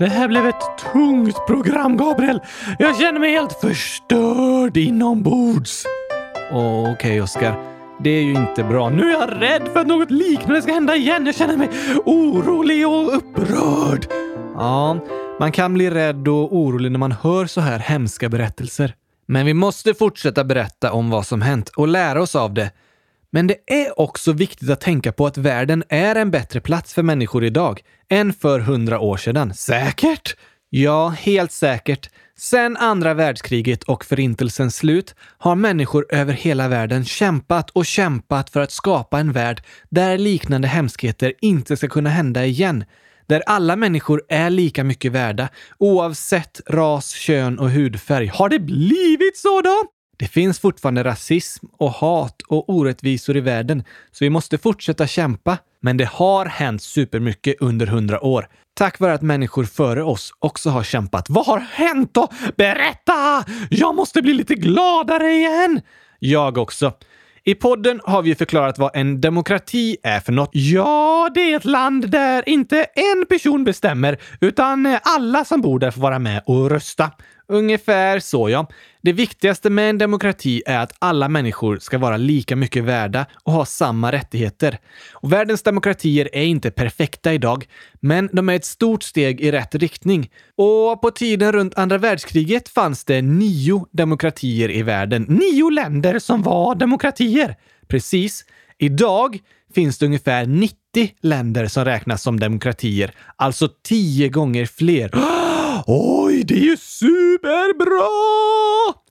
Det 0.07 0.13
här 0.13 0.27
blev 0.27 0.47
ett 0.47 0.77
tungt 0.93 1.47
program, 1.47 1.97
Gabriel. 1.97 2.39
Jag 2.79 2.97
känner 2.97 3.19
mig 3.19 3.31
helt 3.31 3.53
förstörd 3.61 4.77
inombords. 4.77 5.83
Okej, 6.51 6.91
okay, 6.93 7.21
Oskar. 7.21 7.55
Det 8.03 8.09
är 8.09 8.21
ju 8.21 8.33
inte 8.33 8.63
bra. 8.63 8.89
Nu 8.89 9.03
är 9.03 9.11
jag 9.11 9.41
rädd 9.41 9.69
för 9.73 9.79
att 9.79 9.87
något 9.87 10.11
liknande 10.11 10.61
ska 10.61 10.73
hända 10.73 10.95
igen. 10.95 11.25
Jag 11.25 11.35
känner 11.35 11.57
mig 11.57 11.69
orolig 12.05 12.87
och 12.87 13.15
upprörd. 13.15 14.07
Ja, 14.55 14.99
man 15.39 15.51
kan 15.51 15.73
bli 15.73 15.89
rädd 15.89 16.27
och 16.27 16.55
orolig 16.55 16.91
när 16.91 16.99
man 16.99 17.11
hör 17.11 17.45
så 17.45 17.61
här 17.61 17.79
hemska 17.79 18.29
berättelser. 18.29 18.93
Men 19.25 19.45
vi 19.45 19.53
måste 19.53 19.93
fortsätta 19.93 20.43
berätta 20.43 20.91
om 20.91 21.09
vad 21.09 21.25
som 21.25 21.41
hänt 21.41 21.69
och 21.69 21.87
lära 21.87 22.21
oss 22.21 22.35
av 22.35 22.53
det. 22.53 22.71
Men 23.37 23.47
det 23.47 23.57
är 23.67 23.99
också 23.99 24.31
viktigt 24.31 24.69
att 24.69 24.81
tänka 24.81 25.11
på 25.11 25.25
att 25.25 25.37
världen 25.37 25.83
är 25.89 26.15
en 26.15 26.31
bättre 26.31 26.61
plats 26.61 26.93
för 26.93 27.03
människor 27.03 27.45
idag 27.45 27.81
än 28.09 28.33
för 28.33 28.59
hundra 28.59 28.99
år 28.99 29.17
sedan. 29.17 29.53
Säkert? 29.53 30.35
Ja, 30.69 31.07
helt 31.07 31.51
säkert. 31.51 32.09
Sen 32.37 32.77
andra 32.77 33.13
världskriget 33.13 33.83
och 33.83 34.05
förintelsens 34.05 34.75
slut 34.75 35.15
har 35.37 35.55
människor 35.55 36.05
över 36.09 36.33
hela 36.33 36.67
världen 36.67 37.05
kämpat 37.05 37.69
och 37.69 37.85
kämpat 37.85 38.49
för 38.49 38.59
att 38.59 38.71
skapa 38.71 39.19
en 39.19 39.31
värld 39.31 39.61
där 39.89 40.17
liknande 40.17 40.67
hemskheter 40.67 41.33
inte 41.41 41.77
ska 41.77 41.87
kunna 41.87 42.09
hända 42.09 42.45
igen. 42.45 42.85
Där 43.27 43.43
alla 43.45 43.75
människor 43.75 44.21
är 44.29 44.49
lika 44.49 44.83
mycket 44.83 45.11
värda, 45.11 45.49
oavsett 45.77 46.61
ras, 46.67 47.11
kön 47.11 47.59
och 47.59 47.71
hudfärg. 47.71 48.27
Har 48.27 48.49
det 48.49 48.59
blivit 48.59 49.37
så 49.37 49.61
då? 49.61 49.96
Det 50.17 50.27
finns 50.27 50.59
fortfarande 50.59 51.03
rasism 51.03 51.65
och 51.77 51.91
hat 51.91 52.41
och 52.47 52.69
orättvisor 52.69 53.37
i 53.37 53.39
världen, 53.39 53.83
så 54.11 54.25
vi 54.25 54.29
måste 54.29 54.57
fortsätta 54.57 55.07
kämpa. 55.07 55.57
Men 55.81 55.97
det 55.97 56.07
har 56.07 56.45
hänt 56.45 56.81
supermycket 56.81 57.55
under 57.59 57.87
hundra 57.87 58.23
år. 58.23 58.47
Tack 58.73 58.99
vare 58.99 59.13
att 59.13 59.21
människor 59.21 59.63
före 59.63 60.03
oss 60.03 60.33
också 60.39 60.69
har 60.69 60.83
kämpat. 60.83 61.29
Vad 61.29 61.45
har 61.45 61.59
hänt 61.59 62.13
då? 62.13 62.27
Berätta! 62.57 63.45
Jag 63.69 63.95
måste 63.95 64.21
bli 64.21 64.33
lite 64.33 64.55
gladare 64.55 65.31
igen! 65.31 65.81
Jag 66.19 66.57
också. 66.57 66.93
I 67.43 67.55
podden 67.55 68.01
har 68.03 68.21
vi 68.21 68.35
förklarat 68.35 68.77
vad 68.77 68.91
en 68.93 69.21
demokrati 69.21 69.97
är 70.03 70.19
för 70.19 70.31
något. 70.31 70.49
Ja, 70.53 71.29
det 71.33 71.51
är 71.51 71.57
ett 71.57 71.65
land 71.65 72.09
där 72.09 72.49
inte 72.49 72.83
en 72.83 73.25
person 73.29 73.63
bestämmer, 73.63 74.17
utan 74.41 74.97
alla 75.03 75.45
som 75.45 75.61
bor 75.61 75.79
där 75.79 75.91
får 75.91 76.01
vara 76.01 76.19
med 76.19 76.43
och 76.45 76.69
rösta. 76.69 77.11
Ungefär 77.49 78.19
så, 78.19 78.49
ja. 78.49 78.67
Det 79.01 79.13
viktigaste 79.13 79.69
med 79.69 79.89
en 79.89 79.97
demokrati 79.97 80.63
är 80.65 80.79
att 80.79 80.93
alla 80.99 81.29
människor 81.29 81.77
ska 81.77 81.97
vara 81.97 82.17
lika 82.17 82.55
mycket 82.55 82.83
värda 82.83 83.25
och 83.43 83.53
ha 83.53 83.65
samma 83.65 84.11
rättigheter. 84.11 84.77
Och 85.11 85.33
världens 85.33 85.63
demokratier 85.63 86.29
är 86.33 86.43
inte 86.43 86.71
perfekta 86.71 87.33
idag, 87.33 87.65
men 87.99 88.29
de 88.33 88.49
är 88.49 88.55
ett 88.55 88.65
stort 88.65 89.03
steg 89.03 89.41
i 89.41 89.51
rätt 89.51 89.75
riktning. 89.75 90.29
Och 90.55 91.01
på 91.01 91.11
tiden 91.11 91.51
runt 91.51 91.77
andra 91.77 91.97
världskriget 91.97 92.69
fanns 92.69 93.05
det 93.05 93.21
nio 93.21 93.87
demokratier 93.91 94.71
i 94.71 94.81
världen. 94.81 95.23
Nio 95.23 95.69
länder 95.69 96.19
som 96.19 96.43
var 96.43 96.75
demokratier! 96.75 97.55
Precis. 97.87 98.45
Idag 98.77 99.39
finns 99.75 99.97
det 99.97 100.05
ungefär 100.05 100.45
90 100.45 100.75
länder 101.21 101.67
som 101.67 101.85
räknas 101.85 102.21
som 102.21 102.39
demokratier, 102.39 103.11
alltså 103.35 103.69
tio 103.83 104.29
gånger 104.29 104.65
fler. 104.65 105.11
Oj, 105.87 106.43
det 106.43 106.53
är 106.53 106.63
ju 106.63 106.77
superbra! 106.77 108.07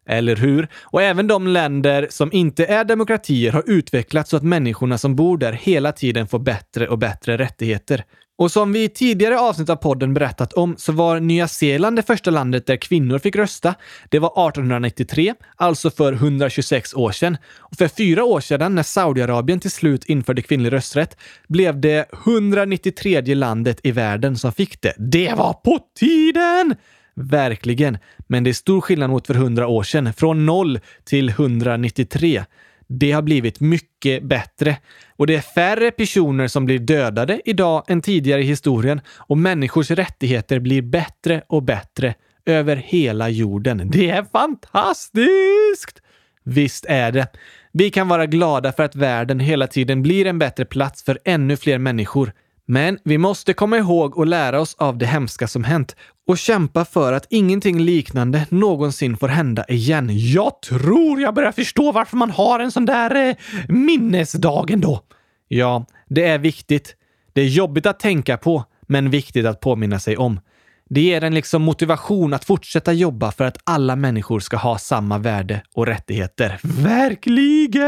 Eller 0.09 0.37
hur? 0.37 0.69
Och 0.83 1.03
även 1.03 1.27
de 1.27 1.47
länder 1.47 2.07
som 2.11 2.33
inte 2.33 2.67
är 2.67 2.85
demokratier 2.85 3.53
har 3.53 3.62
utvecklats 3.67 4.31
så 4.31 4.37
att 4.37 4.43
människorna 4.43 4.99
som 4.99 5.17
bor 5.17 5.39
där 5.39 5.53
hela 5.53 5.93
tiden 5.93 6.27
får 6.27 6.39
bättre 6.39 6.89
och 6.89 6.99
bättre 6.99 7.39
rättigheter. 7.39 8.05
Och 8.39 8.53
som 8.53 8.72
vi 8.72 8.84
i 8.84 8.89
tidigare 8.89 9.41
avsnitt 9.41 9.70
av 9.70 9.76
podden 9.76 10.14
berättat 10.14 10.53
om 10.53 10.74
så 10.78 10.93
var 10.93 11.20
Nya 11.20 11.49
Zeeland 11.49 11.97
det 11.97 12.03
första 12.03 12.30
landet 12.30 12.66
där 12.66 12.76
kvinnor 12.76 13.18
fick 13.18 13.37
rösta. 13.37 13.74
Det 14.09 14.18
var 14.18 14.28
1893, 14.28 15.34
alltså 15.57 15.91
för 15.91 16.12
126 16.12 16.95
år 16.95 17.12
sedan. 17.12 17.37
Och 17.59 17.76
för 17.76 17.89
fyra 17.89 18.24
år 18.24 18.41
sedan, 18.41 18.74
när 18.74 18.82
Saudiarabien 18.82 19.61
till 19.61 19.70
slut 19.70 20.05
införde 20.05 20.43
kvinnlig 20.43 20.72
rösträtt, 20.72 21.16
blev 21.49 21.80
det 21.80 22.09
193 22.26 23.34
landet 23.34 23.80
i 23.82 23.91
världen 23.91 24.37
som 24.37 24.53
fick 24.53 24.82
det. 24.82 24.95
Det 24.99 25.34
var 25.37 25.53
på 25.53 25.78
tiden! 25.99 26.74
Verkligen. 27.20 27.99
Men 28.26 28.45
det 28.45 28.51
är 28.51 28.55
stor 28.55 28.80
skillnad 28.80 29.11
mot 29.11 29.26
för 29.26 29.34
100 29.34 29.66
år 29.66 29.82
sedan, 29.82 30.12
från 30.12 30.47
0 30.47 30.80
till 31.05 31.28
193. 31.28 32.45
Det 32.89 33.12
har 33.12 33.22
blivit 33.22 33.61
mycket 33.61 34.22
bättre. 34.22 34.76
Och 35.16 35.26
det 35.26 35.34
är 35.34 35.41
färre 35.41 35.91
personer 35.91 36.49
som 36.49 36.64
blir 36.64 36.78
dödade 36.78 37.41
idag 37.45 37.84
än 37.89 38.03
tidigare 38.03 38.41
i 38.41 38.45
historien 38.45 39.01
och 39.16 39.39
människors 39.39 39.91
rättigheter 39.91 40.59
blir 40.59 40.82
bättre 40.82 41.43
och 41.49 41.62
bättre 41.62 42.14
över 42.47 42.76
hela 42.76 43.28
jorden. 43.28 43.91
Det 43.91 44.11
är 44.11 44.24
fantastiskt! 44.32 46.03
Visst 46.45 46.87
är 46.89 47.12
det. 47.12 47.26
Vi 47.72 47.91
kan 47.91 48.09
vara 48.09 48.26
glada 48.26 48.72
för 48.72 48.82
att 48.82 48.97
världen 48.97 49.41
hela 49.41 49.66
tiden 49.66 50.03
blir 50.03 50.26
en 50.26 50.39
bättre 50.39 50.64
plats 50.64 51.05
för 51.05 51.18
ännu 51.24 51.57
fler 51.57 51.78
människor. 51.78 52.32
Men 52.66 52.99
vi 53.05 53.18
måste 53.18 53.53
komma 53.53 53.78
ihåg 53.78 54.18
och 54.18 54.26
lära 54.26 54.61
oss 54.61 54.74
av 54.74 54.99
det 54.99 55.07
hemska 55.07 55.49
som 55.49 55.64
hänt 55.64 55.97
och 56.27 56.39
kämpa 56.39 56.85
för 56.85 57.12
att 57.12 57.27
ingenting 57.31 57.81
liknande 57.81 58.47
någonsin 58.49 59.16
får 59.16 59.29
hända 59.29 59.64
igen. 59.68 60.11
Jag 60.12 60.62
tror 60.62 61.20
jag 61.20 61.35
börjar 61.35 61.53
förstå 61.53 61.93
varför 61.93 62.16
man 62.16 62.31
har 62.31 62.61
en 62.61 62.72
sån 62.72 62.87
där 62.87 63.29
eh, 63.29 63.37
minnesdag 63.68 64.70
ändå. 64.70 65.01
Ja, 65.49 65.87
det 66.09 66.24
är 66.24 66.39
viktigt. 66.39 66.97
Det 67.33 67.41
är 67.41 67.49
jobbigt 67.49 67.87
att 67.87 68.01
tänka 68.01 68.37
på, 68.37 68.64
men 68.87 69.11
viktigt 69.11 69.47
att 69.47 69.61
påminna 69.61 69.99
sig 69.99 70.16
om. 70.16 70.41
Det 70.89 71.01
ger 71.01 71.24
en 71.24 71.35
liksom 71.35 71.62
motivation 71.62 72.35
att 72.35 72.45
fortsätta 72.45 72.93
jobba 72.93 73.33
för 73.33 73.45
att 73.45 73.59
alla 73.64 73.97
människor 73.97 74.41
ska 74.41 74.57
ha 74.57 74.79
samma 74.79 75.18
värde 75.18 75.62
och 75.74 75.87
rättigheter. 75.87 76.61
Verkligen! 76.62 77.83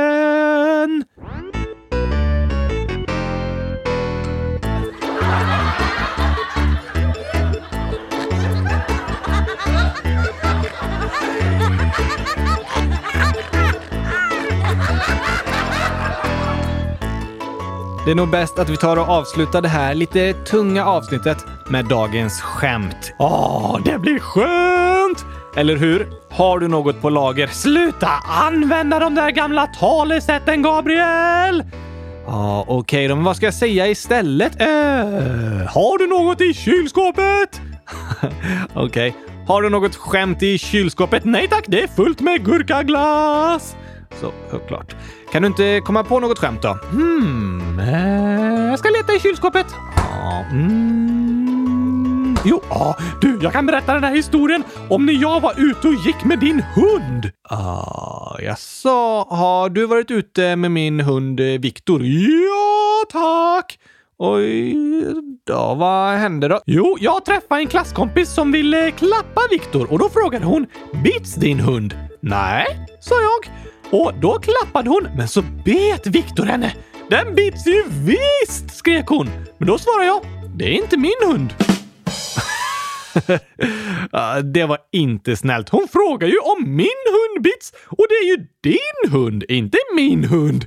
Det 18.08 18.12
är 18.12 18.16
nog 18.16 18.30
bäst 18.30 18.58
att 18.58 18.68
vi 18.68 18.76
tar 18.76 18.96
och 18.96 19.08
avslutar 19.08 19.62
det 19.62 19.68
här 19.68 19.94
lite 19.94 20.32
tunga 20.32 20.84
avsnittet 20.84 21.38
med 21.70 21.84
dagens 21.84 22.40
skämt. 22.40 23.12
Åh, 23.18 23.80
det 23.84 23.98
blir 23.98 24.18
skönt! 24.18 25.24
Eller 25.56 25.76
hur? 25.76 26.08
Har 26.30 26.58
du 26.58 26.68
något 26.68 27.00
på 27.00 27.10
lager? 27.10 27.46
Sluta 27.46 28.08
använda 28.24 28.98
de 28.98 29.14
där 29.14 29.30
gamla 29.30 29.66
talesätten, 29.66 30.62
Gabriel! 30.62 31.64
Ja, 32.26 32.64
okej 32.68 32.76
okay 32.76 33.08
då, 33.08 33.14
men 33.14 33.24
vad 33.24 33.36
ska 33.36 33.46
jag 33.46 33.54
säga 33.54 33.86
istället? 33.86 34.60
Uh, 34.60 34.66
har 35.66 35.98
du 35.98 36.06
något 36.06 36.40
i 36.40 36.54
kylskåpet? 36.54 37.60
okej. 38.74 38.84
Okay. 38.84 39.12
Har 39.46 39.62
du 39.62 39.68
något 39.68 39.96
skämt 39.96 40.42
i 40.42 40.58
kylskåpet? 40.58 41.24
Nej 41.24 41.48
tack, 41.48 41.64
det 41.66 41.82
är 41.82 41.88
fullt 41.88 42.20
med 42.20 42.44
gurkaglass! 42.44 43.76
Så, 44.20 44.32
klart. 44.68 44.96
Kan 45.32 45.42
du 45.42 45.48
inte 45.48 45.80
komma 45.84 46.04
på 46.04 46.20
något 46.20 46.38
skämt 46.38 46.62
då? 46.62 46.78
Hmm, 46.90 47.78
eh, 47.80 48.70
jag 48.70 48.78
ska 48.78 48.88
leta 48.88 49.12
i 49.14 49.20
kylskåpet. 49.20 49.66
Ja, 49.96 50.44
mm. 50.50 52.36
Jo, 52.44 52.62
ja, 52.70 52.96
du, 53.20 53.38
jag 53.42 53.52
kan 53.52 53.66
berätta 53.66 53.94
den 53.94 54.04
här 54.04 54.14
historien 54.14 54.64
om 54.88 55.06
när 55.06 55.12
jag 55.22 55.40
var 55.40 55.70
ute 55.70 55.88
och 55.88 55.94
gick 55.94 56.24
med 56.24 56.38
din 56.38 56.62
hund. 56.62 57.30
Ah, 57.48 58.36
jag 58.40 58.58
sa, 58.58 59.26
har 59.30 59.68
du 59.68 59.86
varit 59.86 60.10
ute 60.10 60.56
med 60.56 60.70
min 60.70 61.00
hund 61.00 61.40
eh, 61.40 61.46
Viktor? 61.46 62.02
Ja, 62.04 63.04
tack! 63.12 63.78
Oj 64.18 64.74
då, 65.46 65.74
vad 65.74 66.14
hände 66.14 66.48
då? 66.48 66.60
Jo, 66.66 66.96
jag 67.00 67.24
träffade 67.24 67.60
en 67.60 67.66
klasskompis 67.66 68.34
som 68.34 68.52
ville 68.52 68.90
klappa 68.90 69.40
Viktor 69.50 69.92
och 69.92 69.98
då 69.98 70.08
frågade 70.08 70.44
hon 70.46 70.66
“Bits 71.04 71.34
din 71.34 71.60
hund?” 71.60 71.94
Nej, 72.20 72.66
sa 73.00 73.14
jag. 73.14 73.52
Och 73.90 74.12
då 74.20 74.38
klappade 74.38 74.90
hon, 74.90 75.08
men 75.16 75.28
så 75.28 75.42
bet 75.42 76.06
Viktor 76.06 76.44
henne. 76.44 76.74
Den 77.10 77.34
bits 77.34 77.66
ju 77.66 77.84
visst! 77.88 78.76
skrek 78.76 79.06
hon. 79.06 79.30
Men 79.58 79.68
då 79.68 79.78
svarade 79.78 80.06
jag, 80.06 80.20
det 80.56 80.64
är 80.64 80.82
inte 80.82 80.96
min 80.96 81.12
hund. 81.26 81.54
det 84.52 84.64
var 84.64 84.78
inte 84.92 85.36
snällt. 85.36 85.68
Hon 85.68 85.88
frågar 85.92 86.28
ju 86.28 86.38
om 86.38 86.76
min 86.76 86.86
hund 86.86 87.42
bits 87.42 87.72
och 87.86 88.06
det 88.08 88.14
är 88.14 88.36
ju 88.36 88.46
din 88.62 89.12
hund, 89.12 89.44
inte 89.48 89.78
min 89.96 90.24
hund. 90.24 90.66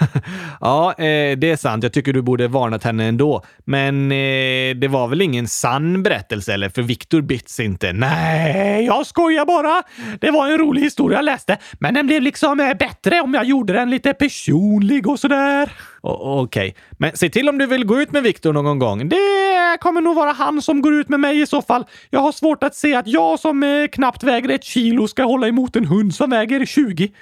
ja, 0.60 0.94
eh, 0.98 1.38
det 1.38 1.50
är 1.50 1.56
sant. 1.56 1.82
Jag 1.82 1.92
tycker 1.92 2.12
du 2.12 2.22
borde 2.22 2.48
varnat 2.48 2.84
henne 2.84 3.04
ändå. 3.04 3.44
Men 3.64 4.12
eh, 4.12 4.76
det 4.76 4.88
var 4.88 5.08
väl 5.08 5.22
ingen 5.22 5.48
sann 5.48 6.02
berättelse, 6.02 6.54
eller? 6.54 6.68
För 6.68 6.82
Viktor 6.82 7.20
bits 7.20 7.60
inte. 7.60 7.92
Nej, 7.92 8.84
jag 8.84 9.06
skojar 9.06 9.46
bara. 9.46 9.82
Det 10.20 10.30
var 10.30 10.48
en 10.48 10.58
rolig 10.58 10.82
historia 10.82 11.18
jag 11.18 11.24
läste, 11.24 11.58
men 11.72 11.94
den 11.94 12.06
blev 12.06 12.22
liksom 12.22 12.60
eh, 12.60 12.74
bättre 12.74 13.20
om 13.20 13.34
jag 13.34 13.44
gjorde 13.44 13.72
den 13.72 13.90
lite 13.90 14.14
personlig 14.14 15.06
och 15.06 15.18
sådär. 15.18 15.72
Okej, 16.04 16.68
okay. 16.68 16.82
men 16.98 17.16
se 17.16 17.28
till 17.28 17.48
om 17.48 17.58
du 17.58 17.66
vill 17.66 17.84
gå 17.84 18.00
ut 18.00 18.12
med 18.12 18.22
Viktor 18.22 18.52
någon 18.52 18.78
gång. 18.78 19.08
Det 19.08 19.78
kommer 19.80 20.00
nog 20.00 20.16
vara 20.16 20.32
han 20.32 20.62
som 20.62 20.82
går 20.82 20.94
ut 20.94 21.08
med 21.08 21.20
mig 21.20 21.40
i 21.40 21.46
så 21.46 21.62
fall. 21.62 21.84
Jag 22.10 22.20
har 22.20 22.32
svårt 22.32 22.62
att 22.62 22.74
se 22.74 22.94
att 22.94 23.06
jag 23.06 23.38
som 23.38 23.62
eh, 23.62 23.88
knappt 23.92 24.22
väger 24.22 24.48
ett 24.48 24.64
kilo 24.64 25.08
ska 25.08 25.22
hålla 25.22 25.48
emot 25.48 25.76
en 25.76 25.86
hund 25.86 26.14
som 26.14 26.30
väger 26.30 26.66
20. 26.66 27.12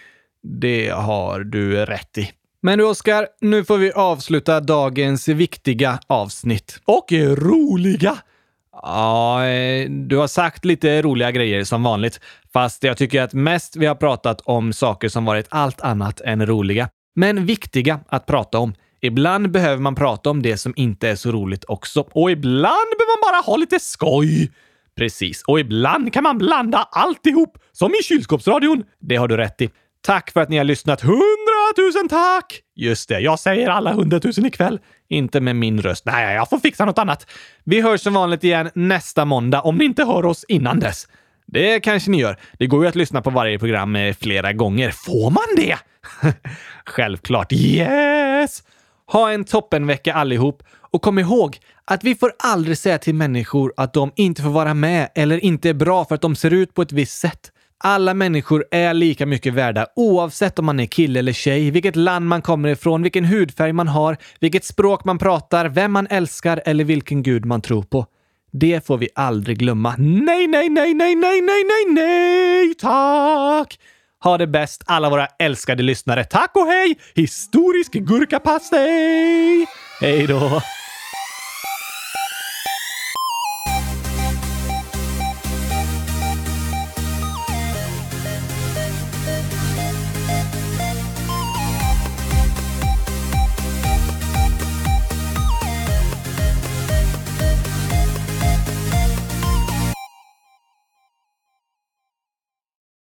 Det 0.43 0.89
har 0.89 1.41
du 1.41 1.87
rätt 1.87 2.19
i. 2.19 2.31
Men 2.63 2.79
du 2.79 2.85
Oskar, 2.85 3.27
nu 3.41 3.65
får 3.65 3.79
vi 3.79 3.93
avsluta 3.93 4.61
dagens 4.61 5.29
viktiga 5.29 5.99
avsnitt. 6.07 6.81
Och 6.85 7.13
roliga! 7.13 8.19
Ja, 8.83 9.47
eh, 9.47 9.91
du 9.91 10.17
har 10.17 10.27
sagt 10.27 10.65
lite 10.65 11.03
roliga 11.03 11.31
grejer 11.31 11.65
som 11.65 11.83
vanligt. 11.83 12.21
Fast 12.53 12.83
jag 12.83 12.97
tycker 12.97 13.23
att 13.23 13.33
mest 13.33 13.77
vi 13.77 13.87
har 13.87 13.95
pratat 13.95 14.41
om 14.41 14.73
saker 14.73 15.09
som 15.09 15.25
varit 15.25 15.47
allt 15.49 15.81
annat 15.81 16.21
än 16.21 16.47
roliga. 16.47 16.89
Men 17.15 17.47
viktiga 17.47 18.01
att 18.09 18.27
prata 18.27 18.59
om. 18.59 18.75
Ibland 19.01 19.51
behöver 19.51 19.83
man 19.83 19.95
prata 19.95 20.31
om 20.31 20.43
det 20.43 20.57
som 20.57 20.73
inte 20.77 21.09
är 21.09 21.17
så 21.17 21.33
roligt 21.33 21.65
också. 21.69 22.01
Och 22.01 22.31
ibland 22.31 22.89
behöver 22.99 23.23
man 23.23 23.33
bara 23.33 23.43
ha 23.43 23.57
lite 23.57 23.81
skoj. 23.81 24.53
Precis. 24.97 25.43
Och 25.47 25.61
ibland 25.61 26.13
kan 26.13 26.23
man 26.23 26.39
blanda 26.39 26.89
alltihop, 26.93 27.59
som 27.73 27.95
i 27.95 28.03
kylskåpsradion. 28.03 28.85
Det 29.01 29.17
har 29.17 29.29
du 29.29 29.37
rätt 29.37 29.61
i. 29.61 29.71
Tack 30.03 30.31
för 30.31 30.41
att 30.41 30.49
ni 30.49 30.57
har 30.57 30.65
lyssnat. 30.65 31.01
Hundratusen 31.01 32.09
tack! 32.09 32.61
Just 32.77 33.09
det, 33.09 33.21
jag 33.21 33.39
säger 33.39 33.69
alla 33.69 33.93
hundratusen 33.93 34.47
ikväll. 34.47 34.81
Inte 35.09 35.41
med 35.41 35.57
min 35.57 35.83
röst. 35.83 36.05
Nej, 36.07 36.35
jag 36.35 36.49
får 36.49 36.59
fixa 36.59 36.85
något 36.85 36.99
annat. 36.99 37.31
Vi 37.65 37.81
hörs 37.81 38.01
som 38.01 38.15
vanligt 38.15 38.45
igen 38.45 38.71
nästa 38.75 39.25
måndag 39.25 39.61
om 39.61 39.77
ni 39.77 39.85
inte 39.85 40.05
hör 40.05 40.25
oss 40.25 40.45
innan 40.49 40.81
dess. 40.81 41.09
Det 41.53 41.81
kanske 41.81 42.11
ni 42.11 42.21
gör. 42.21 42.37
Det 42.59 42.67
går 42.67 42.83
ju 42.83 42.89
att 42.89 42.95
lyssna 42.95 43.23
på 43.23 43.31
varje 43.31 43.59
program 43.59 43.97
eh, 43.97 44.15
flera 44.15 44.53
gånger. 44.53 44.91
Får 44.91 45.31
man 45.31 45.57
det? 45.57 45.77
Självklart. 46.87 47.53
Yes! 47.53 48.63
Ha 49.07 49.31
en 49.33 49.45
toppenvecka 49.45 50.15
allihop 50.15 50.63
och 50.91 51.03
kom 51.03 51.19
ihåg 51.19 51.59
att 51.85 52.05
vi 52.05 52.15
får 52.15 52.33
aldrig 52.39 52.79
säga 52.79 52.99
till 52.99 53.15
människor 53.15 53.73
att 53.77 53.93
de 53.93 54.13
inte 54.17 54.43
får 54.43 54.51
vara 54.51 54.75
med 54.75 55.09
eller 55.15 55.45
inte 55.45 55.69
är 55.69 55.75
bra 55.75 56.05
för 56.05 56.15
att 56.15 56.21
de 56.21 56.37
ser 56.37 56.51
ut 56.51 56.75
på 56.75 56.83
ett 56.83 56.93
visst 56.93 57.19
sätt. 57.19 57.53
Alla 57.85 58.15
människor 58.15 58.65
är 58.71 58.95
lika 58.95 59.27
mycket 59.27 59.55
värda 59.55 59.87
oavsett 59.97 60.59
om 60.59 60.67
man 60.67 60.81
är 60.81 60.87
kille 60.87 61.19
eller 61.19 61.33
tjej, 61.33 61.71
vilket 61.71 61.97
land 61.97 62.27
man 62.27 62.43
kommer 62.43 62.69
ifrån, 62.69 63.03
vilken 63.03 63.25
hudfärg 63.25 63.73
man 63.73 63.89
har, 63.89 64.17
vilket 64.41 64.65
språk 64.65 65.05
man 65.05 65.19
pratar, 65.19 65.69
vem 65.69 65.93
man 65.93 66.07
älskar 66.07 66.63
eller 66.65 66.85
vilken 66.85 67.23
gud 67.23 67.45
man 67.45 67.61
tror 67.61 67.83
på. 67.83 68.07
Det 68.53 68.87
får 68.87 68.99
vi 68.99 69.09
aldrig 69.15 69.59
glömma. 69.59 69.95
Nej, 69.99 70.47
nej, 70.47 70.69
nej, 70.69 70.95
nej, 70.95 71.15
nej, 71.15 71.41
nej, 71.41 71.65
nej, 71.65 71.85
nej, 71.95 72.75
tack! 72.75 73.79
Ha 74.25 74.39
det 74.39 74.47
bäst 74.47 74.83
alla 74.87 75.11
våra 75.11 75.27
älskade 75.39 75.83
lyssnare. 75.83 76.25
Tack 76.25 76.57
och 76.57 76.67
hej! 76.67 76.99
Historisk 77.15 77.93
gurkapastej! 77.93 79.67
Hej 80.01 80.27
då! 80.27 80.61